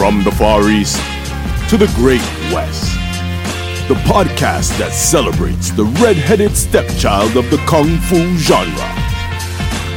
From 0.00 0.24
the 0.24 0.30
Far 0.30 0.70
East 0.70 0.96
to 1.68 1.76
the 1.76 1.92
Great 1.94 2.22
West, 2.54 2.84
the 3.86 3.96
podcast 4.08 4.78
that 4.78 4.92
celebrates 4.92 5.72
the 5.72 5.84
red-headed 6.00 6.56
stepchild 6.56 7.36
of 7.36 7.50
the 7.50 7.58
kung 7.66 7.98
fu 8.08 8.16
genre, 8.38 8.88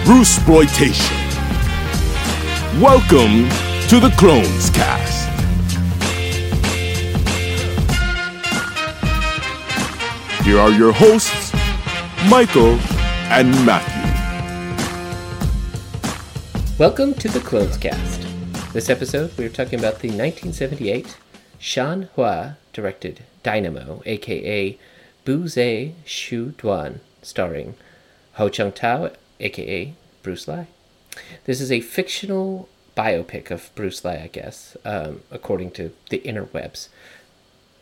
Bruce 0.03 0.35
Exploitation. 0.35 1.15
Welcome 2.81 3.47
to 3.87 4.01
the 4.01 4.13
Clones 4.17 4.69
Cast. 4.71 5.29
Here 10.43 10.59
are 10.59 10.71
your 10.71 10.91
hosts, 10.91 11.53
Michael 12.29 12.77
and 13.31 13.49
Matthew. 13.65 14.03
Welcome 16.77 17.13
to 17.13 17.29
the 17.29 17.39
Clones 17.39 17.77
Cast. 17.77 18.22
This 18.73 18.89
episode, 18.89 19.37
we 19.37 19.45
are 19.45 19.49
talking 19.49 19.77
about 19.77 19.99
the 19.99 20.07
1978 20.07 21.15
Shan 21.59 22.09
Hua 22.15 22.55
directed 22.73 23.23
Dynamo, 23.43 24.01
aka 24.03 24.79
Bu 25.23 25.47
Zhe 25.47 25.93
Shu 26.05 26.53
Duan, 26.57 26.97
starring 27.21 27.75
Ho 28.33 28.49
Chung 28.49 28.71
Tao, 28.71 29.11
aka 29.39 29.93
Bruce 30.23 30.47
Lai. 30.47 30.65
This 31.45 31.61
is 31.61 31.71
a 31.71 31.81
fictional 31.81 32.67
biopic 32.97 33.51
of 33.51 33.69
Bruce 33.75 34.03
Lai, 34.03 34.15
I 34.23 34.29
guess, 34.33 34.75
um, 34.83 35.21
according 35.29 35.69
to 35.73 35.93
the 36.09 36.21
interwebs. 36.21 36.87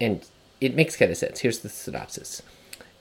And 0.01 0.25
it 0.59 0.75
makes 0.75 0.97
kind 0.97 1.09
of 1.09 1.15
sense. 1.15 1.39
Here's 1.39 1.59
the 1.59 1.69
synopsis 1.69 2.41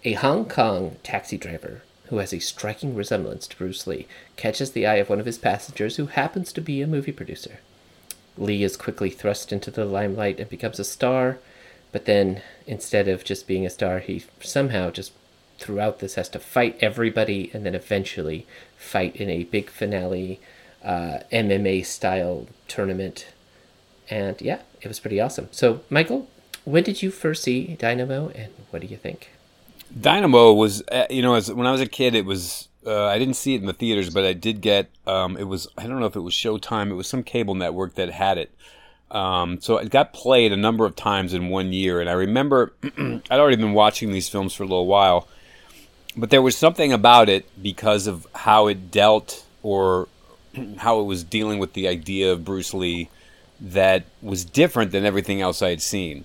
A 0.04 0.12
Hong 0.12 0.44
Kong 0.44 0.94
taxi 1.02 1.36
driver 1.36 1.82
who 2.06 2.18
has 2.18 2.32
a 2.32 2.38
striking 2.38 2.94
resemblance 2.94 3.48
to 3.48 3.56
Bruce 3.56 3.84
Lee, 3.88 4.06
catches 4.36 4.70
the 4.70 4.86
eye 4.86 4.96
of 4.96 5.08
one 5.08 5.18
of 5.18 5.27
his 5.27 5.38
passengers 5.38 5.96
who 5.96 6.06
happens 6.06 6.52
to 6.52 6.60
be 6.60 6.82
a 6.82 6.86
movie 6.86 7.12
producer. 7.12 7.58
Lee 8.39 8.62
is 8.62 8.77
quickly 8.77 9.11
thrust 9.11 9.53
into 9.53 9.70
the 9.70 9.84
limelight 9.84 10.41
and 10.41 10.48
becomes 10.48 10.78
a 10.78 10.84
star, 10.84 11.39
but 11.92 12.05
then 12.05 12.42
instead 12.67 13.09
of 13.09 13.25
just 13.25 13.47
being 13.47 13.67
a 13.67 13.70
star, 13.70 13.98
he 13.98 14.25
somehow 14.41 14.91
just 14.91 15.12
throughout 15.59 15.98
this 15.98 16.14
has 16.14 16.28
to 16.31 16.39
fight 16.39 16.77
everybody 16.81 17.50
and 17.53 17.67
then 17.67 17.75
eventually 17.75 18.47
fight 18.77 19.14
in 19.17 19.28
a 19.28 19.45
big 19.45 19.69
finale 19.69 20.41
uh, 20.83 21.19
MMA 21.31 21.84
style 21.84 22.47
tournament. 22.67 23.27
And 24.09 24.41
yeah, 24.41 24.61
it 24.81 24.89
was 24.89 24.98
pretty 24.98 25.20
awesome. 25.20 25.48
So, 25.50 25.83
Michael, 25.91 26.28
when 26.65 26.83
did 26.83 27.03
you 27.03 27.11
first 27.11 27.42
see 27.42 27.77
Dynamo 27.78 28.28
and 28.31 28.53
what 28.70 28.83
do 28.83 28.89
you 28.89 28.97
think? 28.97 29.31
Dynamo 29.98 30.53
was, 30.53 30.83
uh, 30.91 31.06
you 31.11 31.22
know, 31.22 31.34
as 31.34 31.53
when 31.53 31.67
I 31.67 31.72
was 31.72 31.81
a 31.81 31.87
kid, 31.87 32.15
it 32.15 32.25
was. 32.25 32.69
Uh, 32.86 33.06
I 33.06 33.19
didn't 33.19 33.34
see 33.34 33.55
it 33.55 33.61
in 33.61 33.67
the 33.67 33.73
theaters, 33.73 34.11
but 34.11 34.25
I 34.25 34.33
did 34.33 34.61
get. 34.61 34.91
Um, 35.06 35.36
it 35.36 35.45
was. 35.45 35.69
I 35.77 35.86
don't 35.86 36.00
know 36.00 36.06
if 36.06 36.17
it 36.17 36.20
was 36.20 36.34
Showtime. 36.34 36.91
It 36.91 36.95
was 36.95 37.09
some 37.09 37.22
cable 37.22 37.55
network 37.55 37.95
that 37.95 38.11
had 38.11 38.39
it. 38.39 38.50
Um, 39.11 39.61
so 39.61 39.77
it 39.77 39.91
got 39.91 40.12
played 40.12 40.53
a 40.53 40.56
number 40.56 40.87
of 40.87 40.95
times 40.95 41.34
in 41.34 41.48
one 41.48 41.72
year, 41.72 42.00
and 42.00 42.09
I 42.09 42.12
remember 42.12 42.72
I'd 42.83 43.22
already 43.31 43.56
been 43.56 43.72
watching 43.72 44.12
these 44.12 44.28
films 44.28 44.55
for 44.55 44.62
a 44.62 44.67
little 44.67 44.87
while, 44.87 45.27
but 46.17 46.31
there 46.31 46.42
was 46.42 46.56
something 46.56 46.92
about 46.92 47.28
it 47.28 47.45
because 47.61 48.06
of 48.06 48.27
how 48.34 48.69
it 48.69 48.91
dealt 48.91 49.44
or 49.62 50.06
how 50.78 51.00
it 51.00 51.05
was 51.05 51.25
dealing 51.25 51.59
with 51.59 51.72
the 51.72 51.89
idea 51.89 52.33
of 52.33 52.44
Bruce 52.44 52.72
Lee 52.72 53.11
that 53.61 54.05
was 54.22 54.44
different 54.44 54.92
than 54.92 55.05
everything 55.05 55.41
else 55.41 55.61
I 55.61 55.70
had 55.70 55.83
seen 55.83 56.25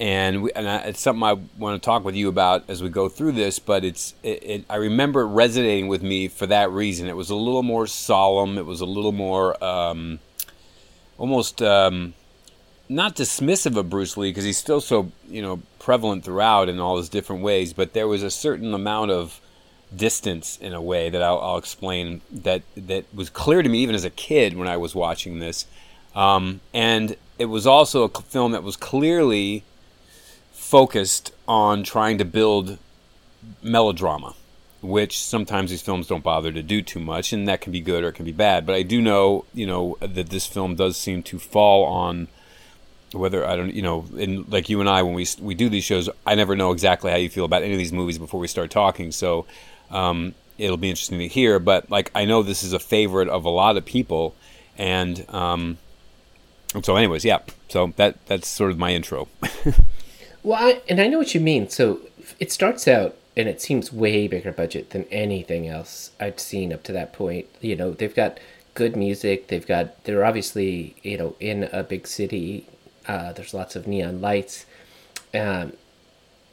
and, 0.00 0.44
we, 0.44 0.52
and 0.52 0.66
I, 0.66 0.78
it's 0.78 1.00
something 1.00 1.22
I 1.22 1.34
want 1.58 1.80
to 1.80 1.84
talk 1.84 2.04
with 2.04 2.16
you 2.16 2.30
about 2.30 2.64
as 2.68 2.82
we 2.82 2.88
go 2.88 3.10
through 3.10 3.32
this. 3.32 3.58
But 3.58 3.84
it's 3.84 4.14
it, 4.22 4.42
it, 4.42 4.64
I 4.70 4.76
remember 4.76 5.20
it 5.20 5.26
resonating 5.26 5.88
with 5.88 6.02
me 6.02 6.26
for 6.26 6.46
that 6.46 6.70
reason. 6.70 7.06
It 7.06 7.16
was 7.16 7.28
a 7.28 7.34
little 7.34 7.62
more 7.62 7.86
solemn. 7.86 8.56
It 8.56 8.64
was 8.64 8.80
a 8.80 8.86
little 8.86 9.12
more 9.12 9.62
um, 9.62 10.18
almost 11.18 11.60
um, 11.60 12.14
not 12.88 13.14
dismissive 13.14 13.76
of 13.76 13.90
Bruce 13.90 14.16
Lee 14.16 14.30
because 14.30 14.44
he's 14.44 14.56
still 14.56 14.80
so 14.80 15.12
you 15.28 15.42
know 15.42 15.60
prevalent 15.78 16.24
throughout 16.24 16.70
in 16.70 16.80
all 16.80 16.96
his 16.96 17.10
different 17.10 17.42
ways. 17.42 17.74
But 17.74 17.92
there 17.92 18.08
was 18.08 18.22
a 18.22 18.30
certain 18.30 18.72
amount 18.72 19.10
of 19.10 19.38
distance 19.94 20.56
in 20.62 20.72
a 20.72 20.80
way 20.80 21.10
that 21.10 21.22
I'll, 21.22 21.40
I'll 21.40 21.58
explain 21.58 22.22
that 22.32 22.62
that 22.74 23.04
was 23.14 23.28
clear 23.28 23.62
to 23.62 23.68
me 23.68 23.80
even 23.80 23.94
as 23.94 24.04
a 24.04 24.10
kid 24.10 24.56
when 24.56 24.66
I 24.66 24.78
was 24.78 24.94
watching 24.94 25.40
this. 25.40 25.66
Um, 26.14 26.62
and 26.72 27.16
it 27.38 27.46
was 27.46 27.66
also 27.66 28.04
a 28.04 28.08
film 28.08 28.52
that 28.52 28.62
was 28.62 28.76
clearly 28.76 29.62
focused 30.70 31.32
on 31.48 31.82
trying 31.82 32.16
to 32.16 32.24
build 32.24 32.78
melodrama, 33.60 34.36
which 34.80 35.20
sometimes 35.20 35.70
these 35.70 35.82
films 35.82 36.06
don't 36.06 36.22
bother 36.22 36.52
to 36.52 36.62
do 36.62 36.80
too 36.80 37.00
much, 37.00 37.32
and 37.32 37.48
that 37.48 37.60
can 37.60 37.72
be 37.72 37.80
good 37.80 38.04
or 38.04 38.08
it 38.08 38.12
can 38.12 38.24
be 38.24 38.30
bad. 38.32 38.64
But 38.64 38.76
I 38.76 38.82
do 38.82 39.02
know, 39.02 39.44
you 39.52 39.66
know, 39.66 39.96
that 40.00 40.30
this 40.30 40.46
film 40.46 40.76
does 40.76 40.96
seem 40.96 41.24
to 41.24 41.40
fall 41.40 41.84
on 41.86 42.28
whether 43.12 43.44
I 43.44 43.56
don't, 43.56 43.74
you 43.74 43.82
know, 43.82 44.06
in 44.16 44.44
like 44.48 44.68
you 44.68 44.78
and 44.78 44.88
I 44.88 45.02
when 45.02 45.14
we 45.14 45.26
we 45.40 45.56
do 45.56 45.68
these 45.68 45.82
shows, 45.82 46.08
I 46.24 46.36
never 46.36 46.54
know 46.54 46.70
exactly 46.70 47.10
how 47.10 47.16
you 47.16 47.28
feel 47.28 47.44
about 47.44 47.64
any 47.64 47.72
of 47.72 47.78
these 47.78 47.92
movies 47.92 48.18
before 48.18 48.38
we 48.38 48.46
start 48.46 48.70
talking. 48.70 49.10
So 49.10 49.46
um, 49.90 50.36
it'll 50.56 50.76
be 50.76 50.88
interesting 50.88 51.18
to 51.18 51.26
hear. 51.26 51.58
But 51.58 51.90
like 51.90 52.12
I 52.14 52.24
know 52.24 52.44
this 52.44 52.62
is 52.62 52.72
a 52.72 52.78
favorite 52.78 53.28
of 53.28 53.44
a 53.44 53.50
lot 53.50 53.76
of 53.76 53.84
people, 53.84 54.36
and 54.78 55.28
um, 55.30 55.78
so 56.84 56.94
anyways, 56.94 57.24
yeah. 57.24 57.40
So 57.68 57.92
that 57.96 58.24
that's 58.26 58.46
sort 58.46 58.70
of 58.70 58.78
my 58.78 58.92
intro. 58.92 59.26
Well, 60.42 60.58
I, 60.62 60.80
and 60.88 61.00
I 61.00 61.08
know 61.08 61.18
what 61.18 61.34
you 61.34 61.40
mean. 61.40 61.68
So 61.68 62.00
it 62.38 62.50
starts 62.50 62.88
out 62.88 63.16
and 63.36 63.48
it 63.48 63.60
seems 63.60 63.92
way 63.92 64.28
bigger 64.28 64.52
budget 64.52 64.90
than 64.90 65.04
anything 65.04 65.68
else 65.68 66.10
I'd 66.20 66.40
seen 66.40 66.72
up 66.72 66.82
to 66.84 66.92
that 66.92 67.12
point. 67.12 67.46
You 67.60 67.76
know, 67.76 67.92
they've 67.92 68.14
got 68.14 68.38
good 68.74 68.96
music. 68.96 69.48
They've 69.48 69.66
got 69.66 70.04
they're 70.04 70.24
obviously 70.24 70.96
you 71.02 71.18
know 71.18 71.36
in 71.40 71.64
a 71.72 71.82
big 71.82 72.06
city. 72.06 72.66
Uh, 73.06 73.32
there's 73.32 73.54
lots 73.54 73.76
of 73.76 73.86
neon 73.86 74.20
lights. 74.20 74.66
Um, 75.34 75.74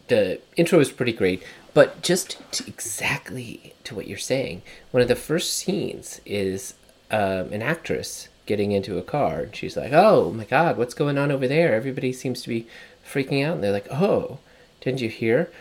the 0.08 0.40
intro 0.56 0.80
is 0.80 0.92
pretty 0.92 1.14
great, 1.14 1.44
but 1.74 2.02
just 2.02 2.40
to 2.54 2.68
exactly 2.68 3.74
to 3.84 3.96
what 3.96 4.08
you're 4.08 4.18
saying, 4.18 4.62
one 4.92 5.02
of 5.02 5.08
the 5.08 5.16
first 5.16 5.54
scenes 5.54 6.22
is 6.26 6.74
um, 7.12 7.52
an 7.52 7.62
actress 7.62 8.30
getting 8.46 8.72
into 8.72 8.98
a 8.98 9.04
car, 9.04 9.42
and 9.42 9.56
she's 9.56 9.76
like, 9.76 9.92
"Oh 9.94 10.32
my 10.32 10.46
God, 10.46 10.78
what's 10.78 10.94
going 10.94 11.18
on 11.18 11.32
over 11.32 11.48
there? 11.48 11.76
Everybody 11.76 12.14
seems 12.14 12.42
to 12.44 12.50
be 12.50 12.68
freaking 13.08 13.46
out 13.46 13.56
and 13.56 13.64
they're 13.64 13.72
like, 13.72 13.88
oh, 13.92 14.40
didn't 14.82 15.02
you 15.02 15.10
hear? 15.10 15.52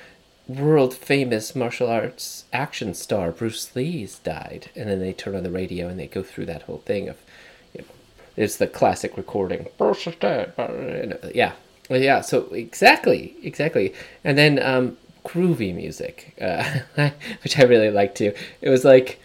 World 0.49 0.95
famous 0.95 1.57
martial 1.57 1.89
arts 1.89 2.45
action 2.53 2.95
star 2.95 3.33
Bruce 3.33 3.75
Lee's 3.75 4.19
died. 4.19 4.71
And 4.77 4.89
then 4.89 5.01
they 5.01 5.13
turn 5.13 5.35
on 5.35 5.43
the 5.43 5.51
radio 5.51 5.89
and 5.89 5.99
they 5.99 6.07
go 6.07 6.23
through 6.23 6.47
that 6.47 6.63
whole 6.63 6.79
thing 6.79 7.09
of, 7.09 7.17
you 7.75 7.83
know, 7.83 7.89
it's 8.37 8.57
the 8.57 8.67
classic 8.67 9.17
recording. 9.17 9.69
Bruce 9.79 10.07
is 10.07 10.15
dead. 10.17 10.53
Yeah. 11.35 11.53
Yeah. 11.89 12.21
So 12.21 12.45
exactly, 12.53 13.37
exactly. 13.43 13.95
And 14.23 14.37
then 14.39 14.63
um, 14.63 14.97
groovy 15.25 15.75
music, 15.75 16.35
uh, 16.41 16.81
which 17.43 17.59
I 17.59 17.65
really 17.65 17.91
like 17.91 18.15
too. 18.15 18.33
It 18.61 18.71
was 18.71 18.85
like, 18.85 19.21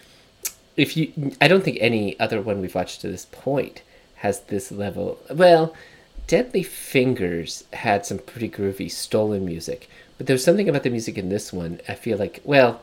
if 0.75 0.97
you, 0.97 1.33
I 1.39 1.47
don't 1.47 1.63
think 1.63 1.77
any 1.79 2.19
other 2.19 2.41
one 2.41 2.61
we've 2.61 2.73
watched 2.73 3.01
to 3.01 3.07
this 3.07 3.27
point 3.31 3.83
has 4.15 4.41
this 4.41 4.71
level. 4.71 5.19
Well, 5.29 5.75
Deadly 6.27 6.63
Fingers 6.63 7.65
had 7.73 8.05
some 8.05 8.19
pretty 8.19 8.49
groovy 8.49 8.89
stolen 8.89 9.45
music, 9.45 9.89
but 10.17 10.27
there's 10.27 10.43
something 10.43 10.69
about 10.69 10.83
the 10.83 10.89
music 10.89 11.17
in 11.17 11.29
this 11.29 11.51
one. 11.51 11.81
I 11.87 11.95
feel 11.95 12.17
like, 12.17 12.41
well, 12.43 12.81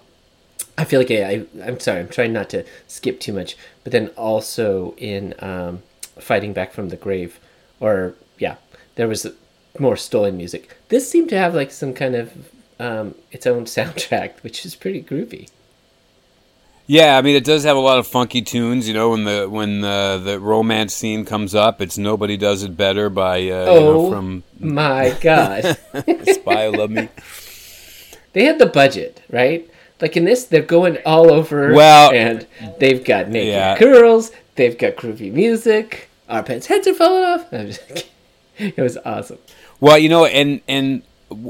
I 0.77 0.85
feel 0.85 1.01
like 1.01 1.11
I, 1.11 1.47
I 1.63 1.69
am 1.69 1.81
sorry, 1.81 2.01
I'm 2.01 2.09
trying 2.09 2.33
not 2.33 2.51
to 2.51 2.65
skip 2.87 3.21
too 3.21 3.33
much, 3.33 3.57
but 3.85 3.93
then 3.93 4.09
also 4.17 4.95
in 4.97 5.35
um, 5.39 5.83
Fighting 6.19 6.53
Back 6.53 6.73
from 6.73 6.89
the 6.89 6.97
Grave, 6.97 7.41
or 7.81 8.15
yeah, 8.39 8.57
there 8.97 9.09
was 9.09 9.27
more 9.79 9.97
stolen 9.97 10.37
music. 10.37 10.77
This 10.89 11.11
seemed 11.11 11.29
to 11.31 11.39
have 11.39 11.55
like 11.55 11.71
some 11.71 11.95
kind 11.95 12.15
of 12.15 12.51
um, 12.79 13.15
its 13.33 13.47
own 13.47 13.65
soundtrack, 13.67 14.41
which 14.43 14.65
is 14.67 14.75
pretty 14.75 15.03
groovy. 15.03 15.49
Yeah, 16.89 17.19
I 17.19 17.23
mean 17.23 17.37
it 17.37 17.45
does 17.45 17.65
have 17.65 17.77
a 17.77 17.81
lot 17.81 17.99
of 17.99 18.07
funky 18.07 18.41
tunes. 18.41 18.89
You 18.89 18.95
know, 18.95 19.11
when 19.11 19.25
the 19.25 19.47
when 19.47 19.83
the 19.83 20.21
the 20.25 20.41
romance 20.41 20.95
scene 20.95 21.27
comes 21.27 21.55
up, 21.55 21.83
it's 21.83 21.99
"Nobody 21.99 22.39
Does 22.39 22.63
It 22.63 22.79
Better" 22.79 23.11
by 23.11 23.47
uh, 23.51 23.67
oh 23.69 23.75
you 23.75 23.81
know, 23.81 24.11
from 24.11 24.43
my 24.59 25.15
god, 25.21 25.77
Spy 26.33 26.67
Love 26.69 26.91
Me. 26.91 27.11
They 28.33 28.45
had 28.45 28.59
the 28.59 28.67
budget, 28.67 29.23
right? 29.29 29.69
Like 30.01 30.17
in 30.17 30.25
this, 30.25 30.45
they're 30.45 30.63
going 30.63 30.97
all 31.05 31.31
over. 31.31 31.75
Well, 31.75 32.11
and 32.13 32.47
they've 32.79 33.05
got 33.05 33.29
naked 33.29 33.49
yeah. 33.49 33.79
girls. 33.79 34.33
They've 34.55 34.77
got 34.77 34.97
groovy 34.97 35.31
music. 35.31 36.09
Our 36.31 36.43
pants' 36.43 36.69
heads 36.69 36.87
are 36.87 36.95
falling 36.95 37.25
off. 37.25 37.53
it 38.59 38.79
was 38.79 38.97
awesome. 39.05 39.39
Well, 39.79 39.99
you 39.99 40.09
know, 40.09 40.25
and 40.25 40.63
and 40.67 41.03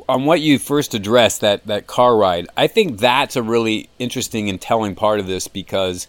on 0.08 0.24
what 0.24 0.40
you 0.40 0.58
first 0.58 0.94
addressed 0.94 1.40
that 1.40 1.66
that 1.66 1.86
car 1.86 2.16
ride, 2.16 2.48
I 2.56 2.66
think 2.66 2.98
that's 2.98 3.36
a 3.36 3.42
really 3.42 3.88
interesting 3.98 4.48
and 4.48 4.60
telling 4.60 4.94
part 4.94 5.20
of 5.20 5.26
this 5.26 5.48
because 5.48 6.08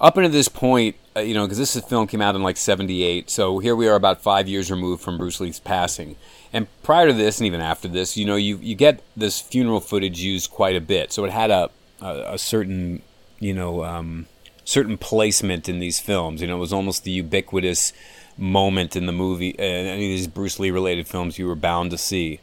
up 0.00 0.16
until 0.16 0.30
this 0.30 0.48
point, 0.48 0.96
uh, 1.16 1.20
you 1.20 1.34
know, 1.34 1.44
because 1.44 1.58
this 1.58 1.78
film 1.86 2.06
came 2.06 2.22
out 2.22 2.34
in 2.34 2.42
like 2.42 2.56
'78, 2.56 3.30
so 3.30 3.58
here 3.58 3.76
we 3.76 3.88
are 3.88 3.94
about 3.94 4.22
five 4.22 4.48
years 4.48 4.70
removed 4.70 5.02
from 5.02 5.18
Bruce 5.18 5.40
Lee's 5.40 5.60
passing. 5.60 6.16
And 6.52 6.66
prior 6.82 7.06
to 7.06 7.12
this, 7.12 7.38
and 7.38 7.46
even 7.46 7.60
after 7.60 7.88
this, 7.88 8.16
you 8.16 8.24
know, 8.24 8.36
you 8.36 8.58
you 8.58 8.74
get 8.74 9.02
this 9.16 9.40
funeral 9.40 9.80
footage 9.80 10.20
used 10.20 10.50
quite 10.50 10.76
a 10.76 10.80
bit, 10.80 11.12
so 11.12 11.24
it 11.24 11.30
had 11.30 11.50
a 11.50 11.70
a, 12.00 12.34
a 12.34 12.38
certain 12.38 13.02
you 13.38 13.54
know 13.54 13.84
um, 13.84 14.26
certain 14.64 14.98
placement 14.98 15.68
in 15.68 15.78
these 15.78 16.00
films. 16.00 16.40
You 16.40 16.48
know, 16.48 16.56
it 16.56 16.60
was 16.60 16.72
almost 16.72 17.04
the 17.04 17.10
ubiquitous 17.10 17.92
moment 18.36 18.96
in 18.96 19.06
the 19.06 19.12
movie, 19.12 19.50
in 19.50 19.86
any 19.86 20.12
of 20.12 20.16
these 20.16 20.26
Bruce 20.26 20.58
Lee 20.58 20.70
related 20.70 21.06
films, 21.06 21.38
you 21.38 21.46
were 21.46 21.54
bound 21.54 21.90
to 21.90 21.98
see. 21.98 22.40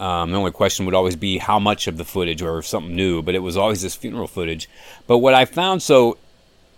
Um, 0.00 0.30
the 0.30 0.38
only 0.38 0.50
question 0.50 0.86
would 0.86 0.94
always 0.94 1.14
be 1.14 1.36
how 1.36 1.58
much 1.58 1.86
of 1.86 1.98
the 1.98 2.06
footage 2.06 2.40
or 2.40 2.62
something 2.62 2.96
new, 2.96 3.20
but 3.20 3.34
it 3.34 3.40
was 3.40 3.58
always 3.58 3.82
this 3.82 3.94
funeral 3.94 4.26
footage. 4.26 4.66
But 5.06 5.18
what 5.18 5.34
I 5.34 5.44
found 5.44 5.82
so 5.82 6.16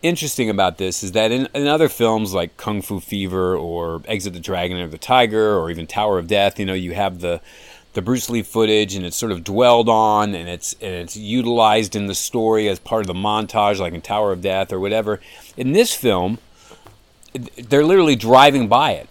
interesting 0.03 0.51
about 0.51 0.79
this 0.79 1.05
is 1.05 1.13
that 1.13 1.31
in, 1.31 1.49
in 1.55 1.69
other 1.69 1.89
films 1.89 2.35
like 2.35 2.57
Kung 2.57 2.83
Fu 2.83 2.99
Fever 2.99 3.57
or 3.57 4.03
Exit 4.09 4.33
the 4.33 4.41
Dragon 4.41 4.77
or 4.79 4.89
the 4.89 4.99
Tiger 4.99 5.57
or 5.57 5.71
even 5.71 5.87
Tower 5.87 6.19
of 6.19 6.27
Death, 6.27 6.59
you 6.59 6.67
know, 6.67 6.75
you 6.75 6.95
have 6.95 7.21
the 7.21 7.41
the 7.93 8.03
Bruce 8.03 8.29
Lee 8.31 8.43
footage 8.43 8.95
and 8.95 9.05
it's 9.05 9.17
sort 9.17 9.31
of 9.31 9.45
dwelled 9.45 9.89
on 9.89 10.35
and 10.35 10.49
it's 10.49 10.73
and 10.81 10.93
it's 10.93 11.17
utilized 11.17 11.95
in 11.95 12.07
the 12.07 12.15
story 12.17 12.69
as 12.69 12.81
part 12.81 13.03
of 13.03 13.07
the 13.07 13.15
montage, 13.15 13.79
like 13.79 13.93
in 13.93 14.01
Tower 14.01 14.33
of 14.33 14.41
Death 14.41 14.73
or 14.73 14.81
whatever. 14.81 15.21
In 15.57 15.73
this 15.73 15.95
film, 15.95 16.39
they're 17.55 17.85
literally 17.85 18.17
driving 18.17 18.67
by 18.67 18.93
it, 18.93 19.09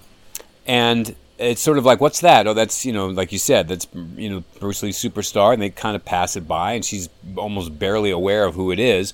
and 0.68 1.16
it's 1.42 1.62
sort 1.62 1.78
of 1.78 1.86
like, 1.86 2.00
what's 2.00 2.22
that? 2.22 2.48
Oh, 2.48 2.54
that's 2.54 2.86
you 2.86 2.94
know, 2.94 3.08
like 3.08 3.32
you 3.32 3.40
said, 3.40 3.68
that's 3.68 3.88
you 4.16 4.30
know 4.30 4.44
Bruce 4.60 4.84
Lee's 4.84 4.98
superstar, 4.98 5.54
and 5.54 5.62
they 5.62 5.70
kind 5.70 5.96
of 5.96 6.06
pass 6.06 6.36
it 6.36 6.48
by, 6.48 6.74
and 6.74 6.86
she's 6.86 7.10
almost 7.36 7.78
barely 7.78 8.12
aware 8.12 8.46
of 8.46 8.56
who 8.56 8.72
it 8.72 8.80
is, 8.80 9.14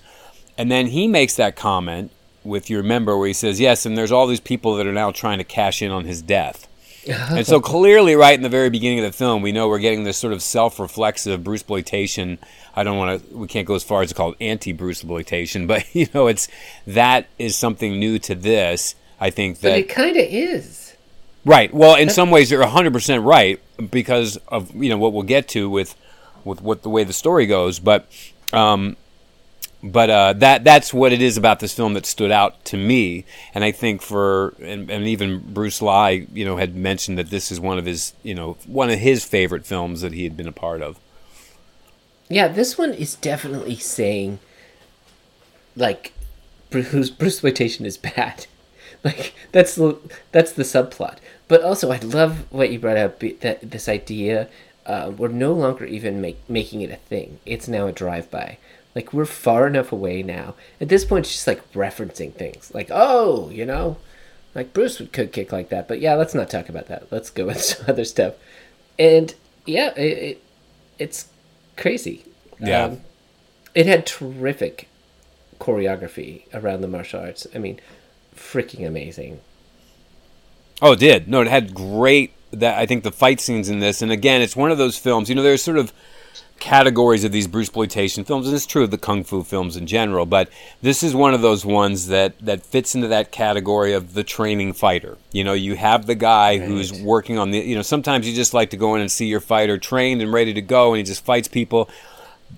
and 0.58 0.72
then 0.72 0.88
he 0.88 1.08
makes 1.08 1.36
that 1.36 1.56
comment 1.56 2.12
with 2.44 2.70
you 2.70 2.78
remember 2.78 3.18
where 3.18 3.28
he 3.28 3.34
says 3.34 3.60
yes, 3.60 3.86
and 3.86 3.98
there's 3.98 4.12
all 4.12 4.28
these 4.28 4.40
people 4.40 4.76
that 4.76 4.88
are 4.88 4.94
now 4.94 5.12
trying 5.12 5.38
to 5.38 5.44
cash 5.44 5.82
in 5.82 5.92
on 5.92 6.06
his 6.06 6.22
death 6.22 6.68
and 7.08 7.46
so 7.46 7.60
clearly, 7.62 8.16
right 8.16 8.34
in 8.34 8.42
the 8.42 8.50
very 8.50 8.70
beginning 8.70 9.00
of 9.00 9.06
the 9.06 9.18
film, 9.18 9.42
we 9.42 9.52
know 9.52 9.68
we're 9.68 9.80
getting 9.80 10.04
this 10.04 10.18
sort 10.18 10.34
of 10.34 10.42
self-reflexive 10.42 11.44
Bruce 11.44 11.62
exploitation. 11.62 12.38
I 12.76 12.84
don't 12.84 12.98
want 12.98 13.30
to. 13.30 13.38
We 13.38 13.48
can't 13.48 13.68
go 13.68 13.76
as 13.76 13.84
far 13.84 14.02
as 14.02 14.10
to 14.10 14.16
call 14.16 14.32
it 14.32 14.38
anti-Bruce 14.42 15.00
exploitation, 15.00 15.68
but 15.68 15.94
you 15.96 16.08
know, 16.14 16.28
it's 16.28 16.48
that 16.86 17.28
is 17.38 17.56
something 17.56 18.00
new 18.00 18.20
to 18.20 18.36
this. 18.36 18.96
I 19.20 19.30
think 19.30 19.60
that 19.62 19.72
but 19.72 19.80
it 19.80 19.90
kind 19.90 20.16
of 20.16 20.26
is. 20.28 20.87
Right. 21.48 21.74
Well, 21.74 21.96
in 21.96 22.10
some 22.10 22.30
ways, 22.30 22.52
you're 22.52 22.60
100 22.60 22.92
percent 22.92 23.24
right 23.24 23.62
because 23.90 24.36
of 24.50 24.76
you 24.76 24.90
know 24.90 24.98
what 24.98 25.14
we'll 25.14 25.24
get 25.24 25.48
to 25.50 25.70
with 25.70 25.96
with 26.44 26.62
what 26.62 26.84
the 26.84 26.90
way 26.90 27.04
the 27.04 27.14
story 27.14 27.48
goes, 27.48 27.80
but. 27.80 28.08
Um, 28.54 28.98
but 29.84 30.10
uh, 30.10 30.34
that 30.34 30.64
that's 30.64 30.92
what 30.92 31.14
it 31.14 31.22
is 31.22 31.38
about 31.38 31.60
this 31.60 31.72
film 31.72 31.94
that 31.94 32.06
stood 32.06 32.32
out 32.32 32.66
to 32.66 32.78
me, 32.78 33.26
and 33.54 33.64
I 33.64 33.72
think 33.72 34.02
for 34.02 34.56
and, 34.60 34.90
and, 34.90 35.06
even 35.06 35.54
Bruce 35.54 35.84
Lai, 35.84 36.26
you 36.34 36.46
know, 36.46 36.58
had 36.58 36.76
mentioned 36.76 37.20
that 37.20 37.30
this 37.30 37.52
is 37.52 37.60
one 37.60 37.78
of 37.78 37.86
his, 37.86 38.14
you 38.24 38.34
know, 38.34 38.58
one 38.66 38.90
of 38.90 38.98
his 38.98 39.24
favorite 39.24 39.68
films 39.68 40.02
that 40.02 40.14
he 40.14 40.24
had 40.24 40.36
been 40.36 40.48
a 40.48 40.52
part 40.52 40.82
of. 40.82 41.00
Yeah, 42.28 42.48
this 42.48 42.76
one 42.76 42.92
is 42.92 43.16
definitely 43.16 43.76
saying, 43.76 44.40
like, 45.76 46.12
Bruce 46.72 47.12
Bruce 47.12 47.34
exploitation 47.36 47.86
is 47.86 47.98
bad. 47.98 48.48
Like 49.04 49.36
that's 49.52 49.76
the 49.76 49.98
that's 50.32 50.52
the 50.52 50.64
subplot. 50.64 51.18
But 51.48 51.62
also, 51.62 51.92
I 51.92 51.98
love 51.98 52.52
what 52.52 52.72
you 52.72 52.80
brought 52.80 52.98
up 52.98 53.20
that 53.20 53.72
this 53.72 53.88
idea. 53.88 54.50
Uh, 54.86 55.12
we're 55.18 55.28
no 55.28 55.52
longer 55.52 55.84
even 55.86 56.22
make, 56.22 56.38
making 56.50 56.80
it 56.80 56.90
a 56.90 56.96
thing. 56.96 57.40
It's 57.46 57.68
now 57.68 57.88
a 57.88 57.92
drive-by 57.92 58.58
like 58.98 59.14
we're 59.14 59.26
far 59.26 59.68
enough 59.68 59.92
away 59.92 60.24
now. 60.24 60.56
At 60.82 60.90
this 60.90 61.06
point, 61.06 61.28
it's 61.28 61.34
just 61.36 61.46
like 61.46 61.72
referencing 61.74 62.34
things. 62.34 62.74
Like, 62.74 62.88
oh, 62.92 63.48
you 63.52 63.64
know, 63.64 63.98
like 64.56 64.74
Bruce 64.74 65.00
would 65.00 65.14
could 65.14 65.32
kick 65.32 65.52
like 65.52 65.70
that. 65.70 65.88
But 65.88 66.00
yeah, 66.00 66.16
let's 66.16 66.34
not 66.34 66.50
talk 66.50 66.68
about 66.68 66.88
that. 66.88 67.12
Let's 67.12 67.30
go 67.30 67.46
with 67.52 67.62
some 67.62 67.86
other 67.88 68.04
stuff. 68.04 68.34
And 68.98 69.36
yeah, 69.68 69.94
it, 69.96 70.18
it 70.18 70.44
it's 70.98 71.28
crazy. 71.76 72.26
Yeah. 72.60 72.86
Um, 72.86 73.02
it 73.76 73.86
had 73.86 74.08
terrific 74.08 74.90
choreography 75.60 76.52
around 76.52 76.82
the 76.82 76.88
martial 76.88 77.20
arts. 77.20 77.46
I 77.54 77.60
mean, 77.60 77.80
freaking 78.36 78.88
amazing. 78.88 79.42
Oh, 80.82 80.94
it 80.94 81.00
did. 81.00 81.28
No, 81.28 81.42
it 81.42 81.48
had 81.48 81.74
great 81.74 82.34
that 82.52 82.78
I 82.78 82.86
think 82.86 83.04
the 83.04 83.12
fight 83.12 83.42
scenes 83.42 83.70
in 83.70 83.80
this 83.80 84.02
and 84.02 84.12
again, 84.12 84.42
it's 84.42 84.56
one 84.56 84.72
of 84.72 84.78
those 84.78 84.98
films, 84.98 85.30
you 85.30 85.36
know, 85.36 85.44
there's 85.44 85.64
sort 85.64 85.78
of 85.78 85.92
categories 86.60 87.24
of 87.24 87.32
these 87.32 87.48
Bruce 87.48 87.68
exploitation 87.68 88.24
films, 88.24 88.48
and 88.48 88.56
it's 88.56 88.66
true 88.66 88.84
of 88.84 88.92
the 88.92 88.98
kung 88.98 89.24
fu 89.24 89.44
films 89.44 89.78
in 89.78 89.88
general. 89.88 90.26
But 90.26 90.50
this 90.82 91.04
is 91.04 91.16
one 91.16 91.34
of 91.34 91.42
those 91.42 91.66
ones 91.66 92.08
that 92.08 92.40
that 92.40 92.66
fits 92.66 92.96
into 92.96 93.08
that 93.08 93.32
category 93.32 93.94
of 93.94 94.14
the 94.14 94.24
training 94.24 94.74
fighter. 94.74 95.18
You 95.32 95.44
know, 95.44 95.54
you 95.54 95.76
have 95.76 96.06
the 96.06 96.16
guy 96.16 96.58
right. 96.58 96.68
who's 96.68 96.94
working 96.94 97.38
on 97.38 97.52
the. 97.52 97.60
You 97.60 97.76
know, 97.76 97.82
sometimes 97.82 98.28
you 98.28 98.36
just 98.36 98.54
like 98.54 98.72
to 98.72 98.78
go 98.78 98.96
in 98.96 99.02
and 99.02 99.12
see 99.12 99.28
your 99.28 99.40
fighter 99.40 99.78
trained 99.78 100.22
and 100.22 100.34
ready 100.34 100.54
to 100.54 100.62
go, 100.62 100.94
and 100.94 100.98
he 100.98 101.04
just 101.04 101.24
fights 101.24 101.48
people 101.48 101.90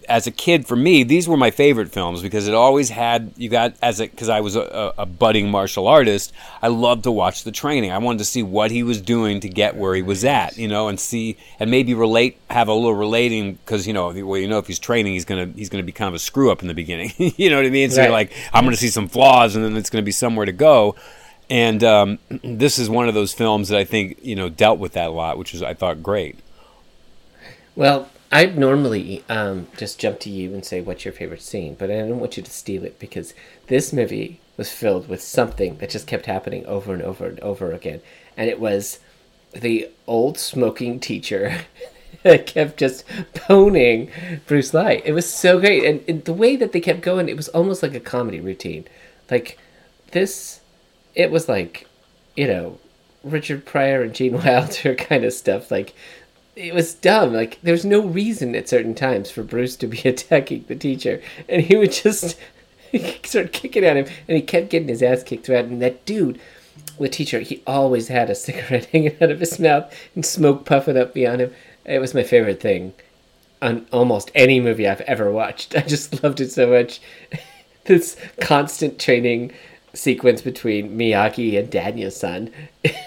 as 0.09 0.25
a 0.25 0.31
kid, 0.31 0.65
for 0.65 0.75
me, 0.75 1.03
these 1.03 1.27
were 1.27 1.38
my 1.38 1.51
favorite 1.51 1.91
films 1.91 2.21
because 2.21 2.47
it 2.47 2.53
always 2.53 2.89
had 2.89 3.31
you 3.38 3.47
got 3.47 3.75
as 3.81 4.00
a 4.00 4.07
because 4.07 4.27
I 4.27 4.41
was 4.41 4.56
a, 4.56 4.94
a, 4.97 5.06
budding 5.06 5.51
martial 5.51 5.88
artist. 5.88 6.33
I 6.62 6.68
loved 6.68 7.03
to 7.03 7.12
watch 7.12 7.44
the 7.44 7.51
training. 7.51 7.91
I 7.91 8.00
wanted 8.00 8.19
to 8.19 8.25
see 8.25 8.41
what 8.41 8.71
he 8.71 8.81
was 8.81 9.01
doing 9.01 9.39
to 9.41 9.50
get 9.50 9.75
where 9.75 9.94
he 9.94 10.01
was 10.01 10.25
at, 10.25 10.57
you 10.57 10.68
know, 10.68 10.88
and 10.88 11.00
see 11.00 11.38
and 11.59 11.69
maybe 11.69 11.94
relate, 11.94 12.39
have 12.50 12.68
a 12.68 12.74
little 12.74 12.95
relating 12.95 13.53
because 13.53 13.88
you 13.88 13.94
know, 13.94 14.07
well, 14.25 14.39
you 14.39 14.47
know, 14.47 14.57
if 14.57 14.68
he's 14.68 14.80
training, 14.80 15.13
he's 15.13 15.25
gonna 15.25 15.51
he's 15.56 15.69
gonna 15.69 15.83
be 15.83 15.92
kind 15.92 16.07
of 16.07 16.15
a 16.15 16.19
screw 16.19 16.51
up 16.51 16.62
in 16.62 16.68
the 16.68 16.74
beginning. 16.74 17.12
you 17.18 17.50
know 17.50 17.57
what 17.57 17.65
I 17.65 17.69
mean? 17.69 17.92
So 17.92 17.97
right. 17.97 18.06
you're 18.06 18.12
like, 18.12 18.33
I'm 18.51 18.63
gonna 18.63 18.77
see 18.77 18.89
some 18.89 19.07
flaws, 19.07 19.56
and 19.56 19.63
then 19.63 19.77
it's 19.77 19.89
gonna 19.89 20.01
be 20.01 20.12
somewhere 20.12 20.45
to 20.45 20.51
go. 20.51 20.95
And 21.51 21.83
um, 21.83 22.19
this 22.44 22.80
is 22.80 22.89
one 22.89 23.07
of 23.07 23.13
those 23.13 23.33
films 23.33 23.69
that 23.69 23.77
I 23.77 23.83
think 23.83 24.19
you 24.24 24.35
know 24.35 24.50
dealt 24.50 24.80
with 24.80 24.94
that 24.94 25.09
a 25.09 25.13
lot, 25.13 25.38
which 25.38 25.53
is 25.53 25.62
I 25.62 25.75
thought 25.75 26.01
great. 26.01 26.39
Well, 27.75 28.09
I'd 28.31 28.58
normally 28.58 29.24
um, 29.28 29.68
just 29.78 30.00
jump 30.00 30.20
to 30.22 30.30
you 30.30 30.54
and 30.54 30.64
say, 30.64 30.81
What's 30.81 31.06
your 31.06 31.14
favorite 31.14 31.42
scene? 31.42 31.76
But 31.76 31.90
I 31.90 31.98
don't 31.98 32.20
want 32.20 32.38
you 32.38 32.44
to 32.44 32.52
steal 32.52 32.84
it 32.84 33.00
because 33.00 33.34
this 33.68 33.92
movie 33.92 34.40
was 34.56 34.72
filled 34.72 35.08
with 35.08 35.22
something 35.22 35.78
that 35.78 35.90
just 35.90 36.06
kept 36.06 36.26
happening 36.26 36.66
over 36.66 36.94
and 36.94 37.02
over 37.02 37.26
and 37.26 37.40
over 37.40 37.72
again. 37.72 38.02
And 38.38 38.50
it 38.50 38.60
was 38.60 39.00
the 39.54 39.90
old 40.06 40.38
smoking 40.38 41.00
teacher 41.00 41.62
that 42.24 42.46
kept 42.46 42.78
just 42.78 43.04
poning 43.34 44.12
Bruce 44.46 44.74
Lee. 44.74 45.02
It 45.04 45.14
was 45.14 45.31
so 45.31 45.60
great. 45.60 45.84
And, 45.86 46.04
and 46.08 46.26
the 46.26 46.34
way 46.34 46.56
that 46.56 46.72
they 46.72 46.81
kept 46.81 47.02
going, 47.02 47.30
it 47.30 47.38
was 47.38 47.50
almost 47.50 47.81
like 47.81 47.96
a 47.96 48.00
comedy 48.00 48.40
routine. 48.40 48.86
Like 49.31 49.58
this, 50.12 50.62
it 51.16 51.31
was 51.31 51.50
like, 51.50 51.88
you 52.36 52.48
know, 52.48 52.80
Richard 53.24 53.66
Pryor 53.66 54.02
and 54.02 54.14
Gene 54.14 54.34
Wilder 54.44 54.96
kind 54.96 55.24
of 55.24 55.34
stuff. 55.34 55.72
Like, 55.72 55.94
it 56.59 56.73
was 56.73 56.94
dumb. 56.94 57.33
Like 57.33 57.57
there's 57.63 57.85
no 57.85 58.01
reason 58.01 58.53
at 58.53 58.67
certain 58.67 58.94
times 58.94 59.31
for 59.31 59.44
Bruce 59.44 59.77
to 59.77 59.88
be 59.88 60.00
attacking 60.06 60.65
the 60.67 60.75
teacher, 60.75 61.21
and 61.47 61.61
he 61.61 61.77
would 61.77 61.94
just 61.94 62.38
start 63.23 63.53
kicking 63.53 63.85
at 63.85 63.97
him, 63.97 64.06
and 64.27 64.35
he 64.35 64.41
kept 64.41 64.69
getting 64.69 64.89
his 64.89 65.01
ass 65.01 65.23
kicked 65.23 65.45
throughout. 65.45 65.65
And 65.65 65.81
that 65.81 66.06
dude, 66.06 66.39
the 66.99 67.07
teacher, 67.07 67.39
he 67.39 67.63
always 67.66 68.09
had 68.09 68.30
a 68.30 68.35
cigarette 68.35 68.85
hanging 68.92 69.16
out 69.21 69.31
of 69.31 69.39
his 69.39 69.57
mouth 69.59 69.94
and 70.13 70.25
smoke 70.25 70.66
puffing 70.66 70.97
up 70.97 71.13
beyond 71.13 71.42
him. 71.42 71.54
It 71.85 71.99
was 71.99 72.13
my 72.13 72.23
favorite 72.23 72.59
thing 72.59 72.94
on 73.61 73.87
almost 73.92 74.31
any 74.35 74.59
movie 74.59 74.87
I've 74.87 75.01
ever 75.01 75.31
watched. 75.31 75.75
I 75.75 75.81
just 75.81 76.21
loved 76.23 76.42
it 76.42 76.51
so 76.51 76.68
much. 76.68 77.01
this 77.85 78.18
constant 78.42 78.99
training 78.99 79.51
sequence 79.94 80.42
between 80.42 80.97
Miyagi 80.97 81.57
and 81.57 81.69
Daniel-san, 81.69 82.51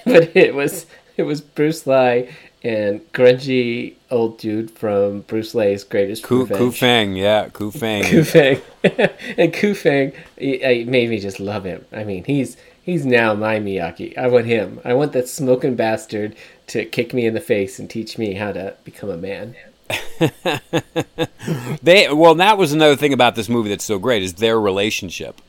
but 0.04 0.34
it 0.34 0.54
was 0.54 0.86
it 1.16 1.22
was 1.24 1.40
Bruce 1.42 1.86
Lee 1.86 2.28
and 2.64 3.12
grungy 3.12 3.94
old 4.10 4.38
dude 4.38 4.70
from 4.70 5.22
Bruce 5.22 5.54
Lee's 5.54 5.84
Greatest 5.84 6.22
Ku, 6.22 6.40
Revenge. 6.40 6.58
Ku 6.58 6.70
Feng, 6.70 7.16
yeah, 7.16 7.48
Ku 7.48 7.70
Feng. 7.70 8.04
Ku 8.04 8.24
Feng, 8.24 8.60
and 9.36 9.52
Ku 9.52 9.74
Feng, 9.74 10.12
it 10.36 10.86
made 10.88 11.10
me 11.10 11.18
just 11.18 11.40
love 11.40 11.64
him. 11.64 11.84
I 11.92 12.04
mean, 12.04 12.24
he's 12.24 12.56
he's 12.82 13.04
now 13.04 13.34
my 13.34 13.58
Miyagi. 13.58 14.16
I 14.16 14.28
want 14.28 14.46
him. 14.46 14.80
I 14.84 14.94
want 14.94 15.12
that 15.12 15.28
smoking 15.28 15.74
bastard 15.74 16.36
to 16.68 16.84
kick 16.84 17.12
me 17.12 17.26
in 17.26 17.34
the 17.34 17.40
face 17.40 17.78
and 17.78 17.90
teach 17.90 18.18
me 18.18 18.34
how 18.34 18.52
to 18.52 18.74
become 18.84 19.10
a 19.10 19.16
man. 19.16 19.56
they 21.82 22.12
well, 22.12 22.34
that 22.36 22.56
was 22.56 22.72
another 22.72 22.96
thing 22.96 23.12
about 23.12 23.34
this 23.34 23.48
movie 23.48 23.68
that's 23.68 23.84
so 23.84 23.98
great 23.98 24.22
is 24.22 24.34
their 24.34 24.58
relationship, 24.60 25.40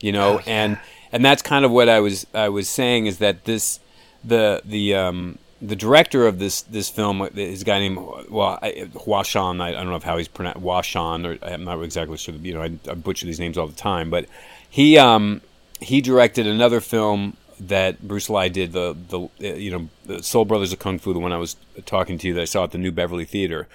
you 0.00 0.12
know, 0.12 0.34
oh, 0.34 0.42
yeah. 0.46 0.52
and 0.52 0.78
and 1.12 1.24
that's 1.24 1.42
kind 1.42 1.64
of 1.64 1.70
what 1.70 1.88
I 1.88 2.00
was 2.00 2.26
I 2.34 2.48
was 2.48 2.68
saying 2.68 3.06
is 3.06 3.18
that 3.18 3.44
this 3.44 3.78
the 4.24 4.60
the 4.64 4.94
um 4.94 5.38
the 5.60 5.76
director 5.76 6.26
of 6.26 6.38
this 6.38 6.62
this 6.62 6.90
film 6.90 7.22
is 7.34 7.62
a 7.62 7.64
guy 7.64 7.78
named 7.78 7.96
well 8.28 8.58
Huashan. 8.60 9.60
I, 9.60 9.68
I 9.68 9.72
don't 9.72 9.88
know 9.88 9.98
how 9.98 10.18
he's 10.18 10.28
pronounced 10.28 10.60
Huashan 10.60 11.24
or 11.24 11.44
I'm 11.44 11.64
not 11.64 11.82
exactly 11.82 12.16
sure. 12.16 12.34
You 12.34 12.54
know, 12.54 12.62
I, 12.62 12.78
I, 12.88 12.94
butcher 12.94 13.26
these 13.26 13.40
names 13.40 13.56
all 13.56 13.66
the 13.66 13.74
time, 13.74 14.10
but 14.10 14.26
he 14.68 14.98
um, 14.98 15.40
he 15.80 16.00
directed 16.00 16.46
another 16.46 16.80
film 16.80 17.36
that 17.58 18.06
Bruce 18.06 18.28
Lee 18.28 18.48
did 18.48 18.72
the 18.72 18.96
the 19.08 19.20
uh, 19.20 19.54
you 19.54 19.70
know 19.70 19.88
the 20.04 20.22
Soul 20.22 20.44
Brothers 20.44 20.72
of 20.72 20.78
Kung 20.78 20.98
Fu, 20.98 21.12
the 21.12 21.18
one 21.18 21.32
I 21.32 21.38
was 21.38 21.56
talking 21.86 22.18
to 22.18 22.28
you 22.28 22.34
that 22.34 22.42
I 22.42 22.46
saw 22.46 22.64
at 22.64 22.72
the 22.72 22.78
New 22.78 22.92
Beverly 22.92 23.24
Theater. 23.24 23.66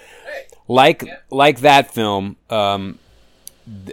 Like 0.68 1.04
yeah. 1.04 1.18
like 1.30 1.62
that 1.62 1.92
film. 1.94 2.38
Um, 2.50 3.00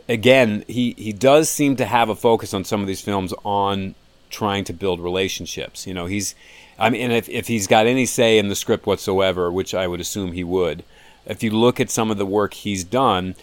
again, 0.09 0.65
he 0.67 0.95
he 0.99 1.13
does 1.13 1.49
seem 1.49 1.77
to 1.77 1.87
have 1.87 2.09
a 2.09 2.15
focus 2.15 2.53
on 2.53 2.65
some 2.65 2.81
of 2.81 2.87
these 2.87 3.01
films 3.01 3.33
on 3.45 3.95
trying 4.31 4.65
to 4.65 4.73
build 4.73 5.01
relationships. 5.01 5.87
You 5.87 5.95
know, 5.95 6.07
he's 6.07 6.35
I 6.79 6.91
mean, 6.91 7.11
if, 7.11 7.29
if 7.29 7.49
he's 7.49 7.67
got 7.67 7.87
any 7.87 8.07
say 8.07 8.39
in 8.39 8.49
the 8.49 8.55
script 8.55 8.87
whatsoever, 8.87 9.51
which 9.51 9.75
I 9.75 9.87
would 9.87 10.01
assume 10.01 10.33
he 10.33 10.45
would, 10.45 10.85
if 11.27 11.43
you 11.43 11.51
look 11.51 11.81
at 11.81 11.91
some 11.91 12.11
of 12.11 12.19
the 12.19 12.27
work 12.27 12.55
he's 12.55 12.85
done, 12.85 13.35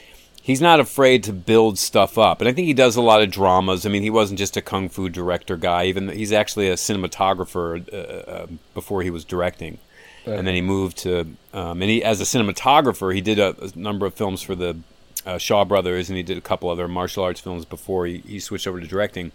he's 0.45 0.61
not 0.61 0.79
afraid 0.79 1.23
to 1.23 1.33
build 1.33 1.79
stuff 1.79 2.17
up, 2.17 2.39
and 2.39 2.47
I 2.47 2.53
think 2.53 2.67
he 2.67 2.73
does 2.73 2.95
a 2.95 3.01
lot 3.01 3.21
of 3.21 3.31
dramas. 3.31 3.85
I 3.85 3.89
mean, 3.89 4.03
he 4.03 4.11
wasn't 4.11 4.37
just 4.37 4.55
a 4.55 4.61
kung 4.61 4.89
fu 4.89 5.09
director 5.09 5.57
guy; 5.57 5.85
even 5.85 6.09
he's 6.09 6.31
actually 6.31 6.69
a 6.69 6.75
cinematographer 6.75 7.91
uh, 7.91 8.31
uh, 8.31 8.47
before 8.75 9.01
he 9.01 9.09
was 9.09 9.25
directing, 9.25 9.79
right. 10.25 10.37
and 10.37 10.47
then 10.47 10.53
he 10.53 10.61
moved 10.61 10.97
to 10.99 11.21
um, 11.53 11.81
and 11.81 11.89
he 11.89 12.03
as 12.03 12.21
a 12.21 12.25
cinematographer 12.25 13.13
he 13.13 13.21
did 13.21 13.39
a, 13.39 13.55
a 13.61 13.77
number 13.77 14.05
of 14.05 14.13
films 14.13 14.41
for 14.41 14.55
the 14.55 14.77
uh, 15.25 15.39
Shaw 15.39 15.65
Brothers, 15.65 16.09
and 16.09 16.17
he 16.17 16.23
did 16.23 16.37
a 16.37 16.41
couple 16.41 16.69
other 16.69 16.87
martial 16.87 17.23
arts 17.23 17.41
films 17.41 17.65
before 17.65 18.05
he, 18.05 18.19
he 18.19 18.39
switched 18.39 18.67
over 18.67 18.79
to 18.79 18.87
directing. 18.87 19.31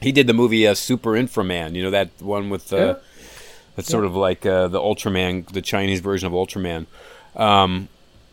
He 0.00 0.12
did 0.12 0.26
the 0.26 0.32
movie 0.32 0.66
uh, 0.66 0.74
Super 0.74 1.10
Inframan, 1.10 1.74
you 1.74 1.82
know 1.82 1.90
that 1.90 2.10
one 2.20 2.50
with 2.50 2.72
uh, 2.72 2.76
yeah. 2.76 2.94
That's 3.80 3.88
yeah. 3.88 3.92
sort 3.92 4.04
of 4.04 4.14
like 4.14 4.44
uh, 4.44 4.68
the 4.68 4.78
Ultraman, 4.78 5.50
the 5.52 5.62
Chinese 5.62 6.00
version 6.00 6.26
of 6.26 6.34
Ultraman. 6.34 6.84
Um, 7.34 7.88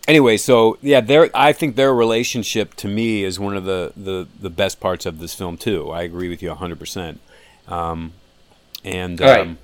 anyway, 0.10 0.36
so 0.36 0.77
yeah, 0.82 1.00
their 1.00 1.30
I 1.34 1.54
think 1.54 1.77
their 1.77 1.94
relationship 1.94 2.74
to 2.75 2.89
me 2.89 3.24
is 3.24 3.39
one 3.39 3.56
of 3.56 3.63
the, 3.63 3.94
the, 3.96 4.27
the 4.42 4.50
best 4.50 4.82
parts 4.82 5.06
of 5.06 5.20
this 5.20 5.34
film 5.34 5.56
too. 5.56 5.89
I 5.89 6.01
agree 6.01 6.27
with 6.27 6.44
you 6.44 6.54
hundred 6.54 6.74
um, 6.74 6.80
percent. 6.80 7.22
And 8.84 9.22
all 9.22 9.27
right. 9.27 9.42
Um, 9.42 9.58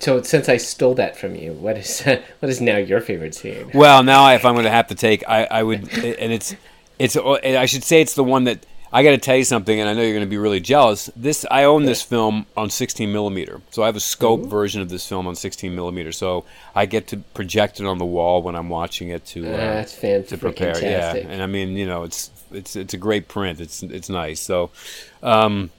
so 0.00 0.20
since 0.22 0.48
I 0.48 0.56
stole 0.56 0.94
that 0.94 1.16
from 1.16 1.36
you, 1.36 1.52
what 1.52 1.78
is 1.78 2.00
what 2.40 2.48
is 2.48 2.60
now 2.60 2.76
your 2.78 3.00
favorite 3.00 3.36
scene? 3.36 3.70
Well, 3.72 4.02
now 4.02 4.32
if 4.32 4.44
I'm 4.44 4.54
going 4.54 4.64
to 4.64 4.70
have 4.70 4.88
to 4.88 4.96
take, 4.96 5.22
I, 5.28 5.44
I 5.44 5.62
would, 5.62 5.88
and 6.04 6.32
it's 6.32 6.56
it's 6.98 7.16
I 7.16 7.66
should 7.66 7.84
say 7.84 8.00
it's 8.00 8.14
the 8.14 8.24
one 8.24 8.44
that 8.44 8.66
I 8.92 9.04
got 9.04 9.10
to 9.10 9.18
tell 9.18 9.36
you 9.36 9.44
something, 9.44 9.78
and 9.78 9.88
I 9.88 9.92
know 9.92 10.02
you're 10.02 10.14
going 10.14 10.26
to 10.26 10.30
be 10.30 10.38
really 10.38 10.60
jealous. 10.60 11.10
This 11.14 11.46
I 11.50 11.64
own 11.64 11.84
this 11.84 12.02
film 12.02 12.46
on 12.56 12.70
16 12.70 13.12
millimeter, 13.12 13.60
so 13.70 13.82
I 13.82 13.86
have 13.86 13.96
a 13.96 14.00
scope 14.00 14.40
Ooh. 14.40 14.48
version 14.48 14.82
of 14.82 14.88
this 14.88 15.08
film 15.08 15.28
on 15.28 15.36
16 15.36 15.74
millimeter. 15.74 16.10
So 16.10 16.44
I 16.74 16.86
get 16.86 17.06
to 17.08 17.18
project 17.18 17.78
it 17.78 17.86
on 17.86 17.98
the 17.98 18.04
wall 18.04 18.42
when 18.42 18.56
I'm 18.56 18.68
watching 18.68 19.08
it 19.08 19.24
to 19.26 19.46
uh, 19.46 19.56
that's 19.56 19.94
fantastic. 19.94 20.28
to 20.28 20.38
prepare. 20.38 20.74
Fantastic. 20.74 21.24
Yeah, 21.24 21.30
and 21.30 21.42
I 21.42 21.46
mean, 21.46 21.76
you 21.76 21.86
know, 21.86 22.02
it's 22.02 22.30
it's 22.50 22.74
it's 22.74 22.94
a 22.94 22.98
great 22.98 23.28
print. 23.28 23.60
It's 23.60 23.82
it's 23.82 24.08
nice. 24.08 24.40
So, 24.40 24.70
um, 25.22 25.70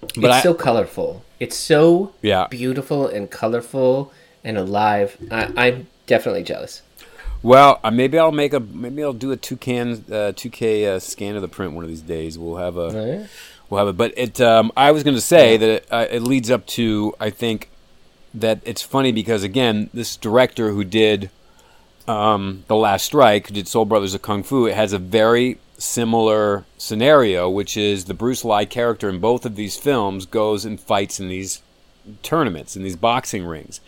but 0.00 0.16
it's 0.16 0.26
I, 0.26 0.40
so 0.40 0.54
colorful. 0.54 1.22
It's 1.40 1.56
so 1.56 2.14
yeah. 2.22 2.46
beautiful 2.48 3.06
and 3.06 3.30
colorful 3.30 4.12
and 4.42 4.56
alive. 4.56 5.18
I, 5.30 5.52
I'm 5.56 5.88
definitely 6.06 6.44
jealous. 6.44 6.82
Well, 7.44 7.78
uh, 7.84 7.90
maybe 7.90 8.18
I'll 8.18 8.32
make 8.32 8.54
a 8.54 8.60
maybe 8.60 9.04
I'll 9.04 9.12
do 9.12 9.30
a 9.30 9.36
two 9.36 9.58
can 9.58 10.02
uh, 10.10 10.32
two 10.34 10.48
K 10.48 10.86
uh, 10.86 10.98
scan 10.98 11.36
of 11.36 11.42
the 11.42 11.48
print 11.48 11.74
one 11.74 11.84
of 11.84 11.90
these 11.90 12.00
days. 12.00 12.38
We'll 12.38 12.56
have 12.56 12.78
a 12.78 12.90
yeah. 12.90 13.26
we'll 13.68 13.78
have 13.78 13.88
it. 13.88 13.98
But 13.98 14.14
it 14.16 14.40
um, 14.40 14.72
I 14.78 14.92
was 14.92 15.02
going 15.02 15.14
to 15.14 15.20
say 15.20 15.58
that 15.58 15.68
it, 15.68 15.86
uh, 15.90 16.06
it 16.10 16.22
leads 16.22 16.50
up 16.50 16.66
to 16.68 17.14
I 17.20 17.28
think 17.28 17.68
that 18.32 18.60
it's 18.64 18.80
funny 18.80 19.12
because 19.12 19.42
again 19.42 19.90
this 19.92 20.16
director 20.16 20.70
who 20.70 20.84
did 20.84 21.28
um, 22.08 22.64
the 22.66 22.76
Last 22.76 23.04
Strike, 23.04 23.48
who 23.48 23.54
did 23.54 23.68
Soul 23.68 23.84
Brothers 23.84 24.14
of 24.14 24.22
Kung 24.22 24.42
Fu, 24.42 24.64
it 24.64 24.74
has 24.74 24.94
a 24.94 24.98
very 24.98 25.58
similar 25.76 26.64
scenario, 26.78 27.50
which 27.50 27.76
is 27.76 28.06
the 28.06 28.14
Bruce 28.14 28.42
Lee 28.42 28.64
character 28.64 29.10
in 29.10 29.20
both 29.20 29.44
of 29.44 29.54
these 29.54 29.76
films 29.76 30.24
goes 30.24 30.64
and 30.64 30.80
fights 30.80 31.20
in 31.20 31.28
these 31.28 31.60
tournaments 32.22 32.74
in 32.74 32.82
these 32.82 32.96
boxing 32.96 33.44
rings 33.44 33.80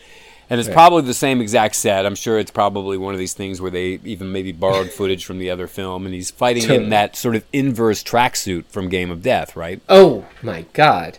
and 0.48 0.60
it's 0.60 0.68
probably 0.68 1.02
the 1.02 1.14
same 1.14 1.40
exact 1.40 1.74
set. 1.74 2.06
I'm 2.06 2.14
sure 2.14 2.38
it's 2.38 2.50
probably 2.50 2.96
one 2.96 3.14
of 3.14 3.18
these 3.18 3.34
things 3.34 3.60
where 3.60 3.70
they 3.70 4.00
even 4.04 4.32
maybe 4.32 4.52
borrowed 4.52 4.90
footage 4.92 5.24
from 5.24 5.38
the 5.38 5.50
other 5.50 5.66
film, 5.66 6.04
and 6.06 6.14
he's 6.14 6.30
fighting 6.30 6.62
totally. 6.62 6.84
in 6.84 6.90
that 6.90 7.16
sort 7.16 7.36
of 7.36 7.44
inverse 7.52 8.02
tracksuit 8.02 8.66
from 8.66 8.88
Game 8.88 9.10
of 9.10 9.22
Death, 9.22 9.56
right? 9.56 9.80
Oh 9.88 10.26
my 10.42 10.66
god! 10.72 11.18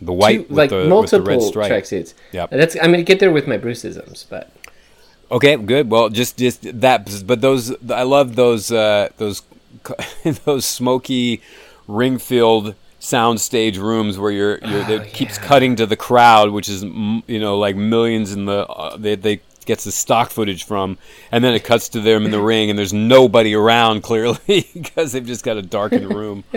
The 0.00 0.12
white, 0.12 0.48
Two, 0.48 0.54
like 0.54 0.70
the, 0.70 0.86
multiple 0.86 1.52
tracksuits. 1.52 2.14
Yeah, 2.32 2.46
that's. 2.46 2.76
I'm 2.76 2.90
gonna 2.90 3.02
get 3.02 3.20
there 3.20 3.32
with 3.32 3.46
my 3.46 3.58
Bruceisms, 3.58 4.24
but 4.28 4.50
okay, 5.30 5.56
good. 5.56 5.90
Well, 5.90 6.08
just 6.08 6.36
just 6.36 6.80
that, 6.80 7.22
but 7.26 7.40
those 7.40 7.74
I 7.90 8.02
love 8.02 8.34
those 8.34 8.72
uh, 8.72 9.10
those 9.18 9.42
those 10.44 10.64
smoky 10.64 11.42
ring 11.86 12.18
filled 12.18 12.74
soundstage 13.04 13.76
rooms 13.76 14.18
where 14.18 14.32
you're, 14.32 14.58
you're 14.58 14.84
oh, 14.84 14.92
it 14.92 15.12
keeps 15.12 15.36
cutting 15.36 15.76
to 15.76 15.84
the 15.86 15.96
crowd, 15.96 16.50
which 16.50 16.68
is 16.68 16.82
you 16.82 17.38
know 17.38 17.58
like 17.58 17.76
millions 17.76 18.32
in 18.32 18.46
the 18.46 18.66
uh, 18.66 18.96
they 18.96 19.14
they 19.14 19.40
gets 19.66 19.84
the 19.84 19.92
stock 19.92 20.30
footage 20.30 20.64
from, 20.64 20.98
and 21.30 21.44
then 21.44 21.54
it 21.54 21.64
cuts 21.64 21.90
to 21.90 22.00
them 22.00 22.24
in 22.24 22.30
the 22.30 22.40
ring, 22.52 22.70
and 22.70 22.78
there's 22.78 22.92
nobody 22.92 23.54
around 23.54 24.02
clearly 24.08 24.66
because 24.72 25.12
they've 25.12 25.26
just 25.26 25.44
got 25.44 25.56
a 25.56 25.62
darkened 25.62 26.12
room. 26.12 26.44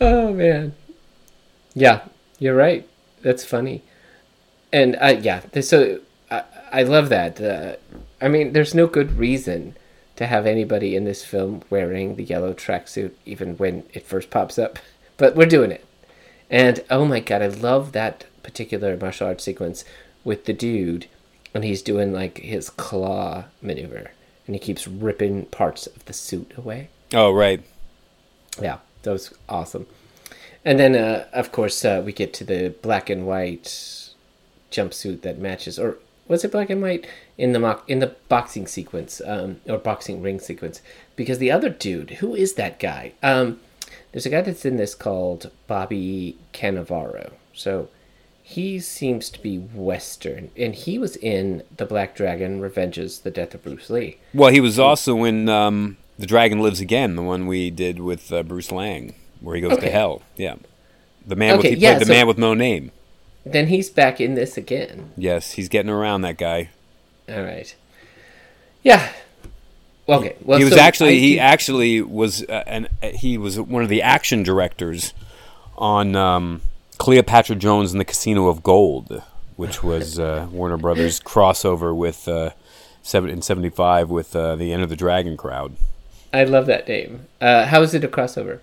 oh 0.00 0.32
man, 0.32 0.74
yeah, 1.74 2.04
you're 2.38 2.56
right. 2.56 2.88
That's 3.22 3.44
funny, 3.44 3.82
and 4.72 4.96
uh, 5.00 5.16
yeah, 5.20 5.42
so 5.60 6.00
I, 6.30 6.44
I 6.72 6.82
love 6.84 7.08
that. 7.08 7.40
Uh, 7.40 7.76
I 8.20 8.28
mean, 8.28 8.52
there's 8.52 8.74
no 8.74 8.86
good 8.86 9.18
reason 9.18 9.76
to 10.16 10.26
have 10.26 10.46
anybody 10.46 10.96
in 10.96 11.04
this 11.04 11.24
film 11.24 11.62
wearing 11.70 12.16
the 12.16 12.24
yellow 12.24 12.52
tracksuit, 12.52 13.12
even 13.24 13.56
when 13.56 13.84
it 13.92 14.06
first 14.06 14.30
pops 14.30 14.58
up. 14.58 14.78
But 15.18 15.34
we're 15.34 15.46
doing 15.46 15.70
it. 15.70 15.82
And 16.50 16.84
oh 16.90 17.06
my 17.06 17.20
god, 17.20 17.40
I 17.40 17.46
love 17.46 17.92
that 17.92 18.26
particular 18.42 18.94
martial 18.98 19.28
arts 19.28 19.44
sequence 19.44 19.82
with 20.24 20.44
the 20.44 20.52
dude, 20.52 21.06
and 21.54 21.64
he's 21.64 21.80
doing 21.80 22.12
like 22.12 22.36
his 22.36 22.68
claw 22.68 23.44
maneuver, 23.62 24.10
and 24.46 24.54
he 24.54 24.58
keeps 24.58 24.86
ripping 24.86 25.46
parts 25.46 25.86
of 25.86 26.04
the 26.04 26.12
suit 26.12 26.52
away. 26.58 26.90
Oh, 27.14 27.32
right. 27.32 27.62
Yeah, 28.60 28.78
that 29.04 29.10
was 29.10 29.32
awesome. 29.48 29.86
And 30.66 30.78
then, 30.78 30.96
uh, 30.96 31.26
of 31.32 31.50
course, 31.52 31.84
uh, 31.84 32.02
we 32.04 32.12
get 32.12 32.34
to 32.34 32.44
the 32.44 32.74
black 32.82 33.08
and 33.08 33.26
white 33.26 33.64
jumpsuit 34.70 35.22
that 35.22 35.38
matches, 35.38 35.78
or 35.78 35.96
was 36.28 36.44
it 36.44 36.52
black 36.52 36.70
and 36.70 36.82
white 36.82 37.06
in 37.38 37.52
the 37.52 37.58
mock 37.58 37.88
in 37.88 38.00
the 38.00 38.14
boxing 38.28 38.66
sequence 38.66 39.20
um, 39.24 39.60
or 39.68 39.78
boxing 39.78 40.22
ring 40.22 40.40
sequence? 40.40 40.82
Because 41.14 41.38
the 41.38 41.50
other 41.50 41.68
dude, 41.68 42.10
who 42.10 42.34
is 42.34 42.54
that 42.54 42.78
guy? 42.78 43.12
Um, 43.22 43.60
there's 44.12 44.26
a 44.26 44.30
guy 44.30 44.40
that's 44.40 44.64
in 44.64 44.76
this 44.76 44.94
called 44.94 45.50
Bobby 45.66 46.38
Canavarro. 46.52 47.32
So 47.52 47.88
he 48.42 48.78
seems 48.78 49.28
to 49.30 49.42
be 49.42 49.58
Western, 49.58 50.50
and 50.56 50.74
he 50.74 50.98
was 50.98 51.16
in 51.16 51.62
the 51.76 51.84
Black 51.84 52.14
Dragon 52.14 52.60
Revenges 52.60 53.20
the 53.20 53.30
Death 53.30 53.54
of 53.54 53.64
Bruce 53.64 53.90
Lee. 53.90 54.18
Well, 54.32 54.52
he 54.52 54.60
was 54.60 54.78
also 54.78 55.24
in 55.24 55.48
um, 55.48 55.96
The 56.18 56.26
Dragon 56.26 56.60
Lives 56.60 56.80
Again, 56.80 57.16
the 57.16 57.22
one 57.22 57.46
we 57.46 57.70
did 57.70 57.98
with 57.98 58.32
uh, 58.32 58.42
Bruce 58.42 58.68
Leung, 58.68 59.14
where 59.40 59.56
he 59.56 59.60
goes 59.60 59.72
okay. 59.72 59.86
to 59.86 59.90
hell. 59.90 60.22
Yeah, 60.36 60.54
the 61.26 61.36
man 61.36 61.58
okay, 61.58 61.70
with 61.70 61.78
he 61.78 61.82
yeah, 61.82 61.94
played 61.94 62.02
the 62.02 62.06
so, 62.06 62.12
man 62.12 62.26
with 62.26 62.38
no 62.38 62.54
name. 62.54 62.92
Then 63.46 63.68
he's 63.68 63.88
back 63.88 64.20
in 64.20 64.34
this 64.34 64.56
again. 64.56 65.12
Yes, 65.16 65.52
he's 65.52 65.68
getting 65.68 65.90
around 65.90 66.22
that 66.22 66.36
guy. 66.36 66.70
All 67.28 67.42
right. 67.42 67.72
Yeah. 68.82 69.12
Okay. 70.08 70.36
Well, 70.42 70.58
he 70.58 70.64
was 70.64 70.74
so 70.74 70.80
actually 70.80 71.20
he 71.20 71.38
actually 71.38 72.02
was 72.02 72.42
uh, 72.42 72.64
and 72.66 72.88
uh, 73.02 73.08
he 73.08 73.38
was 73.38 73.58
one 73.60 73.84
of 73.84 73.88
the 73.88 74.02
action 74.02 74.42
directors 74.42 75.14
on 75.78 76.16
um, 76.16 76.60
Cleopatra 76.98 77.56
Jones 77.56 77.92
and 77.92 78.00
the 78.00 78.04
Casino 78.04 78.48
of 78.48 78.64
Gold, 78.64 79.22
which 79.54 79.82
was 79.82 80.18
uh, 80.18 80.48
Warner 80.50 80.76
Brothers 80.76 81.20
crossover 81.20 81.96
with 81.96 82.26
uh, 82.26 82.50
seven 83.02 83.30
in 83.30 83.42
'75 83.42 84.10
with 84.10 84.34
uh, 84.34 84.56
the 84.56 84.72
of 84.72 84.88
the 84.88 84.96
Dragon 84.96 85.36
crowd. 85.36 85.76
I 86.32 86.44
love 86.44 86.66
that 86.66 86.88
name. 86.88 87.26
Uh, 87.40 87.66
how 87.66 87.82
is 87.82 87.94
it 87.94 88.02
a 88.02 88.08
crossover? 88.08 88.58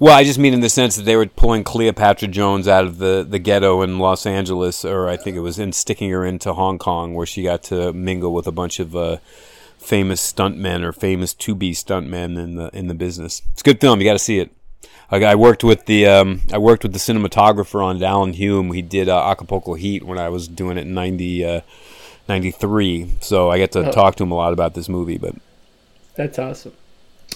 Well, 0.00 0.16
I 0.16 0.22
just 0.22 0.38
mean 0.38 0.54
in 0.54 0.60
the 0.60 0.68
sense 0.68 0.94
that 0.94 1.02
they 1.02 1.16
were 1.16 1.26
pulling 1.26 1.64
Cleopatra 1.64 2.28
Jones 2.28 2.68
out 2.68 2.84
of 2.84 2.98
the, 2.98 3.26
the 3.28 3.40
ghetto 3.40 3.82
in 3.82 3.98
Los 3.98 4.26
Angeles, 4.26 4.84
or 4.84 5.08
I 5.08 5.16
think 5.16 5.36
it 5.36 5.40
was 5.40 5.58
in 5.58 5.72
sticking 5.72 6.10
her 6.10 6.24
into 6.24 6.52
Hong 6.52 6.78
Kong, 6.78 7.14
where 7.14 7.26
she 7.26 7.42
got 7.42 7.64
to 7.64 7.92
mingle 7.92 8.32
with 8.32 8.46
a 8.46 8.52
bunch 8.52 8.78
of 8.78 8.94
uh, 8.94 9.16
famous 9.76 10.32
stuntmen 10.32 10.84
or 10.84 10.92
famous 10.92 11.34
to 11.34 11.54
be 11.54 11.72
stuntmen 11.72 12.38
in 12.38 12.54
the 12.54 12.70
in 12.72 12.86
the 12.86 12.94
business. 12.94 13.42
It's 13.52 13.62
a 13.62 13.64
good 13.64 13.80
film. 13.80 14.00
You 14.00 14.06
got 14.06 14.12
to 14.12 14.20
see 14.20 14.38
it. 14.38 14.52
I, 15.10 15.16
I, 15.24 15.34
worked 15.34 15.64
with 15.64 15.86
the 15.86 16.06
um, 16.06 16.42
I 16.52 16.58
worked 16.58 16.84
with 16.84 16.92
the 16.92 17.00
cinematographer 17.00 17.82
on 17.82 18.00
Alan 18.00 18.34
Hume. 18.34 18.72
He 18.72 18.82
did 18.82 19.08
uh, 19.08 19.28
Acapulco 19.28 19.74
Heat 19.74 20.04
when 20.04 20.18
I 20.18 20.28
was 20.28 20.46
doing 20.46 20.78
it 20.78 20.82
in 20.82 20.94
90, 20.94 21.44
uh, 21.44 21.60
93. 22.28 23.14
So 23.20 23.50
I 23.50 23.58
get 23.58 23.72
to 23.72 23.88
oh. 23.88 23.90
talk 23.90 24.14
to 24.16 24.22
him 24.22 24.30
a 24.30 24.36
lot 24.36 24.52
about 24.52 24.74
this 24.74 24.88
movie. 24.88 25.18
But 25.18 25.34
that's 26.14 26.38
awesome. 26.38 26.74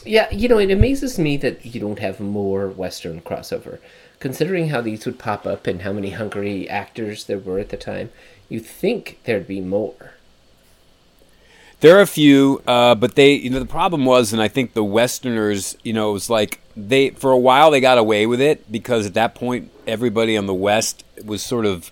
Yeah, 0.05 0.31
you 0.31 0.49
know, 0.49 0.59
it 0.59 0.71
amazes 0.71 1.19
me 1.19 1.37
that 1.39 1.65
you 1.65 1.81
don't 1.81 1.99
have 1.99 2.21
more 2.21 2.69
Western 2.69 3.21
crossover. 3.21 3.79
Considering 4.19 4.69
how 4.69 4.81
these 4.81 5.05
would 5.05 5.19
pop 5.19 5.47
up 5.47 5.67
and 5.67 5.83
how 5.83 5.93
many 5.93 6.11
hungry 6.11 6.69
actors 6.69 7.25
there 7.25 7.39
were 7.39 7.59
at 7.59 7.71
the 7.71 7.77
time, 7.77 8.11
you'd 8.49 8.67
think 8.67 9.19
there'd 9.25 9.47
be 9.47 9.61
more. 9.61 10.13
There 11.81 11.99
are 11.99 12.03
a 12.03 12.07
few, 12.07 12.63
uh, 12.65 12.95
but 12.95 13.17
they, 13.17 13.33
you 13.33 13.51
know, 13.51 13.59
the 13.59 13.67
problem 13.67 14.05
was, 14.05 14.33
and 14.33 14.41
I 14.41 14.47
think 14.47 14.75
the 14.75 14.85
Westerners, 14.85 15.77
you 15.83 15.93
know, 15.93 16.11
it 16.11 16.13
was 16.13 16.31
like 16.31 16.61
they, 16.77 17.11
for 17.11 17.33
a 17.33 17.39
while, 17.39 17.73
they 17.73 17.81
got 17.81 17.99
away 17.99 18.25
with 18.25 18.41
it 18.41 18.71
because 18.71 19.05
at 19.05 19.15
that 19.15 19.35
point, 19.35 19.73
everybody 19.85 20.37
on 20.37 20.47
the 20.47 20.55
West 20.55 21.05
was 21.25 21.43
sort 21.43 21.67
of 21.67 21.91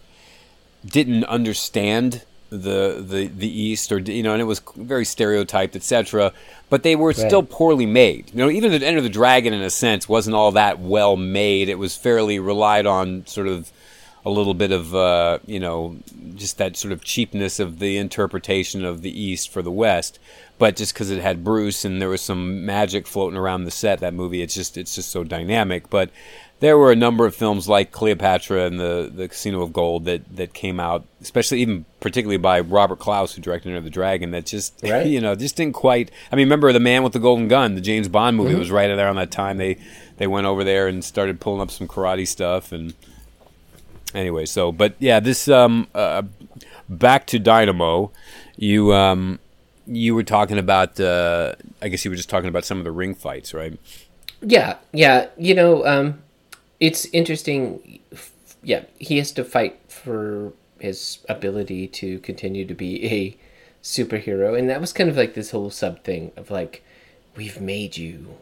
didn't 0.87 1.25
understand 1.25 2.23
the 2.51 3.03
the 3.07 3.27
the 3.29 3.49
East, 3.49 3.91
or 3.91 3.99
you 3.99 4.23
know, 4.23 4.33
and 4.33 4.43
it 4.43 4.45
was 4.45 4.61
very 4.77 5.05
stereotyped, 5.05 5.77
etc. 5.77 6.33
But 6.69 6.83
they 6.83 6.97
were 6.97 7.09
right. 7.09 7.17
still 7.17 7.43
poorly 7.43 7.87
made. 7.87 8.31
You 8.33 8.39
know, 8.39 8.51
even 8.51 8.73
the 8.73 8.87
Enter 8.87 9.01
the 9.01 9.09
Dragon, 9.09 9.55
in 9.55 9.63
a 9.63 9.71
sense, 9.71 10.09
wasn't 10.09 10.37
all 10.37 10.53
that 10.53 10.81
well 10.81 11.17
made. 11.17 11.69
It 11.69 11.79
was 11.79 11.97
fairly 11.97 12.39
relied 12.39 12.87
on, 12.87 13.27
sort 13.27 13.49
of 13.49 13.73
a 14.25 14.31
little 14.31 14.55
bit 14.55 14.73
of 14.73 14.95
uh, 14.95 15.39
you 15.47 15.61
know 15.61 15.97
just 16.35 16.59
that 16.59 16.77
sort 16.77 16.93
of 16.93 17.03
cheapness 17.03 17.61
of 17.61 17.79
the 17.79 17.97
interpretation 17.97 18.85
of 18.85 19.03
the 19.03 19.21
East 19.21 19.51
for 19.51 19.63
the 19.63 19.71
West. 19.71 20.19
But 20.59 20.77
just 20.77 20.93
because 20.93 21.11
it 21.11 21.23
had 21.23 21.43
Bruce 21.43 21.87
and 21.87 22.03
there 22.03 22.11
was 22.11 22.21
some 22.21 22.67
magic 22.67 23.07
floating 23.07 23.39
around 23.39 23.65
the 23.65 23.71
set, 23.71 24.01
that 24.01 24.13
movie 24.13 24.43
it's 24.43 24.55
just 24.55 24.77
it's 24.77 24.95
just 24.95 25.11
so 25.11 25.25
dynamic. 25.25 25.89
But 25.89 26.11
there 26.61 26.79
were 26.79 26.93
a 26.93 26.97
number 26.97 27.27
of 27.27 27.35
films 27.35 27.69
like 27.69 27.91
Cleopatra 27.91 28.65
and 28.67 28.79
the 28.79 29.11
the 29.15 29.29
Casino 29.29 29.63
of 29.63 29.73
Gold 29.73 30.05
that 30.05 30.37
that 30.37 30.55
came 30.55 30.79
out, 30.79 31.05
especially 31.21 31.61
even 31.63 31.85
particularly 32.01 32.37
by 32.39 32.61
Robert 32.61 32.99
Clouse, 32.99 33.35
who 33.35 33.43
directed 33.43 33.71
Enter 33.71 33.81
the 33.81 33.91
Dragon. 33.91 34.31
That 34.31 34.47
just 34.47 34.81
Right. 34.83 35.07
you 35.07 35.21
know 35.21 35.35
just 35.35 35.57
didn't 35.57 35.75
quite. 35.75 36.11
I 36.31 36.37
mean, 36.37 36.47
remember 36.47 36.73
the 36.73 36.81
Man 36.81 37.03
with 37.03 37.13
the 37.15 37.19
Golden 37.19 37.49
Gun, 37.49 37.75
the 37.75 37.81
James 37.81 38.09
Bond 38.09 38.37
movie 38.37 38.51
Mm-hmm. 38.51 38.59
was 38.59 38.71
right 38.71 38.87
there 38.95 39.09
on 39.09 39.17
that 39.17 39.31
time. 39.31 39.57
They 39.59 39.79
they 40.19 40.27
went 40.27 40.47
over 40.47 40.63
there 40.65 40.87
and 40.87 41.03
started 41.05 41.41
pulling 41.41 41.61
up 41.63 41.71
some 41.71 41.89
karate 41.89 42.29
stuff 42.29 42.73
and 42.73 42.95
anyway. 44.15 44.47
So, 44.47 44.73
but 44.73 44.95
yeah, 44.99 45.21
this 45.21 45.49
um 45.49 45.89
uh, 45.95 46.23
back 46.89 47.27
to 47.29 47.39
Dynamo, 47.39 48.11
you 48.57 48.93
um 48.93 49.39
you 49.87 50.15
were 50.15 50.23
talking 50.23 50.59
about. 50.59 51.01
Uh, 51.01 51.55
I 51.83 51.89
guess 51.89 52.05
you 52.05 52.11
were 52.11 52.17
just 52.17 52.29
talking 52.29 52.49
about 52.49 52.65
some 52.65 52.79
of 52.79 52.85
the 52.85 52.91
ring 52.93 53.15
fights, 53.15 53.53
right? 53.55 53.79
Yeah, 54.43 54.77
yeah. 54.93 55.29
You 55.37 55.55
know, 55.55 55.85
um, 55.87 56.23
it's 56.81 57.07
interesting. 57.07 58.01
Yeah, 58.63 58.85
he 58.99 59.19
has 59.19 59.33
to 59.33 59.45
fight 59.45 59.79
for 59.89 60.53
his 60.79 61.19
ability 61.29 61.87
to 61.89 62.19
continue 62.21 62.65
to 62.67 62.75
be 62.75 63.05
a 63.07 63.37
superhero, 63.83 64.59
and 64.59 64.69
that 64.69 64.81
was 64.81 64.93
kind 64.93 65.09
of 65.09 65.17
like 65.17 65.35
this 65.35 65.51
whole 65.51 65.71
sub 65.71 66.03
thing 66.05 66.33
of 66.37 66.51
like, 66.51 66.83
we've 67.37 67.61
made 67.61 67.97
you 67.97 68.37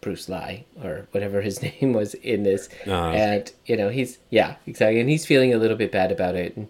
Bruce 0.00 0.28
Lee 0.28 0.64
or 0.82 1.08
whatever 1.10 1.40
his 1.40 1.62
name 1.80 1.92
was 1.92 2.14
in 2.14 2.42
this, 2.44 2.68
Uh-huh. 2.86 3.10
and 3.10 3.52
you 3.66 3.76
know 3.76 3.88
he's 3.88 4.18
yeah 4.30 4.56
exactly, 4.66 5.00
and 5.00 5.08
he's 5.10 5.26
feeling 5.26 5.52
a 5.52 5.58
little 5.58 5.76
bit 5.76 5.90
bad 5.92 6.12
about 6.12 6.34
it, 6.36 6.56
and 6.56 6.68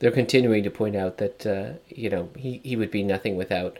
they're 0.00 0.10
continuing 0.10 0.64
to 0.64 0.70
point 0.70 0.96
out 0.96 1.18
that 1.18 1.46
uh, 1.46 1.72
you 1.88 2.10
know 2.10 2.28
he 2.36 2.60
he 2.64 2.74
would 2.76 2.90
be 2.90 3.02
nothing 3.04 3.36
without, 3.36 3.78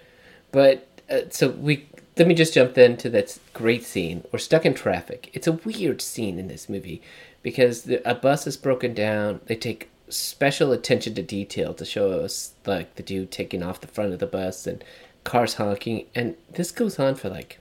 but 0.52 0.86
uh, 1.10 1.22
so 1.30 1.48
we 1.50 1.86
let 2.16 2.28
me 2.28 2.34
just 2.34 2.54
jump 2.54 2.74
then 2.74 2.96
to 2.98 3.10
that 3.10 3.38
great 3.54 3.84
scene. 3.84 4.24
We're 4.30 4.38
stuck 4.38 4.66
in 4.66 4.74
traffic. 4.74 5.30
It's 5.32 5.46
a 5.46 5.52
weird 5.52 6.02
scene 6.02 6.38
in 6.38 6.48
this 6.48 6.68
movie 6.68 7.00
because 7.42 7.82
the, 7.82 8.08
a 8.08 8.14
bus 8.14 8.46
is 8.46 8.56
broken 8.56 8.94
down. 8.94 9.40
They 9.46 9.56
take 9.56 9.88
special 10.08 10.72
attention 10.72 11.14
to 11.14 11.22
detail 11.22 11.72
to 11.74 11.84
show 11.84 12.10
us 12.10 12.52
like 12.66 12.96
the 12.96 13.02
dude 13.02 13.30
taking 13.30 13.62
off 13.62 13.80
the 13.80 13.86
front 13.86 14.12
of 14.12 14.18
the 14.18 14.26
bus 14.26 14.66
and 14.66 14.84
cars 15.24 15.54
honking, 15.54 16.06
and 16.14 16.36
this 16.52 16.70
goes 16.70 16.98
on 16.98 17.14
for 17.14 17.30
like 17.30 17.58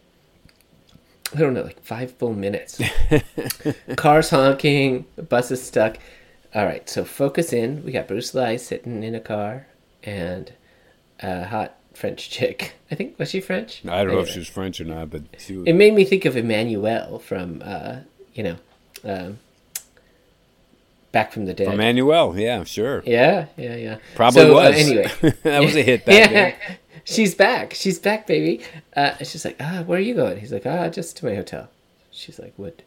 I 1.33 1.39
don't 1.39 1.53
know, 1.53 1.63
like 1.63 1.81
five 1.81 2.11
full 2.11 2.33
minutes. 2.33 2.81
Cars 3.95 4.31
honking, 4.31 5.05
the 5.15 5.23
bus 5.23 5.49
is 5.49 5.63
stuck. 5.63 5.97
All 6.53 6.65
right, 6.65 6.89
so 6.89 7.05
focus 7.05 7.53
in. 7.53 7.85
We 7.85 7.93
got 7.93 8.09
Bruce 8.09 8.33
Lee 8.33 8.57
sitting 8.57 9.01
in 9.01 9.15
a 9.15 9.21
car 9.21 9.67
and 10.03 10.51
a 11.21 11.45
hot 11.45 11.77
French 11.93 12.29
chick. 12.29 12.73
I 12.89 12.95
think 12.95 13.17
was 13.19 13.29
she 13.29 13.41
French? 13.41 13.81
I 13.87 14.03
don't 14.03 14.13
know 14.13 14.19
if 14.21 14.29
she 14.29 14.39
was 14.39 14.47
French 14.47 14.79
or 14.81 14.85
not, 14.85 15.09
but 15.09 15.23
she 15.37 15.57
was. 15.57 15.67
It 15.67 15.73
made 15.73 15.93
me 15.93 16.03
think 16.05 16.25
of 16.25 16.35
Emmanuelle 16.35 17.21
from, 17.21 17.61
uh, 17.63 17.97
you 18.33 18.43
know, 18.43 18.55
um, 19.03 19.39
Back 21.11 21.33
from 21.33 21.45
the 21.45 21.53
Dead. 21.53 21.67
Emmanuelle, 21.67 22.39
yeah, 22.39 22.63
sure. 22.63 23.03
yeah, 23.05 23.47
yeah, 23.57 23.75
yeah. 23.75 23.97
Probably 24.15 24.41
So, 24.43 24.51
uh, 24.57 24.69
was. 24.69 24.75
anyway, 24.77 25.11
that 25.43 25.61
was 25.61 25.75
a 25.75 25.83
hit 25.83 26.05
back 26.05 26.29
then. 26.31 26.55
she's 27.03 27.35
back. 27.35 27.73
She's 27.73 27.99
back, 27.99 28.25
baby. 28.27 28.63
Uh, 28.95 29.17
she's 29.17 29.43
like, 29.43 29.57
ah, 29.59 29.83
where 29.85 29.99
are 29.99 30.01
you 30.01 30.13
going? 30.15 30.39
He's 30.39 30.53
like, 30.53 30.65
ah, 30.65 30.87
just 30.87 31.17
to 31.17 31.25
my 31.25 31.35
hotel. 31.35 31.67
She's 32.11 32.39
like, 32.39 32.53
would 32.57 32.81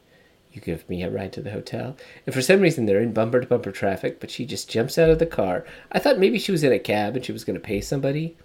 you 0.53 0.63
give 0.63 0.89
me 0.89 1.03
a 1.03 1.11
ride 1.11 1.35
to 1.35 1.43
the 1.43 1.51
hotel? 1.51 1.97
And 2.25 2.35
for 2.35 2.41
some 2.41 2.61
reason, 2.61 2.87
they're 2.87 3.01
in 3.01 3.13
bumper 3.13 3.41
to 3.43 3.47
bumper 3.47 3.73
traffic, 3.73 4.21
but 4.21 4.31
she 4.31 4.47
just 4.47 4.71
jumps 4.71 4.97
out 4.97 5.11
of 5.11 5.19
the 5.19 5.27
car. 5.27 5.67
I 5.93 5.99
thought 5.99 6.19
maybe 6.19 6.39
she 6.39 6.53
was 6.53 6.65
in 6.65 6.73
a 6.73 6.79
cab 6.79 7.17
and 7.17 7.25
she 7.25 7.33
was 7.33 7.45
going 7.45 7.55
to 7.57 7.61
pay 7.61 7.83
somebody, 7.83 8.37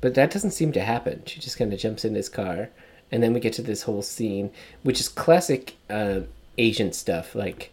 but 0.00 0.14
that 0.14 0.30
doesn't 0.30 0.52
seem 0.52 0.72
to 0.72 0.80
happen. 0.80 1.22
She 1.26 1.40
just 1.40 1.58
kind 1.58 1.72
of 1.72 1.78
jumps 1.78 2.04
in 2.04 2.14
his 2.14 2.28
car. 2.28 2.70
And 3.10 3.22
then 3.22 3.32
we 3.32 3.40
get 3.40 3.54
to 3.54 3.62
this 3.62 3.82
whole 3.82 4.02
scene, 4.02 4.50
which 4.82 5.00
is 5.00 5.08
classic 5.08 5.76
uh, 5.88 6.20
Asian 6.58 6.92
stuff. 6.92 7.34
Like, 7.34 7.72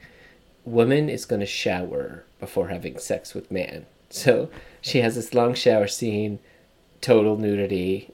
woman 0.63 1.10
is 1.10 1.25
going 1.25 1.41
to 1.41 1.46
shower 1.46 2.24
before 2.39 2.70
having 2.70 2.97
sex 2.97 3.34
with 3.34 3.52
man. 3.52 3.86
So 4.10 4.50
she 4.82 5.02
has 5.02 5.15
this 5.15 5.34
long 5.34 5.54
shower 5.54 5.88
scene, 5.88 6.39
total 7.02 7.38
nudity. 7.38 8.12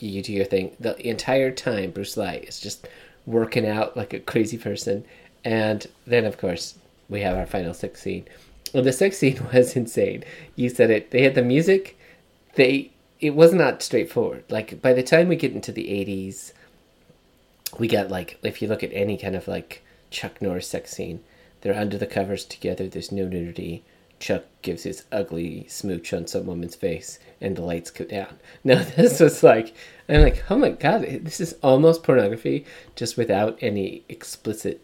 You 0.00 0.22
do 0.22 0.32
your 0.32 0.44
thing. 0.44 0.76
The 0.78 0.98
entire 1.06 1.50
time, 1.50 1.90
Bruce 1.90 2.16
Lee 2.16 2.38
is 2.38 2.60
just 2.60 2.88
working 3.26 3.66
out 3.66 3.96
like 3.96 4.12
a 4.12 4.20
crazy 4.20 4.58
person. 4.58 5.04
And 5.44 5.86
then, 6.06 6.24
of 6.24 6.38
course, 6.38 6.74
we 7.08 7.20
have 7.20 7.36
our 7.36 7.46
final 7.46 7.74
sex 7.74 8.02
scene. 8.02 8.26
Well, 8.74 8.82
the 8.82 8.92
sex 8.92 9.18
scene 9.18 9.46
was 9.52 9.76
insane. 9.76 10.24
You 10.56 10.68
said 10.68 10.90
it. 10.90 11.10
They 11.10 11.22
had 11.22 11.34
the 11.34 11.42
music. 11.42 11.98
They 12.54 12.90
it 13.20 13.34
was 13.34 13.52
not 13.52 13.82
straightforward. 13.82 14.44
Like 14.48 14.80
by 14.80 14.92
the 14.92 15.02
time 15.02 15.28
we 15.28 15.36
get 15.36 15.52
into 15.52 15.72
the 15.72 15.90
eighties, 15.90 16.52
we 17.78 17.88
got 17.88 18.10
like 18.10 18.38
if 18.42 18.62
you 18.62 18.68
look 18.68 18.82
at 18.82 18.92
any 18.92 19.16
kind 19.16 19.34
of 19.34 19.48
like 19.48 19.82
Chuck 20.10 20.40
Norris 20.40 20.68
sex 20.68 20.90
scene, 20.90 21.20
they're 21.60 21.78
under 21.78 21.98
the 21.98 22.06
covers 22.06 22.44
together. 22.44 22.88
There's 22.88 23.12
no 23.12 23.26
nudity. 23.26 23.84
Chuck 24.20 24.44
gives 24.62 24.82
his 24.82 25.04
ugly 25.12 25.66
smooch 25.68 26.12
on 26.12 26.26
some 26.26 26.46
woman's 26.46 26.74
face, 26.74 27.20
and 27.40 27.54
the 27.56 27.62
lights 27.62 27.90
go 27.90 28.04
down. 28.04 28.38
Now 28.64 28.82
this 28.82 29.20
was 29.20 29.42
like, 29.42 29.74
I'm 30.08 30.22
like, 30.22 30.44
oh 30.50 30.58
my 30.58 30.70
god, 30.70 31.02
this 31.22 31.40
is 31.40 31.54
almost 31.62 32.02
pornography, 32.02 32.66
just 32.96 33.16
without 33.16 33.58
any 33.60 34.02
explicit 34.08 34.80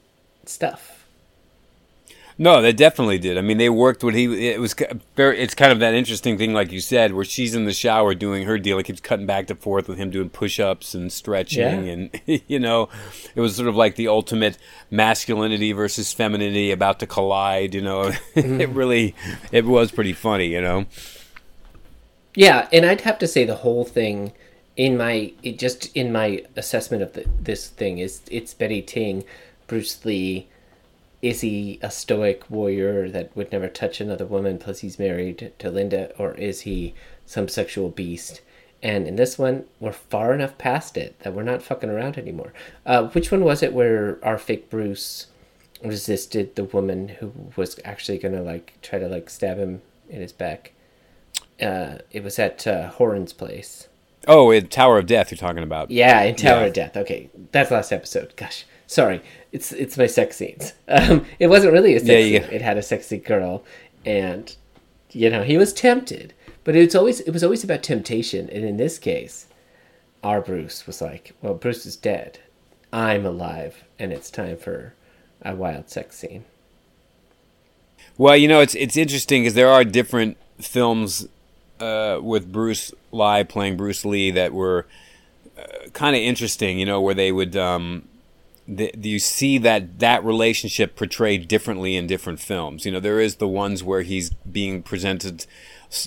stuff. 0.46 1.03
No, 2.36 2.60
they 2.60 2.72
definitely 2.72 3.18
did. 3.18 3.38
I 3.38 3.42
mean, 3.42 3.58
they 3.58 3.70
worked 3.70 4.02
what 4.02 4.14
he. 4.14 4.48
It 4.48 4.58
was 4.58 4.74
very. 5.14 5.38
It's 5.38 5.54
kind 5.54 5.70
of 5.70 5.78
that 5.78 5.94
interesting 5.94 6.36
thing, 6.36 6.52
like 6.52 6.72
you 6.72 6.80
said, 6.80 7.12
where 7.12 7.24
she's 7.24 7.54
in 7.54 7.64
the 7.64 7.72
shower 7.72 8.12
doing 8.12 8.44
her 8.46 8.58
deal. 8.58 8.78
It 8.78 8.84
keeps 8.84 9.00
cutting 9.00 9.26
back 9.26 9.46
to 9.46 9.54
forth 9.54 9.88
with 9.88 9.98
him 9.98 10.10
doing 10.10 10.30
push-ups 10.30 10.94
and 10.94 11.12
stretching, 11.12 11.60
Yeah. 11.86 11.92
and 11.92 12.20
you 12.48 12.58
know, 12.58 12.88
it 13.36 13.40
was 13.40 13.54
sort 13.54 13.68
of 13.68 13.76
like 13.76 13.94
the 13.94 14.08
ultimate 14.08 14.58
masculinity 14.90 15.70
versus 15.72 16.12
femininity 16.12 16.72
about 16.72 16.98
to 17.00 17.06
collide. 17.06 17.72
You 17.72 17.82
know, 17.82 18.02
mm-hmm. 18.34 18.60
it 18.60 18.68
really, 18.70 19.14
it 19.52 19.64
was 19.64 19.92
pretty 19.92 20.12
funny. 20.12 20.46
You 20.46 20.60
know. 20.60 20.86
Yeah, 22.34 22.68
and 22.72 22.84
I'd 22.84 23.02
have 23.02 23.18
to 23.20 23.28
say 23.28 23.44
the 23.44 23.56
whole 23.56 23.84
thing 23.84 24.32
in 24.76 24.96
my 24.96 25.32
it 25.44 25.56
just 25.56 25.94
in 25.96 26.10
my 26.10 26.44
assessment 26.56 27.00
of 27.00 27.12
the, 27.12 27.24
this 27.40 27.68
thing 27.68 27.98
is 27.98 28.22
it's 28.28 28.54
Betty 28.54 28.82
Ting, 28.82 29.22
Bruce 29.68 30.04
Lee. 30.04 30.48
Is 31.24 31.40
he 31.40 31.78
a 31.82 31.90
stoic 31.90 32.50
warrior 32.50 33.08
that 33.08 33.34
would 33.34 33.50
never 33.50 33.68
touch 33.68 34.00
another 34.00 34.26
woman? 34.26 34.58
Plus, 34.58 34.80
he's 34.80 34.98
married 34.98 35.52
to 35.58 35.70
Linda, 35.70 36.12
or 36.18 36.34
is 36.34 36.60
he 36.62 36.94
some 37.24 37.48
sexual 37.48 37.88
beast? 37.88 38.42
And 38.82 39.08
in 39.08 39.16
this 39.16 39.38
one, 39.38 39.64
we're 39.80 39.92
far 39.92 40.34
enough 40.34 40.58
past 40.58 40.98
it 40.98 41.18
that 41.20 41.32
we're 41.32 41.42
not 41.42 41.62
fucking 41.62 41.88
around 41.88 42.18
anymore. 42.18 42.52
Uh, 42.84 43.04
which 43.08 43.30
one 43.30 43.42
was 43.42 43.62
it 43.62 43.72
where 43.72 44.18
our 44.22 44.36
fake 44.36 44.68
Bruce 44.68 45.28
resisted 45.82 46.54
the 46.56 46.64
woman 46.64 47.08
who 47.08 47.32
was 47.56 47.80
actually 47.84 48.18
gonna 48.18 48.42
like 48.42 48.74
try 48.82 48.98
to 48.98 49.08
like 49.08 49.30
stab 49.30 49.56
him 49.58 49.80
in 50.10 50.20
his 50.20 50.32
back? 50.32 50.72
uh, 51.62 51.98
it 52.10 52.22
was 52.22 52.38
at 52.38 52.66
uh, 52.66 52.90
Horan's 52.90 53.32
place. 53.32 53.88
Oh, 54.26 54.50
in 54.50 54.66
Tower 54.68 54.98
of 54.98 55.06
Death, 55.06 55.30
you're 55.30 55.38
talking 55.38 55.62
about. 55.62 55.90
Yeah, 55.90 56.20
in 56.22 56.34
Tower 56.34 56.60
Yeah. 56.62 56.66
of 56.66 56.72
Death. 56.72 56.96
Okay, 56.96 57.30
that's 57.52 57.70
last 57.70 57.92
episode. 57.92 58.34
Gosh, 58.36 58.64
sorry. 58.94 59.20
It's 59.52 59.72
it's 59.72 59.98
my 59.98 60.06
sex 60.06 60.36
scenes. 60.36 60.72
Um, 60.88 61.26
it 61.38 61.48
wasn't 61.48 61.72
really 61.72 61.94
a 61.94 62.00
sex 62.00 62.26
Yeah, 62.26 62.40
scene. 62.40 62.48
It 62.50 62.62
had 62.62 62.78
a 62.78 62.82
sexy 62.82 63.18
girl, 63.18 63.64
and 64.06 64.54
you 65.10 65.30
know 65.30 65.42
he 65.42 65.58
was 65.58 65.72
tempted, 65.72 66.32
but 66.62 66.76
it's 66.76 66.94
always 66.94 67.20
it 67.20 67.30
was 67.32 67.44
always 67.44 67.64
about 67.64 67.82
temptation. 67.82 68.48
And 68.50 68.64
in 68.64 68.76
this 68.76 68.98
case, 68.98 69.46
our 70.22 70.40
Bruce 70.40 70.86
was 70.86 71.02
like, 71.02 71.34
"Well, 71.42 71.54
Bruce 71.54 71.86
is 71.86 71.96
dead. 71.96 72.38
I'm 72.92 73.26
alive, 73.26 73.84
and 73.98 74.12
it's 74.12 74.30
time 74.30 74.56
for 74.56 74.94
a 75.42 75.54
wild 75.54 75.90
sex 75.90 76.16
scene." 76.16 76.44
Well, 78.16 78.36
you 78.36 78.48
know, 78.48 78.60
it's 78.60 78.74
it's 78.74 78.96
interesting 78.96 79.42
because 79.42 79.54
there 79.54 79.70
are 79.70 79.84
different 79.84 80.36
films 80.60 81.26
uh, 81.80 82.20
with 82.22 82.52
Bruce 82.52 82.92
Lee 83.10 83.44
playing 83.44 83.76
Bruce 83.76 84.04
Lee 84.04 84.30
that 84.30 84.52
were 84.52 84.86
uh, 85.58 85.88
kind 85.92 86.14
of 86.14 86.22
interesting. 86.22 86.78
You 86.78 86.86
know, 86.86 87.00
where 87.00 87.14
they 87.14 87.32
would 87.32 87.56
um, 87.56 88.08
the, 88.66 88.92
you 89.00 89.18
see 89.18 89.58
that 89.58 89.98
that 89.98 90.24
relationship 90.24 90.96
portrayed 90.96 91.48
differently 91.48 91.96
in 91.96 92.06
different 92.06 92.40
films. 92.40 92.84
You 92.84 92.92
know, 92.92 93.00
there 93.00 93.20
is 93.20 93.36
the 93.36 93.48
ones 93.48 93.82
where 93.82 94.02
he's 94.02 94.30
being 94.30 94.82
presented 94.82 95.46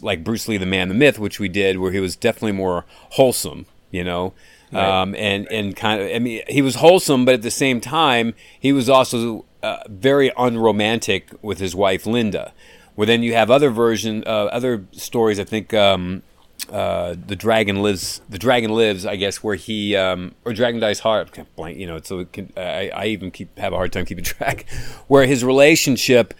like 0.02 0.24
Bruce 0.24 0.48
Lee, 0.48 0.58
the 0.58 0.66
man, 0.66 0.90
the 0.90 0.96
myth, 0.96 1.20
which 1.20 1.40
we 1.40 1.48
did, 1.48 1.78
where 1.78 1.92
he 1.92 2.00
was 2.00 2.16
definitely 2.16 2.54
more 2.54 2.86
wholesome. 3.12 3.66
You 3.92 4.04
know. 4.04 4.34
Um, 4.74 5.16
and 5.16 5.48
and 5.50 5.76
kind 5.78 6.02
of, 6.02 6.10
I 6.14 6.20
mean, 6.20 6.42
he 6.50 6.62
was 6.62 6.76
wholesome, 6.76 7.24
but 7.24 7.36
at 7.36 7.42
the 7.42 7.52
same 7.52 7.80
time, 7.80 8.34
he 8.60 8.74
was 8.74 8.90
also 8.90 9.46
uh, 9.64 9.78
very 9.88 10.32
unromantic 10.38 11.30
with 11.42 11.60
his 11.60 11.74
wife 11.74 12.06
Linda. 12.06 12.54
Where 12.96 13.08
then 13.08 13.24
you 13.24 13.34
have 13.34 13.50
other 13.50 13.70
version, 13.70 14.24
uh, 14.26 14.46
other 14.46 14.86
stories. 14.92 15.40
I 15.40 15.46
think 15.46 15.74
um, 15.74 16.24
uh, 16.72 17.16
the 17.26 17.36
dragon 17.36 17.82
lives. 17.82 18.22
The 18.30 18.38
dragon 18.38 18.72
lives, 18.72 19.06
I 19.06 19.16
guess, 19.16 19.44
where 19.44 19.56
he 19.56 19.96
um, 19.96 20.36
or 20.46 20.54
Dragon 20.54 20.80
Dies 20.80 21.00
Hard. 21.00 21.30
Blank, 21.56 21.78
you 21.78 21.88
know. 21.88 22.00
So 22.02 22.26
can, 22.26 22.52
I, 22.58 22.90
I 22.94 23.06
even 23.08 23.32
keep 23.32 23.58
have 23.58 23.74
a 23.74 23.76
hard 23.76 23.94
time 23.94 24.06
keeping 24.06 24.24
track. 24.36 24.66
Where 25.08 25.26
his 25.26 25.44
relationship 25.44 26.34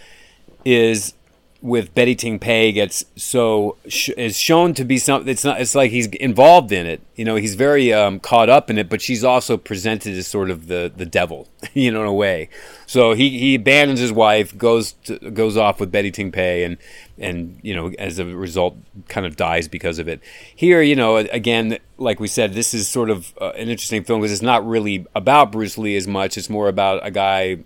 is 0.66 1.14
with 1.62 1.94
Betty 1.96 2.16
Ting 2.16 2.40
Pei 2.40 2.72
gets 2.72 3.06
so 3.16 3.78
sh- 3.88 4.10
is 4.10 4.38
shown 4.38 4.74
to 4.76 4.86
be 4.86 4.98
something. 4.98 5.30
It's 5.30 5.44
not. 5.44 5.60
It's 5.60 5.76
like 5.76 5.92
he's 5.92 6.08
involved 6.08 6.72
in 6.72 6.86
it. 6.86 7.02
You 7.16 7.26
know, 7.26 7.36
he's 7.36 7.56
very 7.56 7.92
um, 7.92 8.20
caught 8.20 8.50
up 8.50 8.70
in 8.70 8.78
it. 8.78 8.90
But 8.90 9.02
she's 9.02 9.24
also 9.24 9.58
presented 9.58 10.16
as 10.16 10.28
sort 10.28 10.50
of 10.50 10.68
the 10.68 10.92
the 10.96 11.06
devil. 11.06 11.48
You 11.74 11.92
know, 11.92 12.02
in 12.02 12.08
a 12.08 12.14
way. 12.14 12.50
So 12.88 13.14
he, 13.14 13.38
he 13.38 13.56
abandons 13.56 14.00
his 14.00 14.12
wife, 14.12 14.58
goes 14.58 14.94
to, 15.04 15.20
goes 15.32 15.58
off 15.58 15.80
with 15.80 15.92
Betty 15.92 16.10
Ting 16.10 16.32
Pei, 16.32 16.64
and 16.64 16.78
and 17.20 17.60
you 17.62 17.76
know, 17.76 17.92
as 18.00 18.18
a 18.18 18.26
result, 18.26 18.78
kind 19.08 19.28
of 19.28 19.36
dies 19.36 19.68
because 19.68 20.00
of 20.00 20.08
it. 20.08 20.22
Here, 20.56 20.82
you 20.82 20.96
know, 20.96 21.18
again, 21.18 21.78
like 21.98 22.20
we 22.20 22.28
said, 22.28 22.54
this 22.54 22.74
is 22.74 22.88
sort 22.88 23.12
of 23.12 23.34
uh, 23.40 23.50
an 23.50 23.70
interesting 23.70 24.04
film 24.04 24.22
because 24.22 24.32
it's 24.32 24.42
not 24.42 24.66
really 24.66 25.06
about 25.14 25.52
Bruce 25.52 25.78
Lee 25.78 25.96
as 25.96 26.08
much. 26.08 26.36
It's 26.36 26.50
more 26.50 26.68
about 26.68 27.06
a 27.06 27.12
guy 27.12 27.58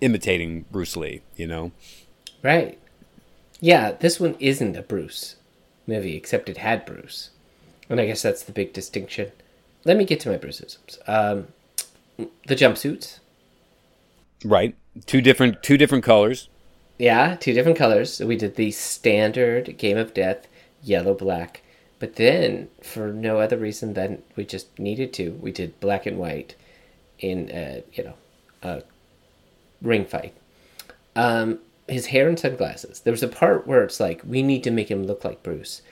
imitating 0.00 0.64
Bruce 0.70 0.96
Lee. 0.96 1.20
You 1.36 1.46
know. 1.46 1.72
Right. 2.42 2.79
Yeah, 3.60 3.92
this 3.92 4.18
one 4.18 4.36
isn't 4.40 4.76
a 4.76 4.82
Bruce 4.82 5.36
movie, 5.86 6.16
except 6.16 6.48
it 6.48 6.58
had 6.58 6.86
Bruce. 6.86 7.30
And 7.88 8.00
I 8.00 8.06
guess 8.06 8.22
that's 8.22 8.42
the 8.42 8.52
big 8.52 8.72
distinction. 8.72 9.32
Let 9.84 9.96
me 9.96 10.04
get 10.04 10.20
to 10.20 10.30
my 10.30 10.38
Bruceisms. 10.38 10.98
Um, 11.06 11.48
the 12.46 12.56
jumpsuits. 12.56 13.18
Right. 14.44 14.74
Two 15.06 15.20
different 15.20 15.62
two 15.62 15.76
different 15.76 16.04
colors. 16.04 16.48
Yeah, 16.98 17.36
two 17.36 17.52
different 17.52 17.78
colors. 17.78 18.14
So 18.14 18.26
we 18.26 18.36
did 18.36 18.56
the 18.56 18.70
standard 18.70 19.78
Game 19.78 19.96
of 19.96 20.14
Death, 20.14 20.46
yellow, 20.82 21.14
black. 21.14 21.62
But 21.98 22.16
then, 22.16 22.68
for 22.82 23.12
no 23.12 23.40
other 23.40 23.58
reason 23.58 23.92
than 23.92 24.22
we 24.36 24.44
just 24.44 24.78
needed 24.78 25.12
to, 25.14 25.32
we 25.32 25.52
did 25.52 25.78
black 25.80 26.06
and 26.06 26.18
white 26.18 26.54
in, 27.18 27.50
a, 27.52 27.84
you 27.92 28.04
know, 28.04 28.14
a 28.62 28.82
ring 29.82 30.06
fight. 30.06 30.34
Um, 31.14 31.58
his 31.90 32.06
hair 32.06 32.28
and 32.28 32.38
sunglasses. 32.38 33.00
There 33.00 33.12
was 33.12 33.22
a 33.22 33.28
part 33.28 33.66
where 33.66 33.84
it's 33.84 34.00
like 34.00 34.22
we 34.24 34.42
need 34.42 34.64
to 34.64 34.70
make 34.70 34.90
him 34.90 35.04
look 35.04 35.24
like 35.24 35.42
Bruce, 35.42 35.82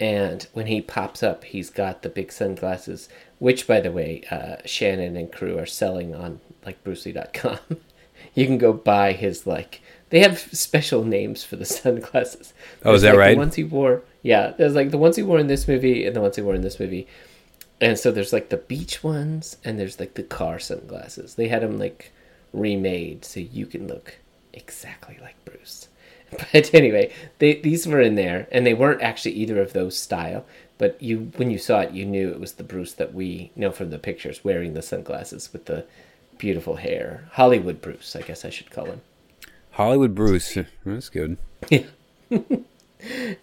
and 0.00 0.46
when 0.52 0.66
he 0.66 0.80
pops 0.80 1.22
up, 1.22 1.44
he's 1.44 1.70
got 1.70 2.02
the 2.02 2.08
big 2.08 2.32
sunglasses, 2.32 3.08
which, 3.38 3.68
by 3.68 3.80
the 3.80 3.92
way, 3.92 4.24
uh, 4.32 4.56
Shannon 4.64 5.16
and 5.16 5.30
crew 5.30 5.58
are 5.58 5.66
selling 5.66 6.14
on 6.14 6.40
like 6.66 6.82
BruceLee.com. 6.82 7.58
you 8.34 8.46
can 8.46 8.58
go 8.58 8.72
buy 8.72 9.12
his 9.12 9.46
like. 9.46 9.80
They 10.10 10.20
have 10.20 10.40
special 10.40 11.04
names 11.04 11.44
for 11.44 11.56
the 11.56 11.64
sunglasses. 11.66 12.52
Oh, 12.84 12.94
is 12.94 13.02
that 13.02 13.10
like 13.10 13.18
right? 13.18 13.30
The 13.34 13.38
ones 13.38 13.54
he 13.54 13.64
wore. 13.64 14.02
Yeah, 14.22 14.54
there's 14.58 14.74
like 14.74 14.90
the 14.90 14.98
ones 14.98 15.16
he 15.16 15.22
wore 15.22 15.38
in 15.38 15.46
this 15.46 15.68
movie 15.68 16.04
and 16.04 16.16
the 16.16 16.20
ones 16.20 16.36
he 16.36 16.42
wore 16.42 16.54
in 16.54 16.62
this 16.62 16.80
movie. 16.80 17.06
And 17.80 17.98
so 17.98 18.10
there's 18.10 18.32
like 18.32 18.48
the 18.48 18.56
beach 18.56 19.02
ones 19.02 19.56
and 19.64 19.78
there's 19.78 19.98
like 19.98 20.14
the 20.14 20.22
car 20.22 20.58
sunglasses. 20.58 21.36
They 21.36 21.48
had 21.48 21.62
them 21.62 21.78
like 21.78 22.12
remade 22.52 23.24
so 23.24 23.40
you 23.40 23.66
can 23.66 23.88
look 23.88 24.18
exactly 24.52 25.18
like 25.20 25.42
Bruce. 25.44 25.88
But 26.52 26.72
anyway, 26.72 27.12
they, 27.40 27.60
these 27.60 27.86
were 27.86 28.00
in 28.00 28.14
there, 28.14 28.48
and 28.50 28.64
they 28.64 28.72
weren't 28.72 29.02
actually 29.02 29.32
either 29.32 29.60
of 29.60 29.74
those 29.74 29.98
style. 29.98 30.46
But 30.78 31.00
you, 31.02 31.30
when 31.36 31.50
you 31.50 31.58
saw 31.58 31.80
it, 31.80 31.92
you 31.92 32.06
knew 32.06 32.30
it 32.30 32.40
was 32.40 32.54
the 32.54 32.64
Bruce 32.64 32.94
that 32.94 33.12
we 33.12 33.50
know 33.54 33.70
from 33.70 33.90
the 33.90 33.98
pictures, 33.98 34.42
wearing 34.42 34.72
the 34.72 34.80
sunglasses 34.80 35.52
with 35.52 35.66
the 35.66 35.84
beautiful 36.38 36.76
hair. 36.76 37.28
Hollywood 37.32 37.82
Bruce, 37.82 38.16
I 38.16 38.22
guess 38.22 38.46
I 38.46 38.50
should 38.50 38.70
call 38.70 38.86
him. 38.86 39.02
Hollywood 39.72 40.14
Bruce. 40.14 40.56
That's 40.84 41.08
good. 41.08 41.36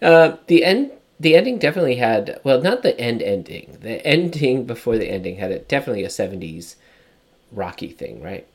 Uh, 0.00 0.38
the 0.46 0.64
end, 0.64 0.90
the 1.18 1.36
ending 1.36 1.58
definitely 1.58 1.96
had 1.96 2.40
well, 2.44 2.62
not 2.62 2.82
the 2.82 2.98
end 2.98 3.20
ending. 3.20 3.76
The 3.82 4.04
ending 4.06 4.64
before 4.64 4.96
the 4.96 5.10
ending 5.10 5.36
had 5.36 5.52
a, 5.52 5.58
definitely 5.58 6.02
a 6.02 6.08
'70s 6.08 6.76
Rocky 7.52 7.88
thing, 7.88 8.22
right? 8.22 8.46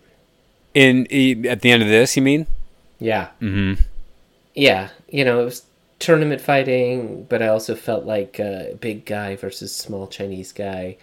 In 0.75 1.45
at 1.47 1.61
the 1.61 1.71
end 1.71 1.81
of 1.81 1.89
this, 1.89 2.15
you 2.15 2.21
mean? 2.21 2.45
Yeah. 2.99 3.29
Mm-hmm. 3.41 3.81
Yeah, 4.53 4.89
you 5.09 5.25
know, 5.25 5.41
it 5.41 5.45
was 5.45 5.63
tournament 5.99 6.41
fighting, 6.41 7.25
but 7.29 7.41
I 7.41 7.47
also 7.47 7.75
felt 7.75 8.05
like 8.05 8.39
a 8.39 8.71
uh, 8.71 8.75
big 8.75 9.05
guy 9.05 9.35
versus 9.35 9.75
small 9.75 10.07
Chinese 10.07 10.51
guy. 10.51 10.97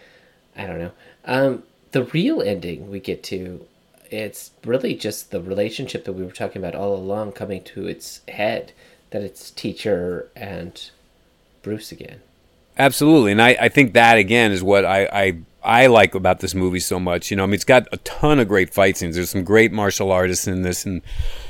I 0.57 0.67
don't 0.67 0.79
know. 0.79 0.93
Um, 1.25 1.63
the 1.93 2.05
real 2.05 2.43
ending 2.43 2.91
we 2.91 3.01
get 3.01 3.23
to, 3.25 3.67
it's 4.11 4.51
really 4.65 4.95
just 4.95 5.31
the 5.31 5.41
relationship 5.41 6.05
that 6.05 6.13
we 6.13 6.25
were 6.25 6.33
talking 6.33 6.63
about 6.63 6.75
all 6.75 6.95
along 6.95 7.33
coming 7.33 7.63
to 7.65 7.87
its 7.87 8.21
head. 8.29 8.73
That 9.11 9.23
it's 9.23 9.51
teacher 9.51 10.31
and 10.35 10.91
Bruce 11.63 11.93
again. 11.93 12.21
Absolutely, 12.79 13.33
and 13.33 13.43
I, 13.43 13.57
I 13.61 13.69
think 13.69 13.93
that 13.93 14.17
again 14.17 14.53
is 14.53 14.63
what 14.63 14.87
I, 14.87 15.05
I 15.13 15.39
I 15.65 15.87
like 15.87 16.15
about 16.15 16.41
this 16.41 16.55
movie 16.55 16.81
so 16.81 16.99
much. 16.99 17.31
You 17.31 17.37
know, 17.37 17.45
I 17.45 17.47
mean, 17.47 17.55
it's 17.55 17.65
got 17.65 17.87
a 17.93 17.97
ton 17.99 18.39
of 18.39 18.49
great 18.49 18.73
fight 18.75 18.97
scenes. 18.97 19.15
There's 19.15 19.31
some 19.31 19.45
great 19.45 19.73
martial 19.73 20.11
artists 20.11 20.47
in 20.47 20.63
this, 20.63 20.85
and 20.85 21.03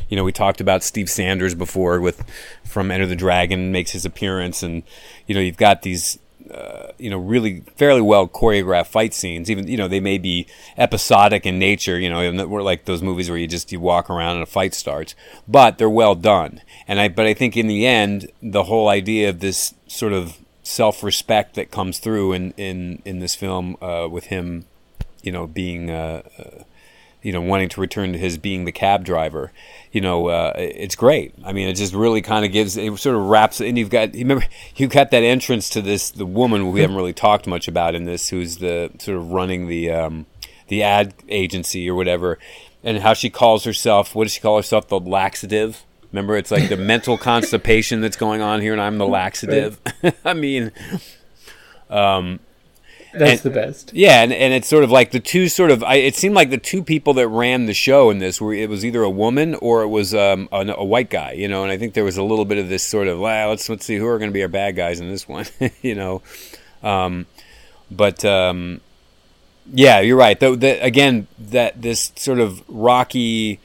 you 0.09 0.17
know, 0.17 0.25
we 0.25 0.33
talked 0.33 0.61
about 0.61 0.83
Steve 0.83 1.09
Sanders 1.09 1.55
before 1.55 2.01
with 2.01 2.25
from 2.65 2.91
Enter 2.91 3.07
the 3.07 3.17
Dragon 3.17 3.73
makes 3.73 3.93
his 3.93 4.05
appearance, 4.05 4.63
and 4.63 4.83
you 5.27 5.35
know, 5.35 5.41
you've 5.41 5.57
got 5.57 5.83
these. 5.83 6.19
Uh, 6.51 6.93
you 6.99 7.09
know, 7.09 7.17
really 7.17 7.61
fairly 7.77 8.03
well 8.03 8.29
choreographed 8.29 8.89
fight 8.89 9.15
scenes. 9.15 9.51
Even 9.51 9.69
you 9.69 9.77
know, 9.77 9.89
they 9.89 10.01
may 10.01 10.19
be 10.19 10.47
episodic 10.77 11.47
in 11.47 11.59
nature. 11.59 11.99
You 11.99 12.11
know, 12.11 12.47
we're 12.47 12.63
like 12.63 12.85
those 12.85 13.01
movies 13.01 13.31
where 13.31 13.39
you 13.39 13.47
just 13.47 13.73
you 13.73 13.81
walk 13.81 14.11
around 14.11 14.35
and 14.35 14.43
a 14.43 14.47
fight 14.47 14.75
starts, 14.75 15.15
but 15.49 15.79
they're 15.79 15.89
well 15.89 16.15
done. 16.15 16.61
And 16.87 17.01
I, 17.01 17.09
but 17.09 17.27
I 17.27 17.33
think 17.33 17.57
in 17.57 17.69
the 17.69 17.87
end, 17.87 18.31
the 18.43 18.65
whole 18.65 18.89
idea 18.89 19.31
of 19.31 19.41
this 19.41 19.73
sort 19.87 20.13
of 20.13 20.42
self-respect 20.63 21.55
that 21.55 21.71
comes 21.71 21.99
through 21.99 22.33
in 22.33 22.53
in 22.57 23.03
in 23.05 23.19
this 23.19 23.35
film 23.35 23.77
uh, 23.81 24.09
with 24.11 24.25
him, 24.27 24.65
you 25.23 25.33
know, 25.33 25.47
being. 25.47 25.91
Uh, 25.91 26.23
uh, 26.39 26.65
you 27.25 27.33
know, 27.33 27.41
wanting 27.41 27.69
to 27.69 27.81
return 27.81 28.13
to 28.13 28.19
his 28.19 28.37
being 28.37 28.65
the 28.65 28.73
cab 28.73 29.05
driver, 29.05 29.53
you 29.93 30.01
know, 30.01 30.27
uh, 30.27 30.53
it's 30.57 30.97
great. 30.97 31.33
I 31.45 31.53
mean, 31.53 31.69
it 31.69 31.75
just 31.75 31.95
really 31.95 32.21
kind 32.21 32.45
of 32.45 32.51
gives, 32.51 32.77
it 32.77 32.99
sort 32.99 33.15
of 33.15 33.23
wraps, 33.23 33.61
and 33.61 33.79
you've 33.79 33.91
got, 33.91 34.15
you 34.15 34.23
remember, 34.23 34.45
you've 34.75 34.91
got 34.91 35.13
that 35.13 35.23
entrance 35.23 35.69
to 35.69 35.81
this, 35.81 36.11
the 36.11 36.27
woman 36.27 36.73
we 36.73 36.81
haven't 36.81 36.97
really 36.97 37.13
talked 37.13 37.47
much 37.47 37.69
about 37.69 37.95
in 37.95 38.07
this, 38.07 38.31
who's 38.31 38.57
the 38.57 38.91
sort 38.99 39.19
of 39.19 39.31
running 39.31 39.69
the, 39.69 39.89
um, 39.89 40.27
the 40.67 40.83
ad 40.83 41.15
agency 41.29 41.89
or 41.89 41.95
whatever, 41.95 42.41
and 42.83 42.99
how 42.99 43.15
she 43.15 43.31
calls 43.31 43.63
herself, 43.63 44.17
what 44.17 44.25
does 44.25 44.33
she 44.33 44.41
call 44.41 44.57
herself? 44.57 44.89
The 44.89 44.99
laxative. 44.99 45.85
Remember, 46.13 46.37
it's 46.37 46.51
like 46.51 46.69
the 46.69 46.77
mental 46.93 47.17
constipation 47.17 48.01
that's 48.01 48.17
going 48.17 48.41
on 48.41 48.61
here, 48.61 48.73
and 48.73 48.81
I'm 48.81 48.99
the 48.99 49.07
laxative. 49.07 49.81
I 50.25 50.35
mean, 50.35 50.73
um, 51.89 52.41
that's 53.13 53.45
and, 53.45 53.55
the 53.55 53.61
best. 53.61 53.93
Yeah, 53.95 54.23
and, 54.23 54.33
and 54.33 54.53
it's 54.53 54.69
sort 54.69 54.85
of 54.85 54.91
like 54.91 55.11
the 55.11 55.21
two 55.21 55.49
sort 55.49 55.71
of. 55.71 55.83
I, 55.83 55.97
it 55.97 56.15
seemed 56.15 56.35
like 56.35 56.51
the 56.51 56.59
two 56.59 56.83
people 56.83 57.15
that 57.15 57.29
ran 57.29 57.67
the 57.67 57.75
show 57.75 58.11
in 58.11 58.19
this 58.19 58.41
were 58.41 58.55
it 58.55 58.69
was 58.69 58.85
either 58.85 59.03
a 59.03 59.11
woman 59.11 59.55
or 59.57 59.83
it 59.83 59.89
was 59.89 60.15
um, 60.15 60.49
a, 60.53 60.67
a, 60.77 60.85
white 60.85 61.11
guy, 61.11 61.33
you 61.33 61.49
know. 61.49 61.63
And 61.63 61.73
I 61.73 61.79
think 61.79 61.95
there 61.95 62.05
was 62.05 62.17
a 62.17 62.23
little 62.23 62.45
bit 62.45 62.59
of 62.59 62.69
this 62.69 62.83
sort 62.83 63.09
of, 63.09 63.19
well, 63.19 63.51
let's 63.51 63.69
let's 63.69 63.85
see 63.85 63.97
who 63.97 64.07
are 64.07 64.19
going 64.19 64.31
to 64.31 64.35
be 64.35 64.43
our 64.43 64.49
bad 64.49 64.77
guys 64.77 65.01
in 65.01 65.09
this 65.09 65.29
one, 65.29 65.47
you 65.83 65.95
know. 65.95 66.23
Um, 66.83 67.27
but 67.91 68.25
um, 68.25 68.81
yeah, 69.73 70.01
you're 70.01 70.17
right. 70.17 70.39
The, 70.39 70.79
again, 70.83 71.27
that 71.39 71.83
this 71.83 72.13
sort 72.17 72.41
of 72.41 72.63
rocky 72.69 73.61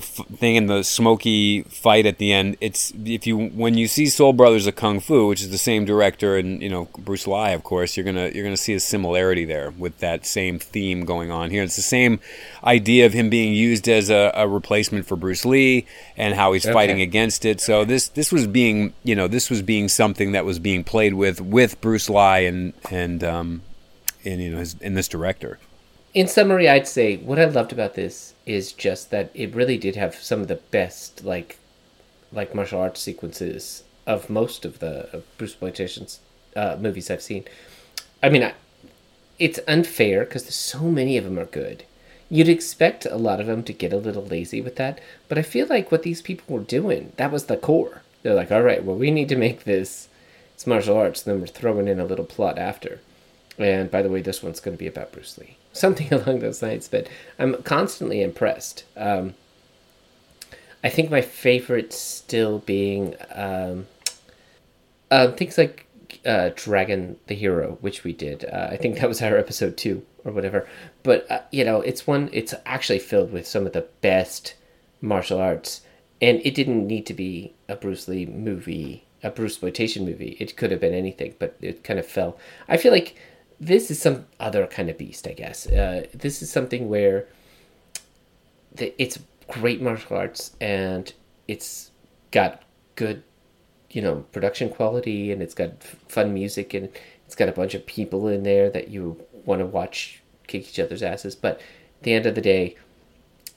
thing 0.00 0.56
in 0.56 0.66
the 0.66 0.82
smoky 0.82 1.62
fight 1.64 2.06
at 2.06 2.18
the 2.18 2.32
end 2.32 2.56
it's 2.60 2.92
if 3.04 3.26
you 3.26 3.48
when 3.48 3.74
you 3.74 3.86
see 3.86 4.06
soul 4.06 4.32
brothers 4.32 4.66
of 4.66 4.74
kung 4.74 5.00
fu 5.00 5.28
which 5.28 5.42
is 5.42 5.50
the 5.50 5.58
same 5.58 5.84
director 5.84 6.36
and 6.36 6.62
you 6.62 6.68
know 6.68 6.88
bruce 6.98 7.26
lee 7.26 7.52
of 7.52 7.62
course 7.62 7.96
you're 7.96 8.04
gonna 8.04 8.28
you're 8.28 8.44
gonna 8.44 8.56
see 8.56 8.74
a 8.74 8.80
similarity 8.80 9.44
there 9.44 9.70
with 9.78 9.98
that 9.98 10.24
same 10.26 10.58
theme 10.58 11.04
going 11.04 11.30
on 11.30 11.50
here. 11.50 11.62
It's 11.62 11.76
the 11.76 11.82
same 11.82 12.20
idea 12.64 13.06
of 13.06 13.12
him 13.12 13.30
being 13.30 13.52
used 13.52 13.88
as 13.88 14.10
a, 14.10 14.32
a 14.34 14.48
replacement 14.48 15.06
for 15.06 15.16
bruce 15.16 15.44
lee 15.44 15.86
and 16.16 16.34
how 16.34 16.52
he's 16.52 16.66
okay. 16.66 16.72
fighting 16.72 17.00
against 17.00 17.44
it. 17.44 17.60
So 17.60 17.84
this 17.84 18.08
this 18.08 18.32
was 18.32 18.46
being 18.46 18.94
you 19.04 19.14
know 19.14 19.28
this 19.28 19.50
was 19.50 19.62
being 19.62 19.88
something 19.88 20.32
that 20.32 20.44
was 20.44 20.58
being 20.58 20.84
played 20.84 21.14
with 21.14 21.40
with 21.40 21.80
bruce 21.80 22.08
lee 22.08 22.46
and 22.46 22.72
and 22.90 23.22
um 23.24 23.62
and 24.24 24.40
you 24.40 24.50
know 24.50 24.58
his, 24.58 24.74
in 24.80 24.94
this 24.94 25.08
director. 25.08 25.58
In 26.14 26.28
summary, 26.28 26.68
I'd 26.68 26.88
say 26.88 27.16
what 27.16 27.38
I 27.38 27.46
loved 27.46 27.72
about 27.72 27.94
this 27.94 28.31
is 28.46 28.72
just 28.72 29.10
that 29.10 29.30
it 29.34 29.54
really 29.54 29.78
did 29.78 29.96
have 29.96 30.14
some 30.16 30.40
of 30.40 30.48
the 30.48 30.56
best 30.56 31.24
like 31.24 31.58
like 32.32 32.54
martial 32.54 32.80
arts 32.80 33.00
sequences 33.00 33.84
of 34.06 34.30
most 34.30 34.64
of 34.64 34.78
the 34.78 35.22
Bruce 35.38 35.52
exploitations 35.52 36.20
uh, 36.56 36.76
movies 36.80 37.10
I've 37.10 37.22
seen. 37.22 37.44
I 38.22 38.30
mean, 38.30 38.42
I, 38.42 38.54
it's 39.38 39.60
unfair 39.68 40.24
because 40.24 40.52
so 40.54 40.80
many 40.80 41.16
of 41.16 41.24
them 41.24 41.38
are 41.38 41.44
good. 41.44 41.84
You'd 42.30 42.48
expect 42.48 43.04
a 43.04 43.16
lot 43.16 43.40
of 43.40 43.46
them 43.46 43.62
to 43.64 43.72
get 43.72 43.92
a 43.92 43.98
little 43.98 44.24
lazy 44.24 44.60
with 44.60 44.76
that, 44.76 45.00
but 45.28 45.38
I 45.38 45.42
feel 45.42 45.66
like 45.66 45.92
what 45.92 46.02
these 46.02 46.22
people 46.22 46.56
were 46.56 46.64
doing 46.64 47.12
that 47.16 47.30
was 47.30 47.44
the 47.44 47.56
core. 47.56 48.02
They're 48.22 48.34
like, 48.34 48.50
all 48.50 48.62
right, 48.62 48.82
well, 48.82 48.96
we 48.96 49.10
need 49.10 49.28
to 49.28 49.36
make 49.36 49.64
this 49.64 50.08
it's 50.54 50.66
martial 50.66 50.96
arts, 50.96 51.22
then 51.22 51.40
we're 51.40 51.46
throwing 51.48 51.88
in 51.88 51.98
a 51.98 52.04
little 52.04 52.24
plot 52.24 52.58
after. 52.58 53.00
And 53.62 53.90
by 53.90 54.02
the 54.02 54.08
way, 54.08 54.20
this 54.20 54.42
one's 54.42 54.60
going 54.60 54.76
to 54.76 54.78
be 54.78 54.86
about 54.86 55.12
Bruce 55.12 55.38
Lee. 55.38 55.56
Something 55.72 56.12
along 56.12 56.40
those 56.40 56.62
lines, 56.62 56.88
but 56.88 57.08
I'm 57.38 57.62
constantly 57.62 58.22
impressed. 58.22 58.84
Um, 58.96 59.34
I 60.84 60.88
think 60.88 61.10
my 61.10 61.20
favorite 61.20 61.92
still 61.92 62.58
being 62.60 63.14
um, 63.34 63.86
uh, 65.10 65.30
things 65.32 65.56
like 65.56 65.86
uh, 66.26 66.50
Dragon 66.54 67.18
the 67.26 67.34
Hero, 67.34 67.78
which 67.80 68.04
we 68.04 68.12
did. 68.12 68.44
Uh, 68.44 68.68
I 68.70 68.76
think 68.76 68.98
that 68.98 69.08
was 69.08 69.22
our 69.22 69.36
episode 69.36 69.76
two 69.76 70.04
or 70.24 70.32
whatever. 70.32 70.68
But, 71.02 71.30
uh, 71.30 71.42
you 71.50 71.64
know, 71.64 71.80
it's 71.80 72.06
one, 72.06 72.28
it's 72.32 72.54
actually 72.66 72.98
filled 72.98 73.32
with 73.32 73.46
some 73.46 73.66
of 73.66 73.72
the 73.72 73.86
best 74.00 74.54
martial 75.00 75.40
arts 75.40 75.82
and 76.22 76.40
it 76.44 76.54
didn't 76.54 76.86
need 76.86 77.04
to 77.06 77.14
be 77.14 77.52
a 77.68 77.74
Bruce 77.74 78.06
Lee 78.06 78.24
movie, 78.26 79.04
a 79.24 79.30
Bruce 79.30 79.54
exploitation 79.54 80.06
movie. 80.06 80.36
It 80.38 80.56
could 80.56 80.70
have 80.70 80.80
been 80.80 80.94
anything, 80.94 81.34
but 81.40 81.56
it 81.60 81.82
kind 81.82 81.98
of 81.98 82.06
fell. 82.06 82.38
I 82.68 82.76
feel 82.76 82.92
like 82.92 83.16
this 83.62 83.92
is 83.92 84.02
some 84.02 84.26
other 84.40 84.66
kind 84.66 84.90
of 84.90 84.98
beast. 84.98 85.28
I 85.28 85.32
guess 85.32 85.68
uh, 85.68 86.06
this 86.12 86.42
is 86.42 86.50
something 86.50 86.88
where 86.88 87.28
the, 88.74 88.92
it's 89.00 89.20
great 89.48 89.80
martial 89.80 90.16
arts 90.16 90.56
and 90.60 91.12
it's 91.46 91.92
got 92.32 92.64
good, 92.96 93.22
you 93.90 94.02
know, 94.02 94.24
production 94.32 94.68
quality 94.68 95.30
and 95.30 95.40
it's 95.40 95.54
got 95.54 95.70
f- 95.80 95.96
fun 96.08 96.34
music 96.34 96.74
and 96.74 96.88
it's 97.24 97.36
got 97.36 97.48
a 97.48 97.52
bunch 97.52 97.74
of 97.74 97.86
people 97.86 98.26
in 98.26 98.42
there 98.42 98.68
that 98.68 98.88
you 98.88 99.24
want 99.44 99.60
to 99.60 99.66
watch 99.66 100.22
kick 100.48 100.68
each 100.68 100.80
other's 100.80 101.02
asses. 101.02 101.36
But 101.36 101.58
at 101.58 102.02
the 102.02 102.14
end 102.14 102.26
of 102.26 102.34
the 102.34 102.40
day, 102.40 102.74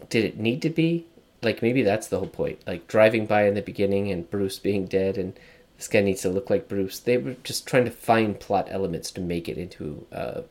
did 0.10 0.24
it 0.24 0.38
need 0.38 0.62
to 0.62 0.70
be? 0.70 1.08
Like 1.41 1.63
maybe 1.63 1.82
that's 1.82 2.08
the 2.08 2.20
whole 2.20 2.28
point. 2.28 2.60
Like 2.68 2.88
driving 2.88 3.26
by 3.26 3.48
in 3.48 3.56
the 3.56 3.62
beginning 3.63 4.12
and 4.12 4.30
Bruce 4.30 4.60
being 4.60 4.86
dead 4.86 5.18
and 5.18 5.34
this 5.78 5.88
guy 5.88 6.02
needs 6.02 6.22
to 6.22 6.30
look 6.30 6.50
like 6.50 6.68
Bruce. 6.68 7.00
They 7.00 7.18
were 7.18 7.36
just 7.44 7.68
trying 7.68 7.86
to 7.86 7.92
find 7.92 8.40
plot 8.40 8.68
elements 8.70 9.12
to 9.12 9.22
make 9.22 9.50
it 9.50 9.58
into 9.58 10.08
uh, 10.12 10.42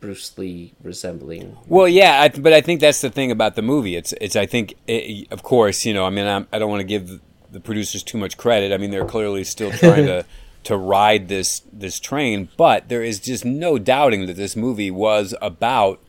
Bruce 0.00 0.36
Lee 0.36 0.74
resembling. 0.82 1.56
Well, 1.66 1.88
yeah, 1.88 2.20
I, 2.20 2.28
but 2.28 2.52
I 2.52 2.60
think 2.60 2.80
that's 2.80 3.00
the 3.00 3.10
thing 3.10 3.30
about 3.30 3.56
the 3.56 3.62
movie. 3.62 3.96
It's 3.96 4.12
it's 4.20 4.36
I 4.36 4.46
think 4.46 4.74
it, 4.86 5.26
of 5.32 5.42
course 5.42 5.84
you 5.84 5.94
know 5.94 6.04
I 6.04 6.10
mean 6.10 6.26
I'm, 6.26 6.46
I 6.52 6.58
do 6.58 6.64
not 6.64 6.68
want 6.68 6.80
to 6.80 6.84
give 6.84 7.20
the 7.50 7.60
producers 7.60 8.02
too 8.02 8.18
much 8.18 8.36
credit. 8.36 8.72
I 8.72 8.76
mean 8.76 8.90
they're 8.90 9.06
clearly 9.06 9.44
still 9.44 9.70
trying 9.84 10.06
to 10.06 10.26
to 10.64 10.76
ride 10.76 11.28
this 11.28 11.62
this 11.72 11.98
train, 11.98 12.48
but 12.56 12.88
there 12.88 13.02
is 13.02 13.18
just 13.18 13.44
no 13.44 13.78
doubting 13.78 14.26
that 14.26 14.36
this 14.36 14.56
movie 14.56 14.90
was 14.90 15.34
about 15.40 16.00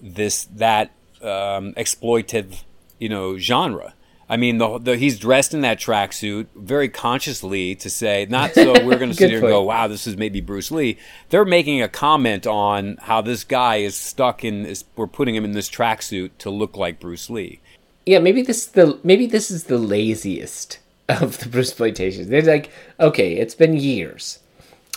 this 0.00 0.44
that 0.44 0.90
um, 1.20 1.74
exploitive 1.74 2.62
you 2.98 3.08
know 3.08 3.38
genre. 3.38 3.94
I 4.28 4.36
mean, 4.36 4.58
the, 4.58 4.78
the 4.78 4.96
he's 4.96 5.18
dressed 5.18 5.54
in 5.54 5.62
that 5.62 5.78
tracksuit 5.78 6.48
very 6.54 6.88
consciously 6.88 7.74
to 7.76 7.88
say 7.88 8.26
not 8.28 8.52
so 8.52 8.72
we're 8.84 8.98
going 8.98 9.10
to 9.10 9.14
sit 9.14 9.30
here 9.30 9.38
and 9.38 9.48
go, 9.48 9.62
wow, 9.62 9.88
this 9.88 10.06
is 10.06 10.16
maybe 10.16 10.40
Bruce 10.40 10.70
Lee. 10.70 10.98
They're 11.30 11.46
making 11.46 11.80
a 11.80 11.88
comment 11.88 12.46
on 12.46 12.98
how 13.02 13.22
this 13.22 13.44
guy 13.44 13.76
is 13.76 13.96
stuck 13.96 14.44
in. 14.44 14.66
Is, 14.66 14.84
we're 14.96 15.06
putting 15.06 15.34
him 15.34 15.44
in 15.44 15.52
this 15.52 15.70
tracksuit 15.70 16.30
to 16.38 16.50
look 16.50 16.76
like 16.76 17.00
Bruce 17.00 17.30
Lee. 17.30 17.60
Yeah, 18.04 18.18
maybe 18.18 18.42
this 18.42 18.66
the 18.66 18.98
maybe 19.02 19.26
this 19.26 19.50
is 19.50 19.64
the 19.64 19.78
laziest 19.78 20.78
of 21.08 21.38
the 21.38 21.48
Bruce 21.48 21.70
exploitations. 21.70 22.28
They're 22.28 22.42
like, 22.42 22.70
okay, 23.00 23.34
it's 23.34 23.54
been 23.54 23.76
years. 23.76 24.40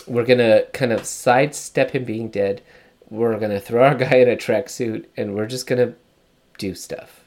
We're 0.06 0.26
gonna 0.26 0.64
kind 0.74 0.92
of 0.92 1.06
sidestep 1.06 1.92
him 1.92 2.04
being 2.04 2.28
dead. 2.28 2.60
We're 3.08 3.38
gonna 3.38 3.60
throw 3.60 3.84
our 3.84 3.94
guy 3.94 4.16
in 4.16 4.28
a 4.28 4.36
tracksuit, 4.36 5.06
and 5.16 5.34
we're 5.34 5.46
just 5.46 5.66
gonna 5.66 5.94
do 6.58 6.74
stuff. 6.74 7.21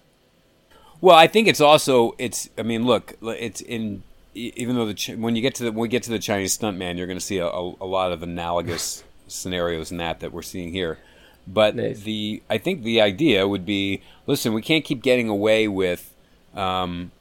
Well, 1.05 1.15
I 1.15 1.27
think 1.27 1.47
it's 1.47 1.61
also 1.61 2.15
it's. 2.17 2.49
I 2.57 2.63
mean, 2.63 2.87
look, 2.87 3.13
it's 3.21 3.61
in 3.61 4.01
even 4.33 4.75
though 4.75 4.91
the 4.91 5.15
when 5.15 5.35
you 5.35 5.41
get 5.43 5.53
to 5.53 5.65
the 5.65 5.71
when 5.71 5.81
we 5.83 5.87
get 5.87 6.01
to 6.01 6.09
the 6.09 6.17
Chinese 6.17 6.57
stuntman, 6.57 6.97
you're 6.97 7.05
going 7.05 7.19
to 7.19 7.23
see 7.23 7.37
a, 7.37 7.45
a, 7.45 7.73
a, 7.79 7.85
lot 7.85 8.11
of 8.11 8.23
analogous 8.23 9.03
scenarios 9.27 9.91
in 9.91 9.97
that 9.97 10.19
that 10.21 10.31
we're 10.31 10.41
seeing 10.41 10.71
here. 10.71 10.97
But 11.45 11.75
nice. 11.75 11.99
the 11.99 12.41
I 12.49 12.57
think 12.57 12.81
the 12.81 13.01
idea 13.01 13.47
would 13.47 13.67
be, 13.67 14.01
listen, 14.25 14.51
we 14.51 14.63
can't 14.63 14.83
keep 14.83 15.03
getting 15.03 15.29
away 15.29 15.67
with 15.67 16.11
um, 16.55 17.11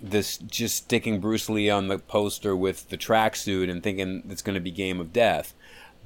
this 0.00 0.38
just 0.38 0.74
sticking 0.74 1.20
Bruce 1.20 1.48
Lee 1.48 1.70
on 1.70 1.86
the 1.86 2.00
poster 2.00 2.56
with 2.56 2.88
the 2.88 2.98
tracksuit 2.98 3.70
and 3.70 3.84
thinking 3.84 4.24
it's 4.28 4.42
going 4.42 4.54
to 4.54 4.60
be 4.60 4.72
Game 4.72 4.98
of 4.98 5.12
Death. 5.12 5.54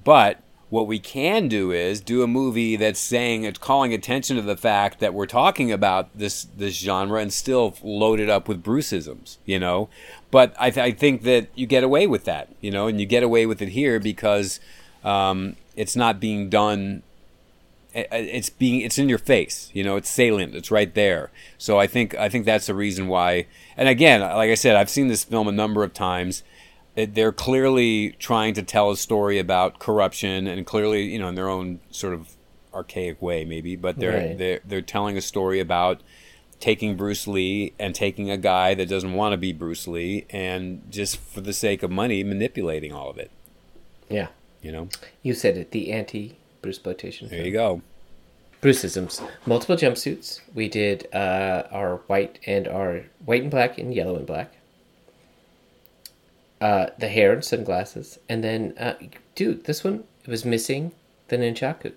But 0.04 0.42
what 0.72 0.86
we 0.86 0.98
can 0.98 1.48
do 1.48 1.70
is 1.70 2.00
do 2.00 2.22
a 2.22 2.26
movie 2.26 2.76
that's 2.76 2.98
saying 2.98 3.44
it's 3.44 3.58
calling 3.58 3.92
attention 3.92 4.36
to 4.36 4.42
the 4.42 4.56
fact 4.56 5.00
that 5.00 5.12
we're 5.12 5.26
talking 5.26 5.70
about 5.70 6.08
this 6.16 6.44
this 6.56 6.78
genre 6.78 7.20
and 7.20 7.30
still 7.30 7.74
load 7.82 8.18
it 8.18 8.30
up 8.30 8.48
with 8.48 8.62
Bruceisms, 8.64 9.36
you 9.44 9.58
know. 9.58 9.90
But 10.30 10.54
I, 10.58 10.70
th- 10.70 10.82
I 10.82 10.96
think 10.96 11.24
that 11.24 11.48
you 11.54 11.66
get 11.66 11.84
away 11.84 12.06
with 12.06 12.24
that, 12.24 12.48
you 12.62 12.70
know, 12.70 12.86
and 12.86 12.98
you 12.98 13.04
get 13.04 13.22
away 13.22 13.44
with 13.44 13.60
it 13.60 13.68
here 13.68 14.00
because 14.00 14.60
um, 15.04 15.56
it's 15.76 15.94
not 15.94 16.18
being 16.18 16.48
done. 16.48 17.02
It's 17.92 18.48
being 18.48 18.80
it's 18.80 18.96
in 18.96 19.10
your 19.10 19.18
face, 19.18 19.70
you 19.74 19.84
know. 19.84 19.96
It's 19.96 20.08
salient. 20.08 20.54
It's 20.54 20.70
right 20.70 20.94
there. 20.94 21.30
So 21.58 21.78
I 21.78 21.86
think 21.86 22.14
I 22.14 22.30
think 22.30 22.46
that's 22.46 22.64
the 22.64 22.74
reason 22.74 23.08
why. 23.08 23.44
And 23.76 23.90
again, 23.90 24.22
like 24.22 24.50
I 24.50 24.54
said, 24.54 24.76
I've 24.76 24.88
seen 24.88 25.08
this 25.08 25.22
film 25.22 25.48
a 25.48 25.52
number 25.52 25.84
of 25.84 25.92
times 25.92 26.42
they're 26.94 27.32
clearly 27.32 28.10
trying 28.18 28.54
to 28.54 28.62
tell 28.62 28.90
a 28.90 28.96
story 28.96 29.38
about 29.38 29.78
corruption 29.78 30.46
and 30.46 30.66
clearly 30.66 31.04
you 31.04 31.18
know 31.18 31.28
in 31.28 31.34
their 31.34 31.48
own 31.48 31.80
sort 31.90 32.14
of 32.14 32.36
archaic 32.74 33.20
way 33.20 33.44
maybe 33.44 33.76
but 33.76 33.98
they're 33.98 34.28
right. 34.28 34.38
they're, 34.38 34.60
they're 34.64 34.82
telling 34.82 35.16
a 35.16 35.22
story 35.22 35.60
about 35.60 36.02
taking 36.62 36.96
Bruce 36.96 37.26
Lee 37.26 37.74
and 37.76 37.92
taking 37.92 38.30
a 38.30 38.36
guy 38.36 38.72
that 38.74 38.88
doesn't 38.88 39.14
want 39.14 39.32
to 39.32 39.36
be 39.36 39.52
Bruce 39.52 39.88
Lee 39.88 40.26
and 40.30 40.80
just 40.88 41.16
for 41.16 41.40
the 41.40 41.52
sake 41.52 41.82
of 41.82 41.90
money 41.90 42.22
manipulating 42.22 42.92
all 42.92 43.10
of 43.10 43.18
it. 43.18 43.32
Yeah. 44.08 44.28
You 44.62 44.70
know? 44.70 44.88
You 45.24 45.34
said 45.34 45.56
it 45.56 45.72
the 45.72 45.90
anti 45.90 46.36
Bruce 46.62 46.76
exploitation 46.76 47.28
there 47.28 47.44
you 47.44 47.52
go. 47.52 47.82
Bruceisms. 48.62 49.28
Multiple 49.44 49.74
jumpsuits. 49.74 50.40
We 50.54 50.68
did 50.68 51.08
uh, 51.12 51.64
our 51.72 51.96
white 52.06 52.38
and 52.46 52.68
our 52.68 53.06
white 53.24 53.42
and 53.42 53.50
black 53.50 53.76
and 53.76 53.92
yellow 53.92 54.14
and 54.14 54.24
black 54.24 54.54
uh, 56.62 56.90
the 56.96 57.08
hair 57.08 57.32
and 57.32 57.44
sunglasses, 57.44 58.20
and 58.28 58.44
then, 58.44 58.72
uh, 58.78 58.94
dude, 59.34 59.64
this 59.64 59.82
one 59.82 60.04
it 60.22 60.30
was 60.30 60.44
missing 60.44 60.92
the 61.26 61.36
nunchaku. 61.36 61.92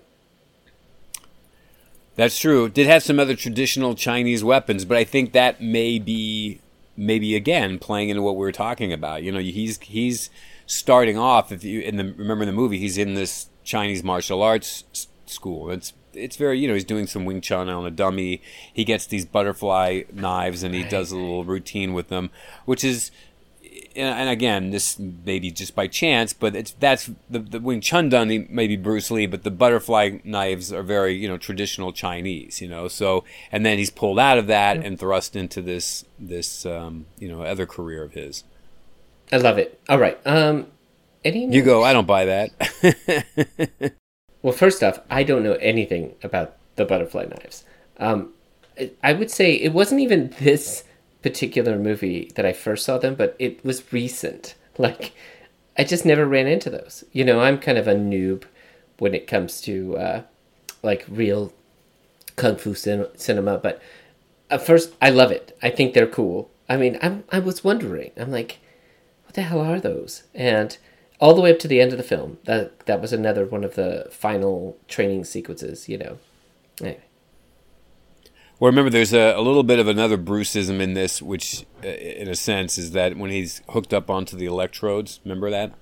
That's 2.16 2.40
true. 2.40 2.66
It 2.66 2.74
did 2.74 2.88
have 2.88 3.04
some 3.04 3.20
other 3.20 3.36
traditional 3.36 3.94
Chinese 3.94 4.44
weapons, 4.44 4.84
but 4.84 4.98
I 4.98 5.04
think 5.04 5.34
that 5.34 5.62
may 5.62 6.00
be 6.00 6.62
maybe 6.98 7.36
again 7.36 7.78
playing 7.78 8.10
into 8.10 8.24
what 8.24 8.36
we 8.36 8.40
were 8.40 8.52
talking 8.52 8.92
about. 8.92 9.22
You 9.22 9.32
know, 9.32 9.40
he's 9.40 9.78
he's 9.80 10.32
starting 10.66 11.18
off. 11.18 11.52
If 11.52 11.64
you 11.64 11.82
in 11.82 11.98
the 11.98 12.14
remember 12.18 12.44
in 12.44 12.48
the 12.48 12.54
movie, 12.54 12.80
he's 12.80 12.98
in 12.98 13.14
this 13.14 13.50
Chinese 13.64 14.04
martial 14.04 14.42
arts 14.42 15.08
school. 15.28 15.70
It's 15.70 15.94
it's 16.14 16.38
very 16.38 16.60
you 16.60 16.68
know 16.68 16.74
he's 16.74 16.86
doing 16.86 17.06
some 17.06 17.26
Wing 17.26 17.42
Chun 17.42 17.70
on 17.70 17.86
a 17.86 17.92
dummy. 17.92 18.42
He 18.74 18.84
gets 18.84 19.06
these 19.06 19.26
butterfly 19.26 20.04
knives 20.12 20.64
and 20.64 20.74
he 20.74 20.84
does 20.84 21.12
a 21.12 21.18
little 21.18 21.44
routine 21.44 21.94
with 21.94 22.08
them, 22.08 22.32
which 22.66 22.84
is 22.84 23.12
and 23.96 24.30
again, 24.30 24.72
this 24.72 25.00
maybe 25.00 25.52
just 25.52 25.76
by 25.76 25.88
chance, 25.88 26.34
but 26.34 26.56
it's 26.56 26.72
that's 26.72 27.10
the, 27.30 27.40
the 27.40 27.60
Wing 27.60 27.82
Chun 27.82 28.10
done 28.10 28.48
maybe 28.50 28.76
Bruce 28.76 29.10
Lee, 29.10 29.26
but 29.26 29.44
the 29.44 29.52
butterfly 29.52 30.20
knives 30.24 30.72
are 30.74 30.84
very 30.84 31.16
you 31.16 31.28
know 31.28 31.38
traditional 31.38 31.92
Chinese, 31.92 32.62
you 32.62 32.68
know. 32.68 32.88
So 32.88 33.24
and 33.52 33.66
then 33.66 33.78
he's 33.78 33.90
pulled 33.90 34.20
out 34.20 34.38
of 34.38 34.48
that 34.48 34.78
and 34.78 35.00
thrust 35.00 35.36
into 35.36 35.62
this 35.62 36.06
this 36.20 36.66
um, 36.66 37.06
you 37.18 37.28
know 37.28 37.44
other 37.44 37.66
career 37.66 38.04
of 38.04 38.14
his. 38.14 38.44
I 39.32 39.38
love 39.38 39.58
it. 39.58 39.80
All 39.90 39.98
right, 39.98 40.20
um, 40.26 40.68
any 41.24 41.46
you 41.48 41.62
go. 41.62 41.84
I 41.84 41.94
don't 41.94 42.08
buy 42.08 42.26
that. 42.26 43.94
well, 44.42 44.54
first 44.54 44.84
off, 44.84 45.00
I 45.10 45.24
don't 45.24 45.44
know 45.44 45.54
anything 45.54 46.16
about 46.22 46.58
the 46.76 46.86
butterfly 46.86 47.26
knives. 47.26 47.64
Um, 47.98 48.34
I 49.02 49.14
would 49.14 49.32
say 49.32 49.54
it 49.54 49.74
wasn't 49.74 50.02
even 50.02 50.34
this 50.40 50.84
particular 51.26 51.80
movie 51.80 52.32
that 52.36 52.46
I 52.46 52.54
first 52.54 52.86
saw 52.86 53.00
them, 53.00 53.16
but 53.16 53.36
it 53.40 53.66
was 53.66 53.92
recent. 53.92 54.56
Like, 54.78 55.14
I 55.78 55.86
just 55.86 56.06
never 56.06 56.26
ran 56.26 56.48
into 56.48 56.70
those. 56.70 57.06
You 57.14 57.24
know, 57.24 57.40
I'm 57.40 57.60
kind 57.60 57.78
of 57.78 57.88
a 57.88 57.96
noob 57.96 58.44
when 59.00 59.16
it 59.16 59.26
comes 59.26 59.62
to 59.62 59.96
uh, 59.96 60.22
like 60.84 61.06
real 61.08 61.54
kung 62.36 62.58
fu 62.58 62.74
cin- 62.74 63.08
cinema, 63.16 63.58
but 63.58 63.82
at 64.50 64.66
first 64.66 64.94
I 65.02 65.12
love 65.12 65.32
it. 65.32 65.58
I 65.64 65.70
think 65.70 65.94
they're 65.94 66.06
cool. 66.06 66.52
I 66.68 66.76
mean, 66.76 67.00
I'm 67.02 67.24
I 67.32 67.40
was 67.40 67.64
wondering. 67.64 68.12
I'm 68.18 68.32
like, 68.32 68.60
what 69.24 69.36
the 69.36 69.44
hell 69.44 69.62
are 69.62 69.80
those? 69.80 70.24
And 70.34 70.78
all 71.22 71.34
the 71.34 71.42
way 71.42 71.54
up 71.54 71.60
to 71.60 71.70
the 71.70 71.80
end 71.80 71.94
of 71.94 71.98
the 71.98 72.04
film, 72.04 72.38
that 72.44 72.86
that 72.88 73.00
was 73.00 73.14
another 73.14 73.46
one 73.46 73.64
of 73.64 73.76
the 73.76 74.10
final 74.12 74.78
training 74.90 75.24
sequences. 75.24 75.88
You 75.88 76.00
know. 76.00 76.18
Anyway. 76.82 77.00
Well, 78.60 78.72
remember, 78.72 78.90
there's 78.90 79.14
a, 79.14 79.34
a, 79.36 79.42
little 79.42 79.64
bit 79.64 79.80
of 79.80 79.88
another 79.88 80.18
Bruceism 80.18 80.80
in 80.80 80.94
this, 80.94 81.22
which, 81.22 81.66
uh, 81.84 81.88
in 81.88 82.30
a 82.30 82.36
sense, 82.36 82.78
is 82.78 82.92
that 82.92 83.18
when 83.18 83.30
he's 83.30 83.62
hooked 83.70 83.94
up 83.94 84.10
onto 84.10 84.38
the 84.38 84.46
electrodes, 84.46 85.20
remember 85.26 85.50
that? 85.50 85.74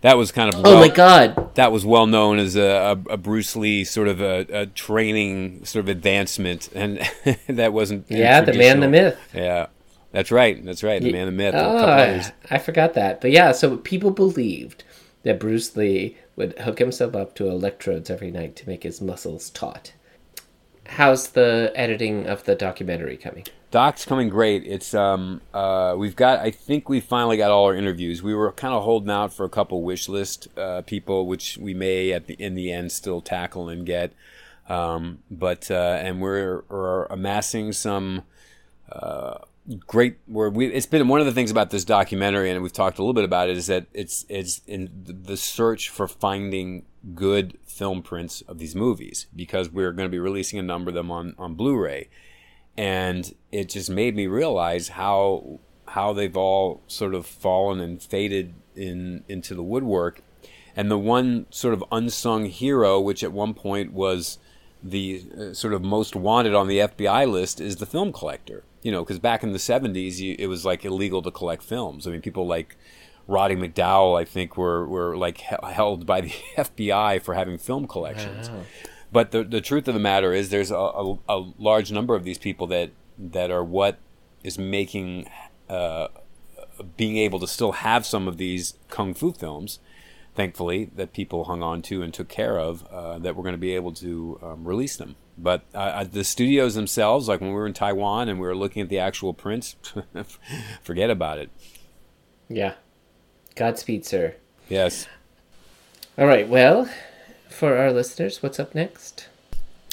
That 0.00 0.18
was 0.18 0.32
kind 0.32 0.52
of 0.52 0.60
oh 0.64 0.80
my 0.80 0.88
god. 0.88 1.54
That 1.54 1.72
was 1.72 1.86
well 1.86 2.06
known 2.06 2.38
as 2.38 2.56
a, 2.56 2.98
a, 3.08 3.12
a 3.12 3.16
Bruce 3.16 3.56
Lee 3.56 3.84
sort 3.84 4.08
of 4.08 4.20
a, 4.20 4.46
a, 4.50 4.66
training 4.66 5.64
sort 5.64 5.82
of 5.82 5.88
advancement, 5.88 6.68
and 6.74 6.98
that 7.48 7.72
wasn't 7.72 8.10
yeah 8.10 8.42
the 8.42 8.52
man 8.52 8.80
the 8.80 8.88
myth. 8.88 9.18
Yeah 9.32 9.68
that's 10.14 10.30
right 10.30 10.64
that's 10.64 10.84
right 10.84 11.02
the 11.02 11.10
man 11.10 11.26
the 11.26 11.32
myth 11.32 11.54
oh, 11.56 12.20
I 12.50 12.58
forgot 12.58 12.94
that. 12.94 13.20
But 13.20 13.32
yeah 13.32 13.52
so 13.52 13.76
people 13.76 14.12
believed 14.12 14.84
that 15.24 15.40
Bruce 15.40 15.76
Lee 15.76 16.16
would 16.36 16.56
hook 16.60 16.78
himself 16.78 17.16
up 17.16 17.34
to 17.34 17.48
electrodes 17.48 18.08
every 18.08 18.30
night 18.30 18.54
to 18.56 18.68
make 18.68 18.84
his 18.84 19.00
muscles 19.00 19.50
taut 19.50 19.92
how's 20.86 21.28
the 21.28 21.72
editing 21.74 22.26
of 22.26 22.44
the 22.44 22.54
documentary 22.54 23.16
coming? 23.16 23.44
Doc's 23.70 24.04
coming 24.04 24.28
great. 24.28 24.64
It's 24.66 24.94
um 24.94 25.40
uh 25.52 25.94
we've 25.98 26.16
got 26.16 26.38
I 26.40 26.50
think 26.50 26.88
we 26.88 27.00
finally 27.00 27.36
got 27.36 27.50
all 27.50 27.64
our 27.66 27.74
interviews. 27.74 28.22
We 28.22 28.34
were 28.34 28.52
kind 28.52 28.72
of 28.72 28.84
holding 28.84 29.10
out 29.10 29.32
for 29.32 29.44
a 29.44 29.48
couple 29.48 29.82
wish 29.82 30.08
list 30.08 30.46
uh, 30.56 30.82
people, 30.82 31.26
which 31.26 31.58
we 31.58 31.74
may 31.74 32.12
at 32.12 32.26
the 32.26 32.34
in 32.34 32.54
the 32.54 32.70
end 32.70 32.92
still 32.92 33.20
tackle 33.20 33.68
and 33.68 33.84
get. 33.84 34.12
Um, 34.68 35.18
but 35.30 35.70
uh, 35.70 35.98
and 36.00 36.20
we're, 36.20 36.64
we're 36.68 37.04
amassing 37.06 37.72
some 37.72 38.22
uh, 38.90 39.38
great 39.86 40.18
where 40.26 40.50
we 40.50 40.66
it's 40.66 40.84
been 40.84 41.08
one 41.08 41.20
of 41.20 41.26
the 41.26 41.32
things 41.32 41.50
about 41.50 41.70
this 41.70 41.86
documentary 41.86 42.50
and 42.50 42.62
we've 42.62 42.72
talked 42.72 42.98
a 42.98 43.00
little 43.00 43.14
bit 43.14 43.24
about 43.24 43.48
it 43.48 43.56
is 43.56 43.66
that 43.66 43.86
it's 43.94 44.26
it's 44.28 44.60
in 44.66 44.90
the 45.06 45.38
search 45.38 45.88
for 45.88 46.06
finding 46.06 46.84
good 47.14 47.58
film 47.66 48.02
prints 48.02 48.42
of 48.42 48.58
these 48.58 48.74
movies 48.74 49.26
because 49.34 49.70
we're 49.70 49.92
going 49.92 50.06
to 50.06 50.12
be 50.12 50.18
releasing 50.18 50.58
a 50.58 50.62
number 50.62 50.90
of 50.90 50.94
them 50.94 51.10
on 51.10 51.34
on 51.38 51.54
Blu-ray. 51.54 52.08
And 52.76 53.34
it 53.52 53.68
just 53.68 53.90
made 53.90 54.16
me 54.16 54.26
realize 54.26 54.88
how 54.88 55.60
how 55.88 56.12
they've 56.12 56.36
all 56.36 56.82
sort 56.86 57.14
of 57.14 57.26
fallen 57.26 57.80
and 57.80 58.02
faded 58.02 58.54
in 58.74 59.24
into 59.28 59.54
the 59.54 59.62
woodwork. 59.62 60.22
And 60.76 60.90
the 60.90 60.98
one 60.98 61.46
sort 61.50 61.74
of 61.74 61.84
unsung 61.92 62.46
hero 62.46 63.00
which 63.00 63.22
at 63.22 63.32
one 63.32 63.54
point 63.54 63.92
was 63.92 64.38
the 64.82 65.24
uh, 65.38 65.54
sort 65.54 65.72
of 65.72 65.82
most 65.82 66.16
wanted 66.16 66.54
on 66.54 66.68
the 66.68 66.78
FBI 66.78 67.30
list 67.30 67.60
is 67.60 67.76
the 67.76 67.86
film 67.86 68.12
collector 68.12 68.64
you 68.84 68.92
know, 68.92 69.02
because 69.02 69.18
back 69.18 69.42
in 69.42 69.50
the 69.50 69.58
70s, 69.58 70.18
you, 70.18 70.36
it 70.38 70.46
was 70.46 70.64
like 70.64 70.84
illegal 70.84 71.20
to 71.22 71.32
collect 71.32 71.64
films. 71.64 72.06
I 72.06 72.12
mean, 72.12 72.20
people 72.20 72.46
like 72.46 72.76
Roddy 73.26 73.56
McDowall, 73.56 74.20
I 74.20 74.24
think, 74.24 74.56
were, 74.56 74.86
were 74.86 75.16
like 75.16 75.38
held 75.38 76.06
by 76.06 76.20
the 76.20 76.28
FBI 76.56 77.20
for 77.20 77.34
having 77.34 77.58
film 77.58 77.88
collections. 77.88 78.48
Wow. 78.48 78.60
But 79.10 79.30
the, 79.32 79.42
the 79.42 79.60
truth 79.60 79.88
of 79.88 79.94
the 79.94 80.00
matter 80.00 80.32
is, 80.32 80.50
there's 80.50 80.70
a, 80.70 80.76
a, 80.76 81.18
a, 81.28 81.52
large 81.58 81.90
number 81.90 82.14
of 82.14 82.24
these 82.24 82.38
people 82.38 82.66
that, 82.68 82.90
that 83.18 83.50
are 83.50 83.64
what 83.64 83.98
is 84.44 84.58
making 84.58 85.28
uh, 85.68 86.08
being 86.96 87.16
able 87.16 87.40
to 87.40 87.46
still 87.46 87.72
have 87.72 88.04
some 88.04 88.28
of 88.28 88.36
these 88.36 88.74
kung 88.88 89.14
fu 89.14 89.32
films 89.32 89.78
thankfully, 90.34 90.90
that 90.96 91.12
people 91.12 91.44
hung 91.44 91.62
on 91.62 91.82
to 91.82 92.02
and 92.02 92.12
took 92.12 92.28
care 92.28 92.58
of, 92.58 92.84
uh, 92.90 93.18
that 93.18 93.36
we're 93.36 93.42
going 93.42 93.54
to 93.54 93.58
be 93.58 93.74
able 93.74 93.92
to 93.92 94.38
um, 94.42 94.64
release 94.64 94.96
them. 94.96 95.16
But 95.36 95.62
uh, 95.74 95.78
uh, 95.78 96.04
the 96.04 96.24
studios 96.24 96.74
themselves, 96.74 97.28
like 97.28 97.40
when 97.40 97.50
we 97.50 97.56
were 97.56 97.66
in 97.66 97.72
Taiwan 97.72 98.28
and 98.28 98.38
we 98.38 98.46
were 98.46 98.54
looking 98.54 98.82
at 98.82 98.88
the 98.88 98.98
actual 98.98 99.34
prints, 99.34 99.76
forget 100.82 101.10
about 101.10 101.38
it. 101.38 101.50
Yeah. 102.48 102.74
Godspeed, 103.56 104.04
sir. 104.04 104.34
Yes. 104.68 105.06
All 106.16 106.26
right. 106.26 106.48
Well, 106.48 106.88
for 107.48 107.76
our 107.76 107.92
listeners, 107.92 108.42
what's 108.42 108.60
up 108.60 108.74
next? 108.74 109.28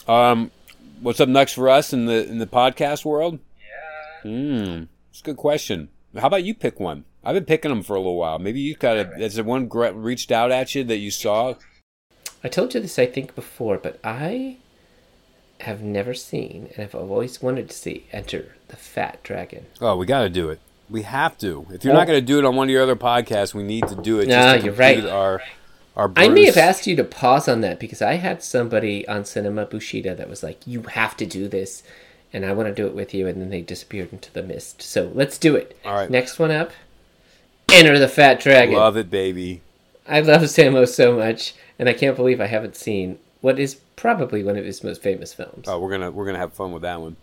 Um, 0.07 0.51
what's 0.99 1.19
up 1.19 1.29
next 1.29 1.53
for 1.53 1.69
us 1.69 1.93
in 1.93 2.05
the 2.05 2.27
in 2.27 2.37
the 2.39 2.47
podcast 2.47 3.05
world? 3.05 3.39
Yeah. 3.59 4.31
Hmm. 4.31 4.83
It's 5.09 5.21
a 5.21 5.23
good 5.23 5.37
question. 5.37 5.89
How 6.17 6.27
about 6.27 6.43
you 6.43 6.53
pick 6.53 6.79
one? 6.79 7.05
I've 7.23 7.35
been 7.35 7.45
picking 7.45 7.69
them 7.69 7.83
for 7.83 7.95
a 7.95 7.99
little 7.99 8.17
while. 8.17 8.39
Maybe 8.39 8.59
you've 8.59 8.79
got 8.79 8.97
a. 8.97 9.05
Has 9.19 9.35
there 9.35 9.43
one 9.43 9.69
reached 9.69 10.31
out 10.31 10.51
at 10.51 10.73
you 10.75 10.83
that 10.85 10.97
you 10.97 11.11
saw? 11.11 11.55
I 12.43 12.49
told 12.49 12.73
you 12.73 12.79
this, 12.79 12.97
I 12.97 13.05
think, 13.05 13.35
before, 13.35 13.77
but 13.77 13.99
I 14.03 14.57
have 15.61 15.81
never 15.81 16.13
seen, 16.13 16.69
and 16.73 16.83
I've 16.83 16.95
always 16.95 17.41
wanted 17.41 17.69
to 17.69 17.75
see, 17.75 18.05
Enter 18.11 18.55
the 18.67 18.75
Fat 18.75 19.21
Dragon. 19.23 19.65
Oh, 19.79 19.95
we 19.95 20.05
got 20.05 20.21
to 20.21 20.29
do 20.29 20.49
it. 20.49 20.59
We 20.89 21.03
have 21.03 21.37
to. 21.39 21.65
If 21.71 21.85
you're 21.85 21.93
not 21.93 22.03
oh. 22.03 22.07
going 22.07 22.19
to 22.19 22.25
do 22.25 22.39
it 22.39 22.45
on 22.45 22.55
one 22.55 22.67
of 22.67 22.71
your 22.71 22.83
other 22.83 22.95
podcasts, 22.95 23.53
we 23.53 23.63
need 23.63 23.87
to 23.87 23.95
do 23.95 24.19
it. 24.19 24.27
No, 24.27 24.53
you're 24.55 24.73
right. 24.73 25.05
Our, 25.05 25.41
our 25.95 26.11
I 26.15 26.27
may 26.27 26.45
have 26.45 26.57
asked 26.57 26.85
you 26.87 26.95
to 26.97 27.03
pause 27.03 27.47
on 27.47 27.61
that 27.61 27.79
because 27.79 28.01
I 28.01 28.13
had 28.13 28.43
somebody 28.43 29.07
on 29.07 29.23
Cinema 29.23 29.65
Bushido 29.65 30.13
that 30.15 30.29
was 30.29 30.43
like, 30.43 30.65
"You 30.67 30.81
have 30.83 31.15
to 31.17 31.25
do 31.25 31.47
this," 31.47 31.83
and 32.33 32.45
I 32.45 32.51
want 32.51 32.67
to 32.67 32.75
do 32.75 32.87
it 32.87 32.93
with 32.93 33.13
you, 33.13 33.27
and 33.27 33.41
then 33.41 33.49
they 33.49 33.61
disappeared 33.61 34.11
into 34.11 34.31
the 34.33 34.43
mist. 34.43 34.81
So 34.81 35.11
let's 35.15 35.37
do 35.37 35.55
it. 35.55 35.77
All 35.85 35.93
right. 35.93 36.09
Next 36.09 36.39
one 36.39 36.51
up. 36.51 36.71
Enter 37.71 37.97
the 37.97 38.09
Fat 38.09 38.41
Dragon. 38.41 38.75
Love 38.75 38.97
it, 38.97 39.09
baby. 39.09 39.61
I 40.07 40.19
love 40.19 40.41
Sammo 40.41 40.87
so 40.87 41.15
much, 41.15 41.53
and 41.79 41.87
I 41.87 41.93
can't 41.93 42.17
believe 42.17 42.41
I 42.41 42.47
haven't 42.47 42.75
seen 42.75 43.17
what 43.41 43.59
is 43.59 43.75
probably 43.95 44.43
one 44.43 44.57
of 44.57 44.65
his 44.65 44.83
most 44.83 45.01
famous 45.01 45.33
films. 45.33 45.67
Oh, 45.67 45.79
we're 45.79 45.91
gonna 45.91 46.11
we're 46.11 46.25
gonna 46.25 46.37
have 46.37 46.53
fun 46.53 46.71
with 46.71 46.83
that 46.83 47.01
one. 47.01 47.17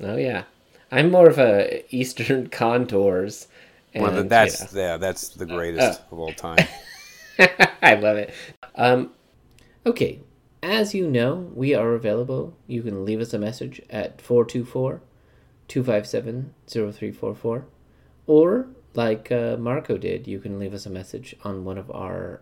Oh 0.00 0.16
yeah, 0.16 0.44
I'm 0.92 1.10
more 1.10 1.28
of 1.28 1.38
a 1.38 1.84
Eastern 1.94 2.48
Condors. 2.50 3.48
And, 3.94 4.02
well, 4.02 4.24
that's 4.24 4.72
yeah, 4.74 4.98
that's 4.98 5.30
the 5.30 5.46
greatest 5.46 6.00
uh, 6.00 6.04
of 6.12 6.18
all 6.18 6.32
time. 6.32 6.66
I 7.82 7.94
love 7.94 8.18
it. 8.18 8.34
Um, 8.74 9.12
okay, 9.86 10.20
as 10.62 10.94
you 10.94 11.08
know, 11.08 11.50
we 11.54 11.74
are 11.74 11.94
available. 11.94 12.54
You 12.66 12.82
can 12.82 13.04
leave 13.04 13.20
us 13.20 13.32
a 13.32 13.38
message 13.38 13.80
at 13.88 14.20
424 14.20 15.00
257 15.68 16.54
0344 16.66 17.66
or 18.26 18.68
like 18.94 19.30
uh, 19.30 19.56
Marco 19.56 19.96
did, 19.96 20.26
you 20.26 20.40
can 20.40 20.58
leave 20.58 20.74
us 20.74 20.84
a 20.84 20.90
message 20.90 21.34
on 21.44 21.64
one 21.64 21.78
of 21.78 21.90
our 21.90 22.40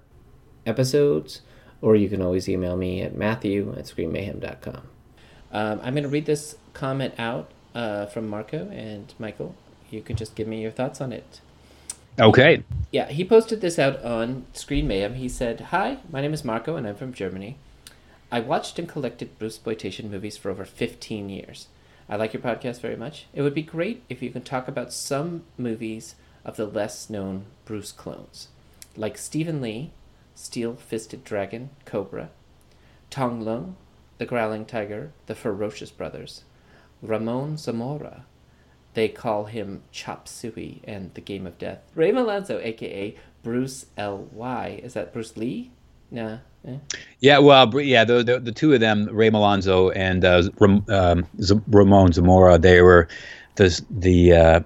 episodes, 0.64 1.42
or 1.82 1.96
you 1.96 2.08
can 2.08 2.22
always 2.22 2.48
email 2.48 2.76
me 2.76 3.02
at 3.02 3.16
matthew 3.16 3.74
at 3.76 3.84
screenmayhem.com. 3.84 4.82
Um, 5.52 5.80
I'm 5.82 5.94
going 5.94 6.02
to 6.02 6.08
read 6.08 6.26
this 6.26 6.56
comment 6.72 7.14
out 7.18 7.50
uh, 7.74 8.06
from 8.06 8.28
Marco 8.28 8.68
and 8.70 9.12
Michael. 9.18 9.54
You 9.90 10.02
can 10.02 10.16
just 10.16 10.34
give 10.34 10.48
me 10.48 10.60
your 10.60 10.70
thoughts 10.70 11.00
on 11.00 11.12
it. 11.12 11.40
Okay. 12.18 12.64
Yeah, 12.90 13.08
he 13.08 13.24
posted 13.24 13.60
this 13.60 13.78
out 13.78 14.02
on 14.02 14.46
Screen 14.54 14.88
Mayhem. 14.88 15.14
He 15.14 15.28
said, 15.28 15.60
Hi, 15.72 15.98
my 16.10 16.20
name 16.20 16.32
is 16.32 16.44
Marco 16.44 16.76
and 16.76 16.86
I'm 16.86 16.96
from 16.96 17.12
Germany. 17.12 17.58
I 18.32 18.40
watched 18.40 18.78
and 18.78 18.88
collected 18.88 19.38
Bruce 19.38 19.54
exploitation 19.54 20.10
movies 20.10 20.36
for 20.36 20.50
over 20.50 20.64
15 20.64 21.28
years. 21.28 21.68
I 22.08 22.16
like 22.16 22.32
your 22.32 22.42
podcast 22.42 22.80
very 22.80 22.96
much. 22.96 23.26
It 23.34 23.42
would 23.42 23.54
be 23.54 23.62
great 23.62 24.02
if 24.08 24.22
you 24.22 24.30
could 24.30 24.44
talk 24.44 24.66
about 24.68 24.92
some 24.92 25.44
movies 25.58 26.14
of 26.44 26.56
the 26.56 26.66
less 26.66 27.10
known 27.10 27.46
Bruce 27.64 27.92
clones, 27.92 28.48
like 28.96 29.18
Stephen 29.18 29.60
Lee, 29.60 29.90
Steel 30.36 30.76
Fisted 30.76 31.24
Dragon, 31.24 31.70
Cobra, 31.84 32.30
Tong 33.10 33.40
Lung, 33.40 33.74
The 34.18 34.26
Growling 34.26 34.66
Tiger, 34.66 35.10
The 35.26 35.34
Ferocious 35.34 35.90
Brothers, 35.90 36.44
Ramon 37.02 37.56
Zamora, 37.56 38.24
they 38.94 39.08
call 39.08 39.44
him 39.44 39.82
Chop 39.92 40.28
Suey 40.28 40.80
and 40.84 41.12
The 41.14 41.20
Game 41.20 41.46
of 41.46 41.58
Death. 41.58 41.80
Rey 41.94 42.12
Malonzo, 42.12 42.64
aka 42.64 43.14
Bruce 43.42 43.86
L. 43.96 44.28
Y. 44.32 44.80
Is 44.82 44.94
that 44.94 45.12
Bruce 45.12 45.36
Lee? 45.36 45.70
Nah. 46.10 46.38
Eh? 46.66 46.76
Yeah, 47.20 47.38
well, 47.38 47.80
yeah, 47.80 48.04
the, 48.04 48.22
the, 48.22 48.40
the 48.40 48.52
two 48.52 48.72
of 48.72 48.80
them, 48.80 49.08
Rey 49.12 49.30
Malonzo 49.30 49.92
and 49.94 50.24
uh, 50.24 50.44
Ram, 50.58 50.84
um, 50.88 51.26
Ramon 51.68 52.12
Zamora, 52.12 52.58
they 52.58 52.80
were 52.80 53.08
the 53.56 53.82
the 53.90 54.32
uh, 54.32 54.60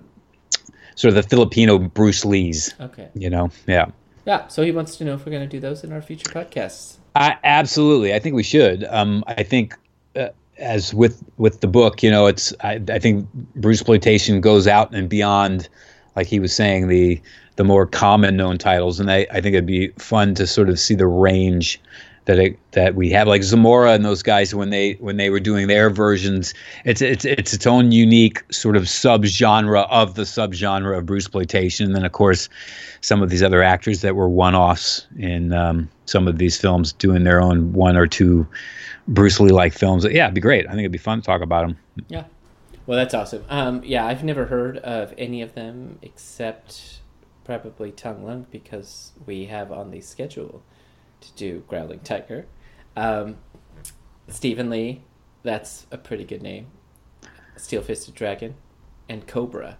sort 0.95 1.11
of 1.11 1.15
the 1.17 1.29
Filipino 1.29 1.79
Bruce 1.79 2.25
Lee's. 2.25 2.75
Okay. 2.81 3.09
You 3.15 3.31
know, 3.31 3.51
yeah. 3.67 3.87
Yeah. 4.31 4.47
So 4.47 4.63
he 4.63 4.71
wants 4.71 4.95
to 4.99 5.05
know 5.05 5.15
if 5.15 5.27
we're 5.27 5.33
going 5.33 5.43
to 5.43 5.49
do 5.49 5.59
those 5.59 5.83
in 5.83 5.93
our 5.93 6.01
future 6.01 6.31
podcasts. 6.31 6.99
I, 7.17 7.37
absolutely. 7.43 8.15
I 8.15 8.21
think 8.21 8.37
we 8.37 8.45
should. 8.45 8.85
Um, 8.85 9.25
I 9.27 9.43
think. 9.43 9.77
Uh, 10.15 10.29
as 10.59 10.93
with 10.93 11.25
with 11.39 11.63
the 11.63 11.67
book, 11.67 12.03
you 12.03 12.11
know, 12.11 12.27
it's 12.27 12.53
I, 12.61 12.81
I 12.91 12.99
think 12.99 13.27
Bruce 13.57 13.79
exploitation 13.81 14.43
goes 14.43 14.67
out 14.67 14.95
and 14.95 15.09
beyond, 15.09 15.69
like 16.17 16.27
he 16.27 16.39
was 16.39 16.55
saying, 16.55 16.89
the 16.89 17.21
the 17.57 17.65
more 17.65 17.87
common 17.87 18.37
known 18.37 18.59
titles, 18.59 19.01
and 19.01 19.11
I, 19.11 19.27
I 19.31 19.41
think 19.41 19.55
it'd 19.55 19.65
be 19.67 19.89
fun 19.99 20.35
to 20.35 20.47
sort 20.47 20.69
of 20.69 20.79
see 20.79 20.95
the 20.95 21.07
range 21.07 21.81
that 22.27 22.39
it, 22.39 22.59
that 22.73 22.95
we 22.95 23.11
have 23.11 23.27
like 23.27 23.43
Zamora 23.43 23.93
and 23.93 24.05
those 24.05 24.23
guys 24.23 24.55
when 24.55 24.71
they 24.71 24.93
when 24.95 25.17
they 25.17 25.31
were 25.31 25.41
doing 25.41 25.67
their 25.67 25.91
versions 25.91 26.55
it's 26.85 27.01
it's 27.01 27.25
it's 27.25 27.53
its 27.53 27.67
own 27.67 27.93
unique 27.93 28.43
sort 28.53 28.77
of 28.77 28.85
subgenre 28.85 29.87
of 29.91 30.15
the 30.15 30.23
subgenre 30.23 30.97
of 30.97 31.07
Bruce 31.07 31.25
exploitation 31.25 31.87
and 31.87 31.97
then 31.97 32.05
of 32.05 32.13
course 32.13 32.49
some 33.01 33.23
of 33.23 33.31
these 33.31 33.43
other 33.43 33.63
actors 33.63 34.03
that 34.03 34.15
were 34.15 34.29
one-offs 34.29 35.07
in 35.19 35.53
um, 35.53 35.89
some 36.05 36.29
of 36.29 36.39
these 36.39 36.59
films 36.59 36.93
doing 36.93 37.25
their 37.25 37.41
own 37.41 37.73
one 37.73 37.97
or 37.97 38.07
two 38.07 38.47
Bruce 39.09 39.41
Lee 39.41 39.51
like 39.51 39.73
films. 39.73 40.05
Yeah 40.05 40.25
it'd 40.25 40.35
be 40.35 40.41
great. 40.41 40.67
I 40.67 40.71
think 40.71 40.81
it'd 40.81 40.93
be 40.93 40.99
fun 40.99 41.21
to 41.21 41.27
talk 41.27 41.41
about 41.41 41.67
them 41.67 41.79
yeah. 42.09 42.25
Well 42.87 42.97
that's 42.97 43.15
awesome. 43.15 43.45
Um, 43.49 43.83
yeah 43.85 44.07
I've 44.07 44.25
never 44.25 44.47
heard 44.47 44.79
of 44.79 45.15
any 45.17 45.43
of 45.43 45.55
them 45.55 45.99
except 46.03 47.01
probably 47.45 47.91
Tong 47.91 48.25
Lung 48.25 48.47
because 48.51 49.13
we 49.27 49.47
have 49.47 49.73
on 49.73 49.91
the 49.91 50.01
schedule 50.01 50.63
to 51.21 51.33
do 51.37 51.65
Growling 51.69 52.01
Tiger. 52.01 52.47
Um, 52.97 53.37
Stephen 54.29 54.71
Lee, 54.71 55.03
that's 55.43 55.87
a 55.91 55.99
pretty 55.99 56.25
good 56.25 56.43
name. 56.43 56.69
Steel 57.57 57.83
Fisted 57.83 58.15
Dragon, 58.15 58.55
and 59.09 59.27
Cobra. 59.27 59.79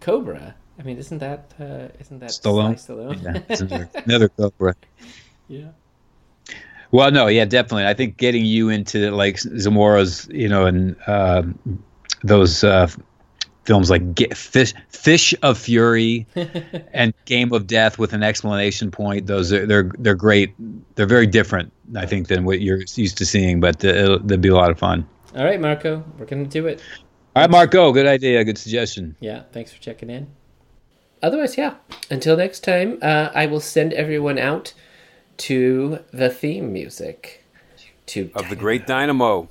Cobra. 0.00 0.54
I 0.78 0.82
mean, 0.82 0.98
isn't 0.98 1.18
that 1.18 1.54
uh, 1.58 1.88
isn't 2.00 2.18
that 2.18 2.30
Stallone? 2.30 2.74
Stallone? 2.74 3.22
Yeah, 3.22 3.56
another, 3.56 3.90
another 4.04 4.28
Cobra. 4.28 4.74
Yeah. 5.48 5.68
Well, 6.90 7.10
no, 7.10 7.26
yeah, 7.26 7.44
definitely. 7.44 7.86
I 7.86 7.94
think 7.94 8.16
getting 8.18 8.44
you 8.44 8.68
into 8.68 9.10
like 9.10 9.36
Zamora's, 9.36 10.28
you 10.30 10.48
know, 10.48 10.66
and 10.66 10.96
uh, 11.06 11.42
those 12.22 12.62
uh, 12.62 12.88
films 13.64 13.90
like 13.90 14.14
Get 14.14 14.36
Fish, 14.36 14.74
Fish 14.88 15.34
of 15.42 15.58
Fury, 15.58 16.26
and 16.92 17.12
Game 17.24 17.52
of 17.52 17.66
Death 17.66 17.98
with 17.98 18.12
an 18.12 18.22
explanation 18.22 18.90
point. 18.90 19.26
Those 19.26 19.52
are 19.52 19.66
they're 19.66 19.90
they're 19.98 20.14
great. 20.14 20.54
They're 20.94 21.06
very 21.06 21.26
different, 21.26 21.72
I 21.96 22.06
think, 22.06 22.28
than 22.28 22.44
what 22.44 22.60
you're 22.60 22.82
used 22.94 23.18
to 23.18 23.26
seeing. 23.26 23.60
But 23.60 23.80
they'll 23.80 24.18
be 24.18 24.48
a 24.48 24.54
lot 24.54 24.70
of 24.70 24.78
fun. 24.78 25.06
All 25.36 25.44
right, 25.44 25.60
Marco, 25.60 26.04
we're 26.18 26.26
gonna 26.26 26.44
do 26.44 26.66
it. 26.66 26.80
All 27.34 27.42
right, 27.42 27.50
Marco, 27.50 27.92
good 27.92 28.06
idea, 28.06 28.44
good 28.44 28.58
suggestion. 28.58 29.16
Yeah, 29.18 29.42
thanks 29.52 29.72
for 29.72 29.80
checking 29.80 30.08
in. 30.08 30.28
Otherwise, 31.22 31.56
yeah. 31.56 31.74
Until 32.10 32.36
next 32.36 32.60
time, 32.60 32.98
uh, 33.02 33.30
I 33.34 33.46
will 33.46 33.60
send 33.60 33.92
everyone 33.94 34.38
out 34.38 34.74
to 35.38 36.00
the 36.12 36.30
theme 36.30 36.72
music 36.72 37.44
to 38.06 38.26
of 38.26 38.32
Dynamo. 38.34 38.50
the 38.50 38.56
great 38.56 38.86
Dynamo. 38.86 39.48